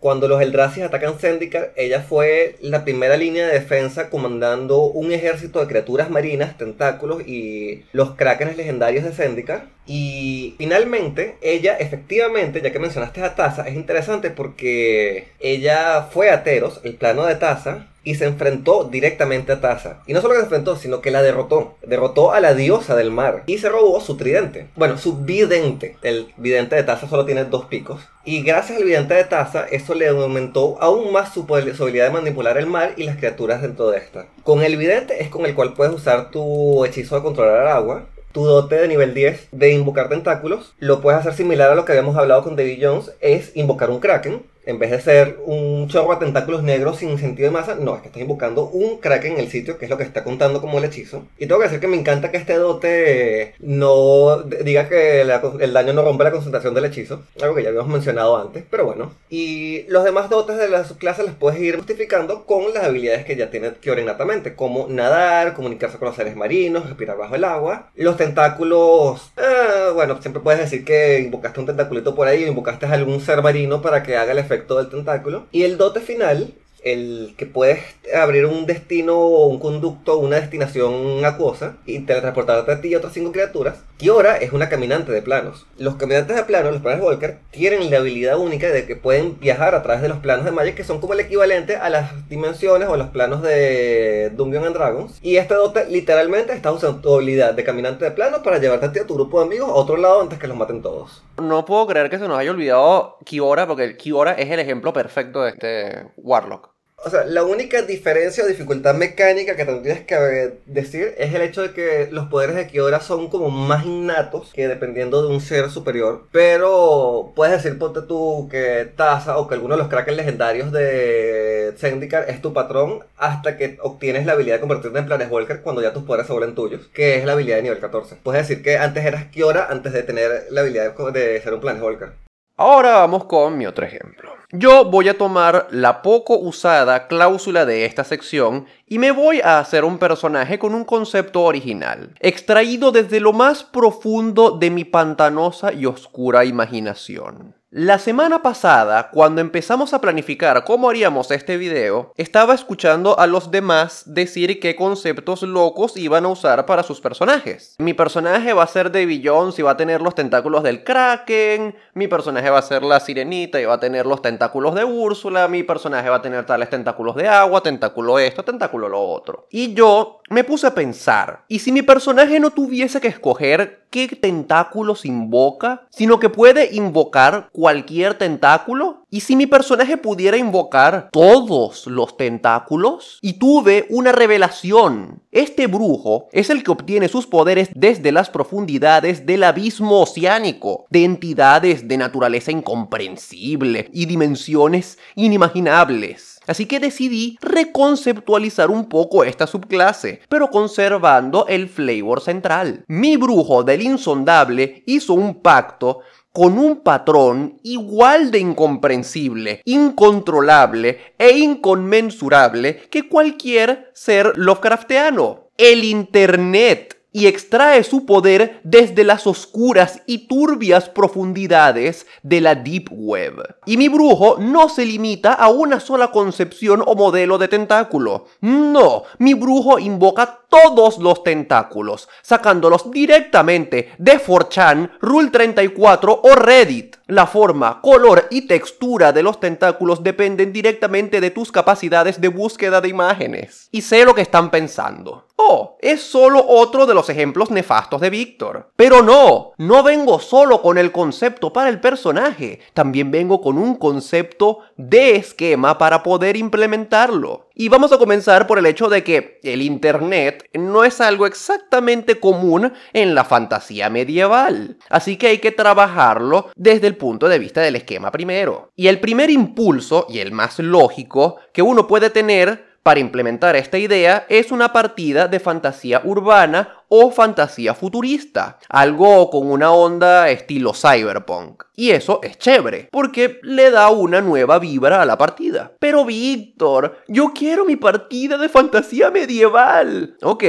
Cuando 0.00 0.28
los 0.28 0.42
Eldrazi 0.42 0.82
atacan 0.82 1.18
Zendikar, 1.18 1.72
ella 1.76 2.02
fue 2.02 2.56
la 2.60 2.84
primera 2.84 3.16
línea 3.16 3.46
de 3.46 3.54
defensa 3.54 4.10
comandando 4.10 4.82
un 4.82 5.12
ejército 5.12 5.60
de 5.60 5.66
criaturas 5.66 6.10
marinas, 6.10 6.58
tentáculos 6.58 7.26
y 7.26 7.84
los 7.92 8.12
krakens 8.12 8.56
legendarios 8.56 9.04
de 9.04 9.12
Zendikar. 9.12 9.66
Y 9.86 10.54
finalmente, 10.58 11.36
ella 11.40 11.76
efectivamente, 11.78 12.60
ya 12.60 12.72
que 12.72 12.78
mencionaste 12.78 13.22
a 13.22 13.34
Taza, 13.34 13.66
es 13.66 13.74
interesante 13.74 14.30
porque 14.30 15.28
ella 15.40 16.08
fue 16.10 16.30
a 16.30 16.42
Teros, 16.42 16.80
el 16.84 16.94
plano 16.94 17.24
de 17.24 17.36
Taza, 17.36 17.86
y 18.08 18.14
se 18.14 18.24
enfrentó 18.24 18.84
directamente 18.84 19.52
a 19.52 19.60
Taza. 19.60 19.98
Y 20.06 20.14
no 20.14 20.22
solo 20.22 20.32
que 20.32 20.40
se 20.40 20.44
enfrentó, 20.44 20.76
sino 20.76 21.02
que 21.02 21.10
la 21.10 21.20
derrotó. 21.20 21.76
Derrotó 21.86 22.32
a 22.32 22.40
la 22.40 22.54
diosa 22.54 22.96
del 22.96 23.10
mar 23.10 23.42
y 23.44 23.58
se 23.58 23.68
robó 23.68 24.00
su 24.00 24.16
tridente. 24.16 24.68
Bueno, 24.76 24.96
su 24.96 25.18
vidente. 25.18 25.98
El 26.00 26.32
vidente 26.38 26.74
de 26.74 26.84
Taza 26.84 27.06
solo 27.06 27.26
tiene 27.26 27.44
dos 27.44 27.66
picos. 27.66 28.00
Y 28.24 28.40
gracias 28.42 28.78
al 28.78 28.84
vidente 28.84 29.12
de 29.12 29.24
Taza, 29.24 29.66
eso 29.70 29.94
le 29.94 30.08
aumentó 30.08 30.78
aún 30.80 31.12
más 31.12 31.34
su, 31.34 31.46
su 31.76 31.82
habilidad 31.82 32.06
de 32.06 32.12
manipular 32.14 32.56
el 32.56 32.66
mar 32.66 32.94
y 32.96 33.02
las 33.02 33.18
criaturas 33.18 33.60
dentro 33.60 33.90
de 33.90 33.98
esta. 33.98 34.24
Con 34.42 34.62
el 34.62 34.78
vidente 34.78 35.22
es 35.22 35.28
con 35.28 35.44
el 35.44 35.54
cual 35.54 35.74
puedes 35.74 35.92
usar 35.92 36.30
tu 36.30 36.86
hechizo 36.86 37.14
de 37.14 37.22
controlar 37.22 37.60
el 37.60 37.68
agua 37.68 38.06
tu 38.32 38.44
dote 38.44 38.76
de 38.76 38.88
nivel 38.88 39.14
10 39.14 39.48
de 39.52 39.72
invocar 39.72 40.08
tentáculos, 40.10 40.74
lo 40.78 41.00
puedes 41.00 41.20
hacer 41.20 41.34
similar 41.34 41.70
a 41.70 41.74
lo 41.74 41.84
que 41.84 41.92
habíamos 41.92 42.16
hablado 42.16 42.44
con 42.44 42.56
David 42.56 42.78
Jones, 42.82 43.12
es 43.20 43.56
invocar 43.56 43.90
un 43.90 44.00
kraken 44.00 44.42
en 44.68 44.78
vez 44.78 44.90
de 44.90 45.00
ser 45.00 45.38
un 45.46 45.88
chorro 45.88 46.12
de 46.12 46.26
tentáculos 46.26 46.62
negros 46.62 46.98
sin 46.98 47.18
sentido 47.18 47.48
de 47.48 47.54
masa, 47.54 47.74
no, 47.74 47.96
es 47.96 48.02
que 48.02 48.08
estás 48.08 48.20
invocando 48.20 48.68
un 48.68 48.98
kraken 48.98 49.32
en 49.32 49.40
el 49.40 49.48
sitio, 49.48 49.78
que 49.78 49.86
es 49.86 49.90
lo 49.90 49.96
que 49.96 50.04
está 50.04 50.22
contando 50.22 50.60
como 50.60 50.76
el 50.76 50.84
hechizo. 50.84 51.24
Y 51.38 51.46
tengo 51.46 51.58
que 51.58 51.68
decir 51.68 51.80
que 51.80 51.88
me 51.88 51.96
encanta 51.96 52.30
que 52.30 52.36
este 52.36 52.54
dote 52.56 53.54
no 53.60 54.42
diga 54.42 54.86
que 54.90 55.22
el 55.22 55.72
daño 55.72 55.94
no 55.94 56.02
rompe 56.02 56.24
la 56.24 56.32
concentración 56.32 56.74
del 56.74 56.84
hechizo, 56.84 57.22
algo 57.40 57.54
que 57.54 57.62
ya 57.62 57.70
habíamos 57.70 57.88
mencionado 57.88 58.36
antes, 58.36 58.62
pero 58.70 58.84
bueno. 58.84 59.12
Y 59.30 59.84
los 59.88 60.04
demás 60.04 60.28
dotes 60.28 60.58
de 60.58 60.68
la 60.68 60.84
subclase 60.84 61.22
los 61.22 61.32
puedes 61.32 61.58
ir 61.60 61.76
justificando 61.76 62.44
con 62.44 62.74
las 62.74 62.84
habilidades 62.84 63.24
que 63.24 63.36
ya 63.36 63.48
tiene 63.48 63.72
Kiora 63.72 64.18
como 64.54 64.86
nadar, 64.90 65.54
comunicarse 65.54 65.96
con 65.96 66.08
los 66.08 66.16
seres 66.16 66.36
marinos, 66.36 66.84
respirar 66.84 67.16
bajo 67.16 67.34
el 67.34 67.44
agua. 67.44 67.90
Los 67.94 68.18
tentáculos, 68.18 69.32
eh, 69.38 69.92
bueno, 69.94 70.20
siempre 70.20 70.42
puedes 70.42 70.60
decir 70.60 70.84
que 70.84 71.20
invocaste 71.20 71.58
un 71.58 71.66
tentaculito 71.66 72.14
por 72.14 72.28
ahí 72.28 72.44
invocaste 72.44 72.84
a 72.84 72.92
algún 72.92 73.20
ser 73.22 73.42
marino 73.42 73.80
para 73.80 74.02
que 74.02 74.16
haga 74.16 74.32
el 74.32 74.38
efecto 74.38 74.57
todo 74.66 74.80
el 74.80 74.88
tentáculo. 74.88 75.46
Y 75.52 75.62
el 75.62 75.78
dote 75.78 76.00
final 76.00 76.54
el 76.84 77.34
que 77.36 77.46
puedes 77.46 77.80
abrir 78.14 78.46
un 78.46 78.66
destino 78.66 79.16
o 79.16 79.46
un 79.46 79.58
conducto, 79.58 80.18
una 80.18 80.36
destinación 80.36 81.24
acuosa 81.24 81.76
y 81.86 82.00
teletransportarte 82.00 82.72
a 82.72 82.80
ti 82.80 82.88
y 82.88 82.94
otras 82.94 83.12
cinco 83.12 83.32
criaturas. 83.32 83.78
Kiora 83.98 84.36
es 84.36 84.52
una 84.52 84.68
caminante 84.68 85.10
de 85.10 85.22
planos. 85.22 85.66
Los 85.76 85.96
caminantes 85.96 86.36
de 86.36 86.44
planos, 86.44 86.70
los 86.70 86.82
planos 86.82 87.04
Walker, 87.04 87.40
tienen 87.50 87.90
la 87.90 87.96
habilidad 87.96 88.38
única 88.38 88.68
de 88.68 88.86
que 88.86 88.94
pueden 88.94 89.40
viajar 89.40 89.74
a 89.74 89.82
través 89.82 90.02
de 90.02 90.08
los 90.08 90.18
planos 90.18 90.44
de 90.44 90.52
Magic, 90.52 90.76
que 90.76 90.84
son 90.84 91.00
como 91.00 91.14
el 91.14 91.20
equivalente 91.20 91.74
a 91.74 91.90
las 91.90 92.28
dimensiones 92.28 92.88
o 92.88 92.96
los 92.96 93.08
planos 93.08 93.42
de 93.42 94.30
Dungeons 94.36 94.68
and 94.68 94.76
Dragons. 94.76 95.18
Y 95.20 95.36
este 95.38 95.54
dote 95.54 95.86
literalmente 95.90 96.52
está 96.52 96.70
usando 96.70 97.00
tu 97.00 97.12
habilidad 97.12 97.54
de 97.54 97.64
caminante 97.64 98.04
de 98.04 98.12
planos 98.12 98.38
para 98.44 98.58
llevarte 98.58 98.86
a 98.86 98.92
ti 98.92 99.00
a 99.00 99.06
tu 99.06 99.14
grupo 99.14 99.40
de 99.40 99.46
amigos 99.46 99.68
a 99.68 99.74
otro 99.74 99.96
lado 99.96 100.20
antes 100.20 100.38
que 100.38 100.46
los 100.46 100.56
maten 100.56 100.80
todos. 100.80 101.24
No 101.42 101.64
puedo 101.64 101.88
creer 101.88 102.08
que 102.08 102.20
se 102.20 102.28
nos 102.28 102.38
haya 102.38 102.52
olvidado 102.52 103.16
Kiora, 103.24 103.66
porque 103.66 103.96
Kiora 103.96 104.34
es 104.34 104.48
el 104.48 104.60
ejemplo 104.60 104.92
perfecto 104.92 105.42
de 105.42 105.50
este 105.50 106.06
Warlock. 106.16 106.77
O 107.04 107.10
sea, 107.10 107.24
la 107.24 107.44
única 107.44 107.82
diferencia 107.82 108.42
o 108.42 108.48
dificultad 108.48 108.92
mecánica 108.94 109.54
que 109.54 109.64
tendrías 109.64 110.00
que 110.00 110.58
decir 110.66 111.14
es 111.16 111.32
el 111.32 111.42
hecho 111.42 111.62
de 111.62 111.70
que 111.70 112.08
los 112.10 112.26
poderes 112.26 112.56
de 112.56 112.66
Kiora 112.66 113.00
son 113.00 113.28
como 113.28 113.50
más 113.50 113.86
innatos 113.86 114.50
que 114.52 114.66
dependiendo 114.66 115.22
de 115.22 115.32
un 115.32 115.40
ser 115.40 115.70
superior. 115.70 116.26
Pero 116.32 117.32
puedes 117.36 117.62
decir, 117.62 117.78
ponte 117.78 118.02
tú, 118.02 118.48
que 118.50 118.92
Taza 118.96 119.38
o 119.38 119.46
que 119.46 119.54
alguno 119.54 119.76
de 119.76 119.78
los 119.78 119.88
Kraken 119.88 120.16
legendarios 120.16 120.72
de 120.72 121.72
Zendikar 121.78 122.28
es 122.28 122.42
tu 122.42 122.52
patrón 122.52 123.04
hasta 123.16 123.56
que 123.56 123.78
obtienes 123.80 124.26
la 124.26 124.32
habilidad 124.32 124.56
de 124.56 124.60
convertirte 124.60 124.98
en 124.98 125.06
Planeswalker 125.06 125.62
cuando 125.62 125.82
ya 125.82 125.92
tus 125.92 126.02
poderes 126.02 126.26
se 126.26 126.32
vuelven 126.32 126.56
tuyos, 126.56 126.88
que 126.92 127.16
es 127.16 127.24
la 127.24 127.32
habilidad 127.32 127.56
de 127.56 127.62
nivel 127.62 127.78
14. 127.78 128.16
Puedes 128.24 128.48
decir 128.48 128.62
que 128.62 128.76
antes 128.76 129.04
eras 129.04 129.26
Kiora 129.26 129.68
antes 129.70 129.92
de 129.92 130.02
tener 130.02 130.48
la 130.50 130.62
habilidad 130.62 130.94
de 131.12 131.40
ser 131.40 131.54
un 131.54 131.60
Planeswalker. 131.60 132.27
Ahora 132.60 132.96
vamos 132.96 133.26
con 133.26 133.56
mi 133.56 133.66
otro 133.66 133.86
ejemplo. 133.86 134.32
Yo 134.50 134.84
voy 134.86 135.08
a 135.08 135.16
tomar 135.16 135.68
la 135.70 136.02
poco 136.02 136.36
usada 136.36 137.06
cláusula 137.06 137.64
de 137.64 137.84
esta 137.84 138.02
sección 138.02 138.66
y 138.84 138.98
me 138.98 139.12
voy 139.12 139.40
a 139.40 139.60
hacer 139.60 139.84
un 139.84 139.98
personaje 139.98 140.58
con 140.58 140.74
un 140.74 140.84
concepto 140.84 141.42
original, 141.42 142.14
extraído 142.18 142.90
desde 142.90 143.20
lo 143.20 143.32
más 143.32 143.62
profundo 143.62 144.50
de 144.50 144.70
mi 144.70 144.84
pantanosa 144.84 145.72
y 145.72 145.86
oscura 145.86 146.44
imaginación. 146.44 147.54
La 147.70 147.98
semana 147.98 148.40
pasada, 148.40 149.10
cuando 149.10 149.42
empezamos 149.42 149.92
a 149.92 150.00
planificar 150.00 150.64
cómo 150.64 150.88
haríamos 150.88 151.30
este 151.30 151.58
video, 151.58 152.14
estaba 152.16 152.54
escuchando 152.54 153.18
a 153.18 153.26
los 153.26 153.50
demás 153.50 154.04
decir 154.06 154.58
qué 154.58 154.74
conceptos 154.74 155.42
locos 155.42 155.98
iban 155.98 156.24
a 156.24 156.28
usar 156.28 156.64
para 156.64 156.82
sus 156.82 157.02
personajes. 157.02 157.76
Mi 157.78 157.92
personaje 157.92 158.54
va 158.54 158.62
a 158.62 158.68
ser 158.68 158.90
Davy 158.90 159.20
Jones 159.22 159.58
y 159.58 159.62
va 159.62 159.72
a 159.72 159.76
tener 159.76 160.00
los 160.00 160.14
tentáculos 160.14 160.62
del 160.62 160.82
Kraken, 160.82 161.76
mi 161.92 162.08
personaje 162.08 162.48
va 162.48 162.60
a 162.60 162.62
ser 162.62 162.82
la 162.82 163.00
Sirenita 163.00 163.60
y 163.60 163.66
va 163.66 163.74
a 163.74 163.80
tener 163.80 164.06
los 164.06 164.22
tentáculos 164.22 164.74
de 164.74 164.84
Úrsula, 164.84 165.46
mi 165.46 165.62
personaje 165.62 166.08
va 166.08 166.16
a 166.16 166.22
tener 166.22 166.46
tales 166.46 166.70
tentáculos 166.70 167.16
de 167.16 167.28
agua, 167.28 167.62
tentáculo 167.62 168.18
esto, 168.18 168.42
tentáculo 168.44 168.88
lo 168.88 168.98
otro. 168.98 169.46
Y 169.50 169.74
yo 169.74 170.22
me 170.30 170.42
puse 170.42 170.68
a 170.68 170.74
pensar, 170.74 171.44
¿y 171.48 171.58
si 171.58 171.70
mi 171.70 171.82
personaje 171.82 172.40
no 172.40 172.50
tuviese 172.50 172.98
que 172.98 173.08
escoger 173.08 173.87
qué 173.90 174.08
tentáculos 174.08 175.04
invoca, 175.04 175.86
sino 175.90 176.18
que 176.20 176.28
puede 176.28 176.74
invocar 176.74 177.48
cualquier 177.52 178.14
tentáculo? 178.14 178.97
¿Y 179.10 179.20
si 179.20 179.36
mi 179.36 179.46
personaje 179.46 179.96
pudiera 179.96 180.36
invocar 180.36 181.08
todos 181.10 181.86
los 181.86 182.18
tentáculos? 182.18 183.18
Y 183.22 183.38
tuve 183.38 183.86
una 183.88 184.12
revelación. 184.12 185.22
Este 185.32 185.66
brujo 185.66 186.28
es 186.30 186.50
el 186.50 186.62
que 186.62 186.72
obtiene 186.72 187.08
sus 187.08 187.26
poderes 187.26 187.70
desde 187.74 188.12
las 188.12 188.28
profundidades 188.28 189.24
del 189.24 189.44
abismo 189.44 190.02
oceánico, 190.02 190.84
de 190.90 191.04
entidades 191.04 191.88
de 191.88 191.96
naturaleza 191.96 192.52
incomprensible 192.52 193.88
y 193.94 194.04
dimensiones 194.04 194.98
inimaginables. 195.14 196.38
Así 196.46 196.66
que 196.66 196.78
decidí 196.78 197.38
reconceptualizar 197.40 198.70
un 198.70 198.90
poco 198.90 199.24
esta 199.24 199.46
subclase, 199.46 200.20
pero 200.28 200.50
conservando 200.50 201.46
el 201.46 201.70
flavor 201.70 202.20
central. 202.20 202.84
Mi 202.88 203.16
brujo 203.16 203.64
del 203.64 203.82
insondable 203.82 204.82
hizo 204.86 205.14
un 205.14 205.40
pacto 205.40 206.00
con 206.32 206.58
un 206.58 206.82
patrón 206.82 207.58
igual 207.62 208.30
de 208.30 208.38
incomprensible, 208.38 209.62
incontrolable 209.64 211.14
e 211.18 211.38
inconmensurable 211.38 212.82
que 212.90 213.08
cualquier 213.08 213.90
ser 213.94 214.32
Lovecraftiano. 214.36 215.48
El 215.56 215.84
Internet 215.84 216.97
y 217.12 217.26
extrae 217.26 217.82
su 217.84 218.04
poder 218.04 218.60
desde 218.64 219.02
las 219.02 219.26
oscuras 219.26 220.02
y 220.06 220.28
turbias 220.28 220.88
profundidades 220.88 222.06
de 222.22 222.40
la 222.40 222.54
Deep 222.54 222.88
Web. 222.90 223.56
Y 223.66 223.76
mi 223.76 223.88
brujo 223.88 224.36
no 224.38 224.68
se 224.68 224.84
limita 224.84 225.32
a 225.32 225.48
una 225.48 225.80
sola 225.80 226.10
concepción 226.10 226.82
o 226.86 226.94
modelo 226.94 227.38
de 227.38 227.48
tentáculo. 227.48 228.26
No, 228.40 229.04
mi 229.18 229.34
brujo 229.34 229.78
invoca 229.78 230.40
todos 230.48 230.98
los 230.98 231.24
tentáculos, 231.24 232.08
sacándolos 232.22 232.90
directamente 232.90 233.92
de 233.98 234.20
4chan, 234.20 234.90
Rule 235.00 235.30
34 235.30 236.20
o 236.22 236.34
Reddit. 236.34 236.97
La 237.10 237.26
forma, 237.26 237.80
color 237.80 238.26
y 238.30 238.42
textura 238.42 239.12
de 239.12 239.22
los 239.22 239.40
tentáculos 239.40 240.02
dependen 240.02 240.52
directamente 240.52 241.22
de 241.22 241.30
tus 241.30 241.50
capacidades 241.50 242.20
de 242.20 242.28
búsqueda 242.28 242.82
de 242.82 242.90
imágenes. 242.90 243.70
Y 243.72 243.80
sé 243.80 244.04
lo 244.04 244.14
que 244.14 244.20
están 244.20 244.50
pensando. 244.50 245.24
Oh, 245.36 245.78
es 245.80 246.02
solo 246.02 246.44
otro 246.46 246.84
de 246.84 246.92
los 246.92 247.08
ejemplos 247.08 247.50
nefastos 247.50 248.02
de 248.02 248.10
Víctor. 248.10 248.72
Pero 248.76 249.02
no, 249.02 249.52
no 249.56 249.82
vengo 249.82 250.20
solo 250.20 250.60
con 250.60 250.76
el 250.76 250.92
concepto 250.92 251.50
para 251.50 251.70
el 251.70 251.80
personaje, 251.80 252.60
también 252.74 253.10
vengo 253.10 253.40
con 253.40 253.56
un 253.56 253.76
concepto 253.76 254.58
de 254.76 255.16
esquema 255.16 255.78
para 255.78 256.02
poder 256.02 256.36
implementarlo. 256.36 257.47
Y 257.60 257.68
vamos 257.68 257.90
a 257.90 257.98
comenzar 257.98 258.46
por 258.46 258.60
el 258.60 258.66
hecho 258.66 258.88
de 258.88 259.02
que 259.02 259.40
el 259.42 259.62
Internet 259.62 260.48
no 260.54 260.84
es 260.84 261.00
algo 261.00 261.26
exactamente 261.26 262.20
común 262.20 262.72
en 262.92 263.16
la 263.16 263.24
fantasía 263.24 263.90
medieval. 263.90 264.76
Así 264.88 265.16
que 265.16 265.26
hay 265.26 265.38
que 265.38 265.50
trabajarlo 265.50 266.52
desde 266.54 266.86
el 266.86 266.96
punto 266.96 267.28
de 267.28 267.40
vista 267.40 267.60
del 267.60 267.74
esquema 267.74 268.12
primero. 268.12 268.70
Y 268.76 268.86
el 268.86 269.00
primer 269.00 269.28
impulso, 269.28 270.06
y 270.08 270.20
el 270.20 270.30
más 270.30 270.60
lógico, 270.60 271.38
que 271.52 271.62
uno 271.62 271.88
puede 271.88 272.10
tener 272.10 272.67
para 272.82 273.00
implementar 273.00 273.56
esta 273.56 273.78
idea 273.78 274.26
es 274.28 274.50
una 274.50 274.72
partida 274.72 275.28
de 275.28 275.40
fantasía 275.40 276.00
urbana 276.04 276.78
o 276.88 277.10
fantasía 277.10 277.74
futurista, 277.74 278.58
algo 278.68 279.28
con 279.30 279.50
una 279.50 279.72
onda 279.72 280.30
estilo 280.30 280.72
cyberpunk. 280.72 281.64
Y 281.74 281.90
eso 281.90 282.20
es 282.22 282.38
chévere, 282.38 282.88
porque 282.90 283.40
le 283.42 283.70
da 283.70 283.90
una 283.90 284.20
nueva 284.20 284.58
vibra 284.58 285.02
a 285.02 285.04
la 285.04 285.18
partida. 285.18 285.72
Pero 285.78 286.04
Víctor, 286.04 287.02
yo 287.08 287.32
quiero 287.34 287.64
mi 287.64 287.76
partida 287.76 288.38
de 288.38 288.48
fantasía 288.48 289.10
medieval. 289.10 290.16
Ok, 290.22 290.44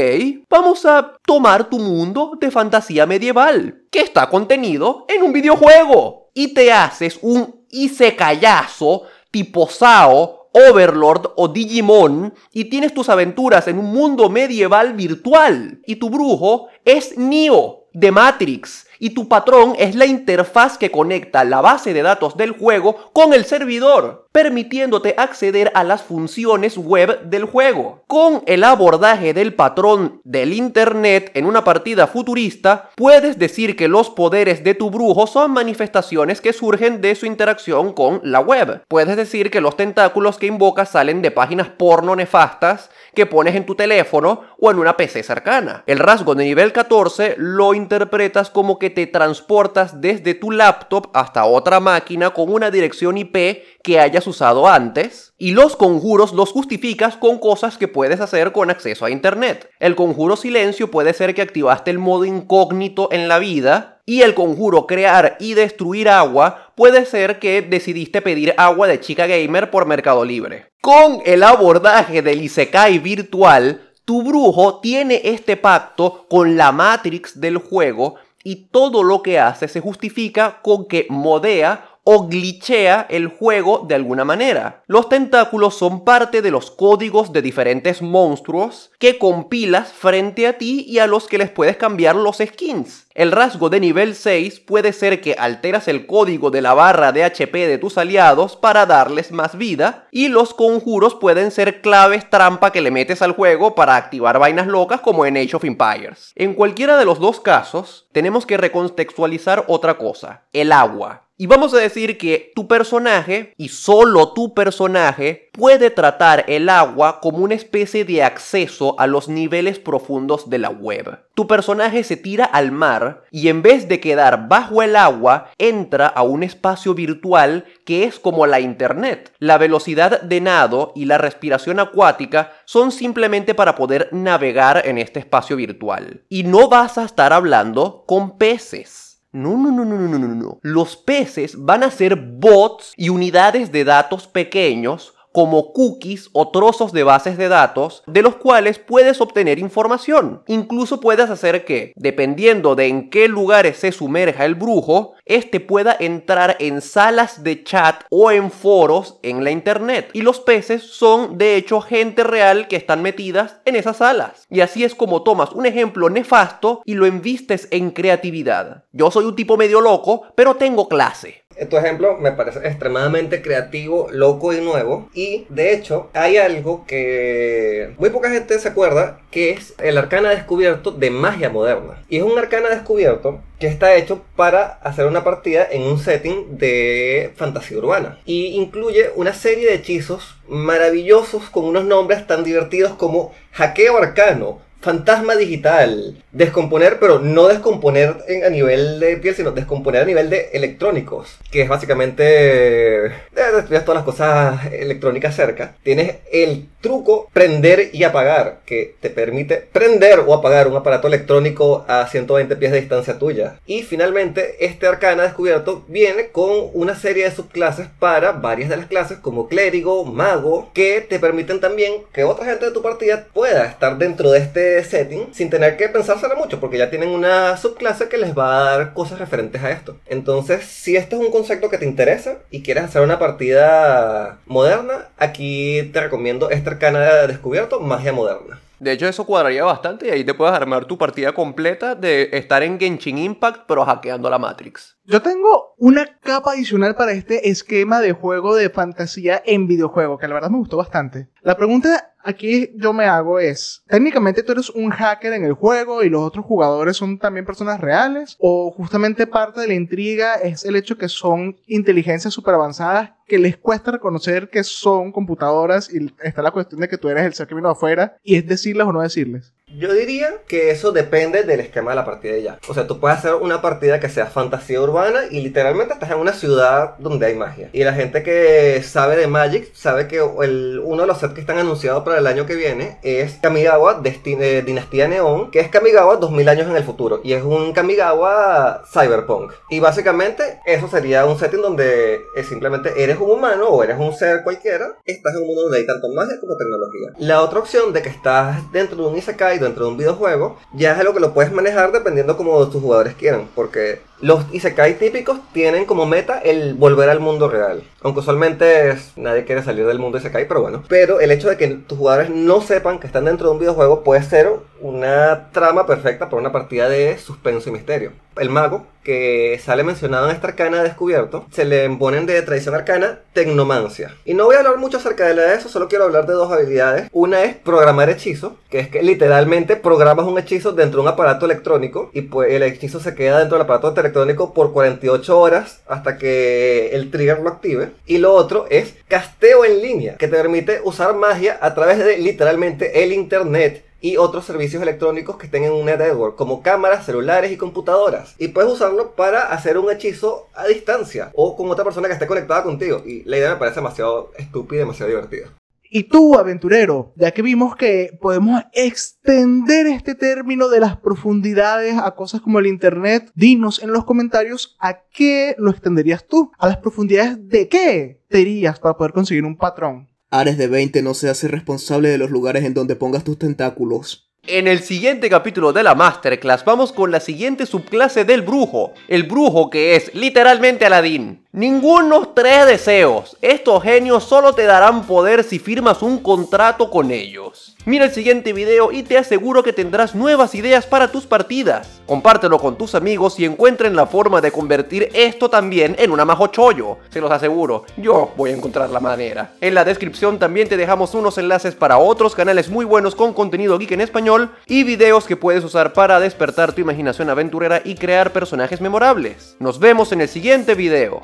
vamos 0.49 0.85
a 0.85 1.17
tomar 1.25 1.69
tu 1.69 1.77
mundo 1.77 2.37
de 2.39 2.49
fantasía 2.51 3.05
medieval, 3.05 3.83
que 3.91 3.99
está 3.99 4.29
contenido 4.29 5.05
en 5.09 5.23
un 5.23 5.33
videojuego. 5.33 6.29
Y 6.33 6.53
te 6.53 6.71
haces 6.71 7.19
un 7.21 7.65
isecayazo 7.69 9.03
tipo 9.31 9.67
Sao 9.67 10.38
Overlord 10.51 11.33
o 11.35 11.47
Digimon 11.47 12.33
y 12.53 12.65
tienes 12.65 12.93
tus 12.93 13.09
aventuras 13.09 13.67
en 13.67 13.79
un 13.79 13.85
mundo 13.85 14.29
medieval 14.29 14.93
virtual. 14.93 15.81
Y 15.85 15.97
tu 15.97 16.09
brujo 16.09 16.67
es 16.85 17.17
Neo 17.17 17.78
de 17.93 18.11
Matrix 18.11 18.85
y 18.99 19.11
tu 19.11 19.27
patrón 19.27 19.73
es 19.79 19.95
la 19.95 20.05
interfaz 20.05 20.77
que 20.77 20.91
conecta 20.91 21.45
la 21.45 21.61
base 21.61 21.93
de 21.93 22.01
datos 22.01 22.35
del 22.35 22.51
juego 22.51 23.11
con 23.13 23.33
el 23.33 23.45
servidor, 23.45 24.27
permitiéndote 24.31 25.15
acceder 25.17 25.71
a 25.73 25.83
las 25.83 26.03
funciones 26.03 26.77
web 26.77 27.21
del 27.23 27.45
juego. 27.45 28.03
Con 28.07 28.43
el 28.45 28.63
abordaje 28.63 29.33
del 29.33 29.53
patrón 29.53 30.21
del 30.25 30.53
Internet 30.53 31.31
en 31.33 31.45
una 31.45 31.63
partida 31.63 32.07
futurista, 32.07 32.89
puedes 32.95 33.39
decir 33.39 33.77
que 33.77 33.87
los 33.87 34.09
poderes 34.09 34.63
de 34.63 34.75
tu 34.75 34.91
brujo 34.91 35.25
son 35.25 35.51
manifestaciones 35.51 36.41
que 36.41 36.53
surgen 36.53 36.99
de 36.99 37.15
su 37.15 37.25
interacción 37.25 37.93
con 37.93 38.19
la 38.23 38.41
web. 38.41 38.83
Puedes 38.87 39.15
decir 39.15 39.49
que 39.49 39.61
los 39.61 39.77
tentáculos 39.77 40.37
que 40.37 40.47
invocas 40.47 40.89
salen 40.89 41.21
de 41.21 41.31
páginas 41.31 41.69
porno 41.69 42.15
nefastas 42.15 42.89
que 43.13 43.25
pones 43.25 43.55
en 43.55 43.65
tu 43.65 43.75
teléfono 43.75 44.41
o 44.59 44.71
en 44.71 44.79
una 44.79 44.97
PC 44.97 45.23
cercana. 45.23 45.83
El 45.87 45.99
rasgo 45.99 46.35
de 46.35 46.45
nivel 46.45 46.71
14 46.71 47.35
lo 47.37 47.73
interpretas 47.73 48.49
como 48.49 48.79
que 48.79 48.89
te 48.89 49.07
transportas 49.07 50.01
desde 50.01 50.33
tu 50.33 50.51
laptop 50.51 51.09
hasta 51.13 51.45
otra 51.45 51.79
máquina 51.79 52.31
con 52.31 52.51
una 52.51 52.71
dirección 52.71 53.17
IP 53.17 53.63
que 53.83 53.99
hayas 53.99 54.27
usado 54.27 54.67
antes 54.67 55.33
y 55.37 55.51
los 55.51 55.75
conjuros 55.75 56.33
los 56.33 56.51
justificas 56.51 57.15
con 57.15 57.39
cosas 57.39 57.77
que 57.77 57.87
puedes 57.87 58.19
hacer 58.19 58.51
con 58.51 58.69
acceso 58.69 59.05
a 59.05 59.11
internet. 59.11 59.69
El 59.79 59.95
conjuro 59.95 60.35
silencio 60.35 60.91
puede 60.91 61.13
ser 61.13 61.33
que 61.33 61.41
activaste 61.41 61.91
el 61.91 61.99
modo 61.99 62.25
incógnito 62.25 63.09
en 63.11 63.27
la 63.27 63.39
vida 63.39 63.98
y 64.09 64.23
el 64.23 64.33
conjuro 64.33 64.87
crear 64.87 65.37
y 65.39 65.53
destruir 65.53 66.09
agua 66.09 66.71
puede 66.73 67.05
ser 67.05 67.37
que 67.37 67.61
decidiste 67.61 68.23
pedir 68.23 68.55
agua 68.57 68.87
de 68.87 68.99
chica 68.99 69.27
gamer 69.27 69.69
por 69.69 69.85
Mercado 69.85 70.25
Libre. 70.25 70.71
Con 70.81 71.21
el 71.25 71.43
abordaje 71.43 72.23
del 72.23 72.41
Isekai 72.41 72.97
virtual, 72.97 73.91
tu 74.05 74.23
brujo 74.23 74.79
tiene 74.79 75.21
este 75.25 75.57
pacto 75.57 76.25
con 76.27 76.57
la 76.57 76.71
Matrix 76.71 77.39
del 77.39 77.57
juego 77.57 78.15
y 78.43 78.69
todo 78.71 79.03
lo 79.03 79.21
que 79.21 79.37
hace 79.37 79.67
se 79.67 79.79
justifica 79.79 80.59
con 80.63 80.87
que 80.87 81.05
modea 81.09 81.99
o 82.11 82.27
glitchea 82.27 83.05
el 83.07 83.27
juego 83.27 83.85
de 83.87 83.93
alguna 83.93 84.25
manera. 84.25 84.83
Los 84.87 85.09
tentáculos 85.09 85.75
son 85.75 86.03
parte 86.03 86.41
de 86.41 86.49
los 86.49 86.71
códigos 86.71 87.31
de 87.31 87.43
diferentes 87.43 88.01
monstruos 88.01 88.89
que 88.97 89.19
compilas 89.19 89.93
frente 89.93 90.47
a 90.47 90.57
ti 90.57 90.83
y 90.87 90.97
a 90.97 91.05
los 91.05 91.27
que 91.27 91.37
les 91.37 91.51
puedes 91.51 91.77
cambiar 91.77 92.15
los 92.15 92.37
skins. 92.37 93.05
El 93.19 93.33
rasgo 93.33 93.69
de 93.69 93.81
nivel 93.81 94.15
6 94.15 94.61
puede 94.61 94.93
ser 94.93 95.19
que 95.19 95.35
alteras 95.37 95.89
el 95.89 96.07
código 96.07 96.51
de 96.51 96.61
la 96.61 96.73
barra 96.73 97.11
de 97.11 97.25
HP 97.25 97.67
de 97.67 97.77
tus 97.77 97.97
aliados 97.97 98.55
para 98.55 98.85
darles 98.85 99.33
más 99.33 99.57
vida 99.57 100.07
y 100.09 100.29
los 100.29 100.53
conjuros 100.53 101.15
pueden 101.15 101.51
ser 101.51 101.81
claves 101.81 102.29
trampa 102.29 102.71
que 102.71 102.79
le 102.79 102.91
metes 102.91 103.21
al 103.21 103.33
juego 103.33 103.75
para 103.75 103.97
activar 103.97 104.39
vainas 104.39 104.67
locas 104.67 105.01
como 105.01 105.25
en 105.25 105.35
Age 105.35 105.57
of 105.57 105.65
Empires. 105.65 106.31
En 106.35 106.53
cualquiera 106.53 106.97
de 106.97 107.03
los 107.03 107.19
dos 107.19 107.41
casos, 107.41 108.07
tenemos 108.13 108.45
que 108.45 108.55
recontextualizar 108.55 109.65
otra 109.67 109.97
cosa, 109.97 110.45
el 110.53 110.71
agua. 110.71 111.25
Y 111.41 111.47
vamos 111.47 111.73
a 111.73 111.77
decir 111.77 112.17
que 112.17 112.51
tu 112.53 112.67
personaje, 112.67 113.53
y 113.55 113.69
solo 113.69 114.33
tu 114.33 114.53
personaje, 114.53 115.49
puede 115.53 115.89
tratar 115.89 116.43
el 116.49 116.67
agua 116.67 117.21
como 117.21 117.37
una 117.37 117.55
especie 117.55 118.03
de 118.03 118.23
acceso 118.23 118.99
a 118.99 119.07
los 119.07 119.29
niveles 119.29 119.79
profundos 119.79 120.49
de 120.49 120.57
la 120.57 120.69
web. 120.69 121.17
Tu 121.35 121.47
personaje 121.47 122.03
se 122.03 122.17
tira 122.17 122.43
al 122.43 122.73
mar 122.73 123.08
y 123.31 123.47
en 123.49 123.61
vez 123.61 123.87
de 123.87 123.99
quedar 123.99 124.47
bajo 124.47 124.81
el 124.81 124.95
agua, 124.95 125.51
entra 125.57 126.07
a 126.07 126.23
un 126.23 126.43
espacio 126.43 126.93
virtual 126.93 127.65
que 127.85 128.03
es 128.03 128.19
como 128.19 128.45
la 128.47 128.59
internet. 128.59 129.33
La 129.39 129.57
velocidad 129.57 130.21
de 130.21 130.41
nado 130.41 130.91
y 130.95 131.05
la 131.05 131.17
respiración 131.17 131.79
acuática 131.79 132.53
son 132.65 132.91
simplemente 132.91 133.55
para 133.55 133.75
poder 133.75 134.09
navegar 134.11 134.81
en 134.85 134.97
este 134.97 135.19
espacio 135.19 135.55
virtual. 135.55 136.23
Y 136.29 136.43
no 136.43 136.69
vas 136.69 136.97
a 136.97 137.05
estar 137.05 137.33
hablando 137.33 138.03
con 138.07 138.37
peces. 138.37 139.09
No, 139.31 139.57
no, 139.57 139.69
no, 139.69 139.85
no, 139.85 139.95
no, 139.95 140.17
no, 140.17 140.27
no. 140.27 140.59
Los 140.63 140.97
peces 140.97 141.53
van 141.55 141.83
a 141.83 141.91
ser 141.91 142.15
bots 142.15 142.93
y 142.97 143.09
unidades 143.09 143.71
de 143.71 143.83
datos 143.83 144.25
pequeños 144.27 145.13
como 145.39 145.71
cookies 145.71 146.29
o 146.33 146.49
trozos 146.49 146.91
de 146.91 147.03
bases 147.03 147.37
de 147.37 147.47
datos 147.47 148.03
de 148.07 148.21
los 148.21 148.35
cuales 148.35 148.77
puedes 148.77 149.21
obtener 149.21 149.57
información. 149.57 150.43
Incluso 150.47 150.99
puedes 150.99 151.29
hacer 151.29 151.63
que, 151.63 151.93
dependiendo 151.95 152.75
de 152.75 152.87
en 152.87 153.09
qué 153.09 153.29
lugares 153.29 153.77
se 153.77 153.93
sumerja 153.93 154.43
el 154.43 154.55
brujo, 154.55 155.13
este 155.23 155.61
pueda 155.61 155.95
entrar 155.97 156.57
en 156.59 156.81
salas 156.81 157.41
de 157.41 157.63
chat 157.63 158.03
o 158.09 158.31
en 158.31 158.51
foros 158.51 159.17
en 159.23 159.45
la 159.45 159.51
internet. 159.51 160.09
Y 160.11 160.23
los 160.23 160.41
peces 160.41 160.83
son 160.83 161.37
de 161.37 161.55
hecho 161.55 161.79
gente 161.79 162.25
real 162.25 162.67
que 162.67 162.75
están 162.75 163.01
metidas 163.01 163.61
en 163.63 163.77
esas 163.77 163.95
salas. 163.95 164.45
Y 164.49 164.59
así 164.59 164.83
es 164.83 164.93
como 164.93 165.23
tomas 165.23 165.53
un 165.53 165.65
ejemplo 165.65 166.09
nefasto 166.09 166.81
y 166.83 166.95
lo 166.95 167.05
envistes 167.05 167.69
en 167.71 167.91
creatividad. 167.91 168.83
Yo 168.91 169.09
soy 169.09 169.23
un 169.23 169.37
tipo 169.37 169.55
medio 169.55 169.79
loco, 169.79 170.23
pero 170.35 170.55
tengo 170.55 170.89
clase. 170.89 171.45
Tu 171.67 171.77
ejemplo 171.77 172.17
me 172.17 172.31
parece 172.31 172.59
extremadamente 172.59 173.41
creativo, 173.41 174.07
loco 174.11 174.53
y 174.53 174.61
nuevo. 174.61 175.09
Y 175.13 175.45
de 175.49 175.73
hecho, 175.73 176.09
hay 176.13 176.37
algo 176.37 176.85
que 176.85 177.93
muy 177.97 178.09
poca 178.09 178.29
gente 178.29 178.57
se 178.59 178.69
acuerda, 178.69 179.19
que 179.31 179.51
es 179.51 179.73
el 179.79 179.97
arcana 179.97 180.29
descubierto 180.29 180.91
de 180.91 181.09
magia 181.09 181.49
moderna. 181.49 182.03
Y 182.09 182.17
es 182.17 182.23
un 182.23 182.37
arcana 182.37 182.69
descubierto 182.69 183.41
que 183.59 183.67
está 183.67 183.95
hecho 183.95 184.23
para 184.35 184.79
hacer 184.81 185.05
una 185.05 185.23
partida 185.23 185.67
en 185.69 185.83
un 185.83 185.99
setting 185.99 186.57
de 186.57 187.33
fantasía 187.35 187.77
urbana. 187.77 188.19
Y 188.25 188.47
incluye 188.55 189.11
una 189.15 189.33
serie 189.33 189.67
de 189.67 189.75
hechizos 189.75 190.35
maravillosos 190.47 191.49
con 191.49 191.65
unos 191.65 191.85
nombres 191.85 192.25
tan 192.25 192.43
divertidos 192.43 192.93
como 192.93 193.33
hackeo 193.51 193.97
arcano, 193.97 194.59
fantasma 194.81 195.35
digital, 195.35 196.23
descomponer, 196.31 196.99
pero 196.99 197.19
no 197.19 197.47
descomponer 197.47 198.15
a 198.45 198.49
nivel 198.49 198.99
de 198.99 199.17
piel, 199.17 199.35
sino 199.35 199.51
descomponer 199.51 200.03
a 200.03 200.05
nivel 200.05 200.29
de 200.29 200.49
electrónicos, 200.53 201.37
que 201.51 201.63
es 201.63 201.69
básicamente 201.69 203.07
eh, 203.07 203.11
destruyes 203.55 203.83
todas 203.83 203.97
las 203.97 204.05
cosas 204.05 204.65
electrónicas 204.71 205.35
cerca. 205.35 205.75
Tienes 205.83 206.17
el 206.31 206.67
truco 206.81 207.29
prender 207.33 207.89
y 207.91 208.03
apagar, 208.03 208.61
que 208.65 208.95
te 209.01 209.09
permite 209.09 209.57
prender 209.57 210.19
o 210.19 210.33
apagar 210.33 210.67
un 210.67 210.77
aparato 210.77 211.07
electrónico 211.07 211.85
a 211.87 212.07
120 212.07 212.55
pies 212.55 212.71
de 212.71 212.79
distancia 212.79 213.19
tuya. 213.19 213.59
Y 213.65 213.83
finalmente, 213.83 214.65
este 214.65 214.87
arcana 214.87 215.23
descubierto 215.23 215.83
viene 215.87 216.29
con 216.29 216.69
una 216.73 216.95
serie 216.95 217.25
de 217.25 217.31
subclases 217.31 217.87
para 217.99 218.31
varias 218.31 218.69
de 218.69 218.77
las 218.77 218.85
clases, 218.85 219.17
como 219.17 219.47
clérigo, 219.49 220.05
mago, 220.05 220.71
que 220.73 221.01
te 221.01 221.19
permiten 221.19 221.59
también 221.59 222.03
que 222.13 222.23
otra 222.23 222.45
gente 222.45 222.65
de 222.65 222.71
tu 222.71 222.81
partida 222.81 223.27
pueda 223.33 223.65
estar 223.65 223.97
dentro 223.97 224.31
de 224.31 224.39
este 224.39 224.68
setting 224.83 225.33
sin 225.33 225.49
tener 225.49 225.77
que 225.77 225.89
pensárselo 225.89 226.35
mucho, 226.35 226.59
porque 226.59 226.77
ya 226.77 226.89
tienen 226.89 227.09
una 227.09 227.57
subclase 227.57 228.09
que 228.09 228.17
les 228.17 228.37
va 228.37 228.57
a 228.57 228.77
dar 228.77 228.93
cosas 228.93 229.19
referentes 229.19 229.63
a 229.63 229.71
esto. 229.71 229.97
Entonces, 230.05 230.65
si 230.65 230.95
este 230.95 231.15
es 231.15 231.21
un 231.21 231.31
concepto 231.31 231.69
que 231.69 231.77
te 231.77 231.85
interesa 231.85 232.39
y 232.49 232.61
quieres 232.63 232.85
hacer 232.85 233.01
una 233.01 233.19
partida 233.19 234.39
moderna, 234.45 235.09
aquí 235.17 235.89
te 235.93 236.01
recomiendo 236.01 236.49
esta 236.49 236.71
arcana 236.71 237.27
descubierto, 237.27 237.79
magia 237.79 238.13
moderna. 238.13 238.59
De 238.79 238.93
hecho, 238.93 239.07
eso 239.07 239.25
cuadraría 239.25 239.65
bastante 239.65 240.07
y 240.07 240.11
ahí 240.11 240.23
te 240.23 240.33
puedes 240.33 240.55
armar 240.55 240.85
tu 240.85 240.97
partida 240.97 241.33
completa 241.33 241.95
de 241.95 242.29
estar 242.31 242.63
en 242.63 242.79
Genshin 242.79 243.17
Impact, 243.17 243.63
pero 243.67 243.83
hackeando 243.83 244.29
la 244.29 244.39
Matrix. 244.39 244.95
Yo 245.11 245.23
tengo 245.23 245.73
una 245.77 246.05
capa 246.21 246.51
adicional 246.51 246.93
para 246.93 247.13
este 247.13 247.49
esquema 247.49 247.99
de 247.99 248.11
juego 248.11 248.53
de 248.53 248.69
fantasía 248.69 249.41
en 249.43 249.65
videojuego, 249.65 250.19
que 250.19 250.27
la 250.27 250.35
verdad 250.35 250.51
me 250.51 250.59
gustó 250.59 250.77
bastante. 250.77 251.29
La 251.41 251.57
pregunta 251.57 252.13
aquí 252.23 252.69
yo 252.75 252.93
me 252.93 253.05
hago 253.05 253.39
es, 253.39 253.81
técnicamente 253.87 254.43
tú 254.43 254.51
eres 254.51 254.69
un 254.69 254.91
hacker 254.91 255.33
en 255.33 255.45
el 255.45 255.53
juego 255.53 256.03
y 256.03 256.09
los 256.09 256.21
otros 256.21 256.45
jugadores 256.45 256.97
son 256.97 257.17
también 257.17 257.43
personas 257.43 257.79
reales 257.79 258.35
o 258.39 258.69
justamente 258.71 259.25
parte 259.25 259.61
de 259.61 259.67
la 259.67 259.73
intriga 259.73 260.35
es 260.35 260.63
el 260.63 260.75
hecho 260.75 260.97
que 260.97 261.09
son 261.09 261.57
inteligencias 261.65 262.33
super 262.33 262.53
avanzadas 262.53 263.11
que 263.25 263.39
les 263.39 263.57
cuesta 263.57 263.91
reconocer 263.91 264.49
que 264.49 264.63
son 264.63 265.11
computadoras 265.11 265.91
y 265.91 266.13
está 266.21 266.43
la 266.43 266.51
cuestión 266.51 266.81
de 266.81 266.87
que 266.87 266.97
tú 266.97 267.09
eres 267.09 267.25
el 267.25 267.33
ser 267.33 267.47
que 267.47 267.55
vino 267.55 267.69
afuera 267.69 268.17
y 268.23 268.35
es 268.35 268.45
decirles 268.45 268.85
o 268.85 268.93
no 268.93 269.01
decirles. 269.01 269.53
Yo 269.77 269.93
diría 269.93 270.41
que 270.47 270.71
eso 270.71 270.91
depende 270.91 271.43
del 271.43 271.59
esquema 271.59 271.91
de 271.91 271.95
la 271.95 272.05
partida 272.05 272.37
ya. 272.37 272.59
O 272.67 272.73
sea, 272.73 272.87
tú 272.87 272.99
puedes 272.99 273.19
hacer 273.19 273.35
una 273.35 273.61
partida 273.61 273.99
que 273.99 274.09
sea 274.09 274.25
fantasía 274.25 274.81
urbana 274.81 275.21
y 275.29 275.41
literalmente 275.41 275.93
estás 275.93 276.09
en 276.11 276.17
una 276.17 276.33
ciudad 276.33 276.95
donde 276.97 277.27
hay 277.27 277.35
magia. 277.35 277.69
Y 277.71 277.83
la 277.83 277.93
gente 277.93 278.23
que 278.23 278.81
sabe 278.83 279.15
de 279.15 279.27
Magic 279.27 279.73
sabe 279.73 280.07
que 280.07 280.17
el, 280.17 280.81
uno 280.83 281.03
de 281.03 281.07
los 281.07 281.19
sets 281.19 281.33
que 281.33 281.41
están 281.41 281.59
anunciados 281.59 282.03
para 282.03 282.17
el 282.17 282.25
año 282.25 282.47
que 282.47 282.55
viene 282.55 282.97
es 283.03 283.33
Kamigawa 283.41 284.01
de 284.01 284.63
Dinastía 284.63 285.07
Neón, 285.07 285.51
que 285.51 285.59
es 285.59 285.69
Kamigawa 285.69 286.17
2000 286.17 286.49
años 286.49 286.67
en 286.67 286.75
el 286.75 286.83
futuro. 286.83 287.21
Y 287.23 287.33
es 287.33 287.43
un 287.43 287.73
Kamigawa 287.73 288.83
cyberpunk. 288.91 289.51
Y 289.69 289.79
básicamente 289.79 290.59
eso 290.65 290.87
sería 290.87 291.25
un 291.25 291.37
setting 291.37 291.61
donde 291.61 292.21
simplemente 292.47 293.03
eres 293.03 293.17
un 293.19 293.29
humano 293.29 293.67
o 293.67 293.83
eres 293.83 293.99
un 293.99 294.13
ser 294.13 294.43
cualquiera. 294.43 294.97
Estás 295.05 295.35
en 295.35 295.41
un 295.41 295.47
mundo 295.47 295.63
donde 295.63 295.77
hay 295.77 295.85
tanto 295.85 296.09
magia 296.09 296.39
como 296.39 296.57
tecnología. 296.57 297.11
La 297.19 297.41
otra 297.41 297.59
opción 297.59 297.93
de 297.93 298.01
que 298.01 298.09
estás 298.09 298.71
dentro 298.71 298.97
de 298.97 299.03
un 299.03 299.17
Isekai 299.17 299.58
dentro 299.59 299.85
de 299.85 299.91
un 299.91 299.97
videojuego, 299.97 300.57
ya 300.73 300.93
es 300.93 300.99
algo 300.99 301.13
que 301.13 301.19
lo 301.19 301.33
puedes 301.33 301.51
manejar 301.51 301.91
dependiendo 301.91 302.37
como 302.37 302.67
tus 302.69 302.81
jugadores 302.81 303.15
quieran, 303.15 303.47
porque 303.55 304.01
los 304.21 304.45
Isekai 304.51 304.97
típicos 304.97 305.39
tienen 305.53 305.85
como 305.85 306.05
meta 306.05 306.39
el 306.39 306.73
volver 306.73 307.09
al 307.09 307.19
mundo 307.19 307.49
real. 307.49 307.83
Aunque 308.01 308.19
usualmente 308.19 308.97
nadie 309.15 309.45
quiere 309.45 309.63
salir 309.63 309.85
del 309.85 309.99
mundo 309.99 310.17
Isekai, 310.17 310.47
pero 310.47 310.61
bueno. 310.61 310.83
Pero 310.87 311.19
el 311.19 311.31
hecho 311.31 311.49
de 311.49 311.57
que 311.57 311.67
tus 311.67 311.97
jugadores 311.97 312.29
no 312.29 312.61
sepan 312.61 312.99
que 312.99 313.07
están 313.07 313.25
dentro 313.25 313.47
de 313.47 313.53
un 313.53 313.59
videojuego 313.59 314.03
puede 314.03 314.23
ser 314.23 314.49
una 314.81 315.49
trama 315.51 315.85
perfecta 315.85 316.29
para 316.29 316.41
una 316.41 316.51
partida 316.51 316.87
de 316.89 317.17
suspenso 317.17 317.69
y 317.69 317.73
misterio. 317.73 318.11
El 318.37 318.49
mago, 318.49 318.85
que 319.03 319.59
sale 319.61 319.83
mencionado 319.83 320.29
en 320.29 320.35
esta 320.35 320.47
arcana 320.47 320.81
descubierto, 320.81 321.45
se 321.51 321.65
le 321.65 321.83
imponen 321.83 322.25
de 322.25 322.41
tradición 322.41 322.75
arcana 322.75 323.19
tecnomancia. 323.33 324.15
Y 324.23 324.33
no 324.33 324.45
voy 324.45 324.55
a 324.55 324.59
hablar 324.59 324.77
mucho 324.77 324.97
acerca 324.97 325.25
de 325.25 325.55
eso, 325.55 325.67
solo 325.67 325.89
quiero 325.89 326.05
hablar 326.05 326.25
de 326.25 326.33
dos 326.33 326.49
habilidades. 326.49 327.09
Una 327.11 327.43
es 327.43 327.55
programar 327.55 328.09
hechizo, 328.09 328.55
que 328.69 328.79
es 328.79 328.87
que 328.87 329.03
literalmente 329.03 329.75
programas 329.75 330.25
un 330.25 330.37
hechizo 330.37 330.71
dentro 330.71 331.01
de 331.01 331.07
un 331.07 331.13
aparato 331.13 331.45
electrónico 331.45 332.11
y 332.13 332.21
pues 332.21 332.53
el 332.53 332.63
hechizo 332.63 333.01
se 333.01 333.15
queda 333.15 333.39
dentro 333.39 333.57
del 333.57 333.65
aparato 333.65 333.89
electrónico 333.89 334.08
por 334.53 334.73
48 334.73 335.39
horas 335.39 335.81
hasta 335.87 336.17
que 336.17 336.89
el 336.93 337.11
trigger 337.11 337.39
lo 337.39 337.49
active. 337.49 337.91
Y 338.05 338.17
lo 338.17 338.33
otro 338.33 338.65
es 338.69 338.95
casteo 339.07 339.65
en 339.65 339.81
línea, 339.81 340.17
que 340.17 340.27
te 340.27 340.35
permite 340.35 340.81
usar 340.83 341.15
magia 341.15 341.57
a 341.61 341.73
través 341.73 341.99
de 341.99 342.17
literalmente 342.17 343.03
el 343.03 343.13
internet 343.13 343.85
y 344.01 344.17
otros 344.17 344.45
servicios 344.45 344.81
electrónicos 344.81 345.37
que 345.37 345.47
estén 345.47 345.65
en 345.65 345.73
un 345.73 345.85
network, 345.85 346.35
como 346.35 346.61
cámaras, 346.61 347.05
celulares 347.05 347.51
y 347.51 347.57
computadoras. 347.57 348.35
Y 348.37 348.49
puedes 348.49 348.71
usarlo 348.71 349.11
para 349.11 349.51
hacer 349.51 349.77
un 349.77 349.91
hechizo 349.91 350.47
a 350.53 350.67
distancia 350.67 351.31
o 351.33 351.55
con 351.55 351.69
otra 351.69 351.83
persona 351.83 352.07
que 352.07 352.13
esté 352.13 352.27
conectada 352.27 352.63
contigo. 352.63 353.01
Y 353.05 353.23
la 353.23 353.37
idea 353.37 353.51
me 353.51 353.57
parece 353.57 353.79
demasiado 353.79 354.31
estúpida 354.37 354.77
y 354.77 354.79
demasiado 354.79 355.09
divertida. 355.09 355.58
Y 355.91 356.03
tú, 356.03 356.35
aventurero, 356.35 357.13
ya 357.15 357.31
que 357.31 357.41
vimos 357.41 357.75
que 357.75 358.17
podemos 358.21 358.61
extender 358.73 359.87
este 359.87 360.13
término 360.13 360.69
de 360.69 360.79
las 360.79 360.97
profundidades 360.97 361.97
a 361.97 362.11
cosas 362.11 362.41
como 362.41 362.59
el 362.59 362.67
Internet, 362.67 363.31
dinos 363.33 363.81
en 363.81 363.91
los 363.91 364.05
comentarios 364.05 364.77
a 364.79 364.99
qué 365.11 365.55
lo 365.57 365.71
extenderías 365.71 366.27
tú. 366.27 366.51
¿A 366.59 366.67
las 366.67 366.77
profundidades 366.77 367.37
de 367.47 367.67
qué 367.67 368.21
te 368.29 368.41
irías 368.41 368.79
para 368.79 368.97
poder 368.97 369.13
conseguir 369.13 369.45
un 369.45 369.57
patrón? 369.57 370.07
Ares 370.29 370.59
de 370.59 370.67
20 370.67 371.01
no 371.01 371.15
se 371.15 371.27
hace 371.27 371.47
responsable 371.47 372.09
de 372.09 372.19
los 372.19 372.29
lugares 372.29 372.63
en 372.63 372.75
donde 372.75 372.95
pongas 372.95 373.23
tus 373.23 373.39
tentáculos. 373.39 374.29
En 374.45 374.67
el 374.67 374.79
siguiente 374.79 375.29
capítulo 375.29 375.73
de 375.73 375.83
la 375.83 375.95
Masterclass 375.95 376.63
vamos 376.63 376.91
con 376.91 377.11
la 377.11 377.19
siguiente 377.19 377.65
subclase 377.65 378.25
del 378.25 378.41
brujo. 378.41 378.93
El 379.07 379.23
brujo 379.23 379.69
que 379.69 379.95
es 379.95 380.13
literalmente 380.15 380.85
Aladín. 380.85 381.45
Ningunos 381.51 382.35
tres 382.35 382.67
deseos. 382.67 383.35
Estos 383.41 383.81
genios 383.81 384.23
solo 384.23 384.53
te 384.53 384.65
darán 384.65 385.07
poder 385.07 385.43
si 385.43 385.57
firmas 385.57 386.03
un 386.03 386.19
contrato 386.19 386.91
con 386.91 387.09
ellos. 387.09 387.75
Mira 387.85 388.05
el 388.05 388.11
siguiente 388.11 388.53
video 388.53 388.91
y 388.91 389.01
te 389.01 389.17
aseguro 389.17 389.63
que 389.63 389.73
tendrás 389.73 390.13
nuevas 390.13 390.53
ideas 390.53 390.85
para 390.85 391.11
tus 391.11 391.25
partidas. 391.25 392.01
Compártelo 392.05 392.59
con 392.59 392.77
tus 392.77 392.93
amigos 392.93 393.39
y 393.39 393.45
encuentren 393.45 393.95
la 393.95 394.05
forma 394.05 394.41
de 394.41 394.51
convertir 394.51 395.09
esto 395.13 395.49
también 395.49 395.95
en 395.97 396.11
una 396.11 396.23
chollo. 396.51 396.99
Se 397.09 397.19
los 397.19 397.31
aseguro, 397.31 397.83
yo 397.97 398.31
voy 398.37 398.51
a 398.51 398.55
encontrar 398.55 398.91
la 398.91 398.99
manera. 398.99 399.53
En 399.59 399.73
la 399.73 399.83
descripción 399.83 400.37
también 400.37 400.69
te 400.69 400.77
dejamos 400.77 401.15
unos 401.15 401.39
enlaces 401.39 401.73
para 401.73 401.97
otros 401.97 402.35
canales 402.35 402.69
muy 402.69 402.85
buenos 402.85 403.15
con 403.15 403.33
contenido 403.33 403.79
geek 403.79 403.91
en 403.91 404.01
español 404.01 404.51
y 404.67 404.83
videos 404.83 405.25
que 405.25 405.35
puedes 405.35 405.63
usar 405.63 405.93
para 405.93 406.19
despertar 406.19 406.73
tu 406.73 406.81
imaginación 406.81 407.29
aventurera 407.29 407.81
y 407.83 407.95
crear 407.95 408.31
personajes 408.31 408.81
memorables. 408.81 409.55
Nos 409.59 409.79
vemos 409.79 410.11
en 410.11 410.21
el 410.21 410.29
siguiente 410.29 410.75
video 410.75 411.21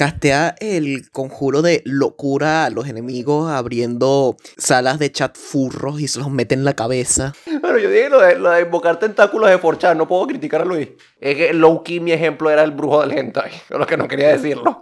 castea 0.00 0.54
el 0.60 1.10
conjuro 1.10 1.60
de 1.60 1.82
locura 1.84 2.64
a 2.64 2.70
los 2.70 2.88
enemigos 2.88 3.50
abriendo 3.50 4.34
salas 4.56 4.98
de 4.98 5.12
chat 5.12 5.36
furros 5.36 6.00
y 6.00 6.08
se 6.08 6.20
los 6.20 6.30
mete 6.30 6.54
en 6.54 6.64
la 6.64 6.72
cabeza. 6.72 7.34
Pero 7.44 7.78
yo 7.78 7.90
dije 7.90 8.08
lo 8.08 8.18
de, 8.22 8.62
invocar 8.62 8.98
tentáculos 8.98 9.50
de 9.50 9.58
Forchan, 9.58 9.98
no 9.98 10.08
puedo 10.08 10.26
criticar 10.26 10.62
a 10.62 10.64
Luis. 10.64 10.88
Es 11.20 11.36
que 11.36 11.52
Loki 11.52 12.00
mi 12.00 12.12
ejemplo 12.12 12.48
era 12.48 12.62
el 12.62 12.70
brujo 12.70 13.02
del 13.02 13.12
hentai, 13.12 13.50
lo 13.68 13.86
que 13.86 13.98
no 13.98 14.08
quería 14.08 14.28
decirlo. 14.28 14.78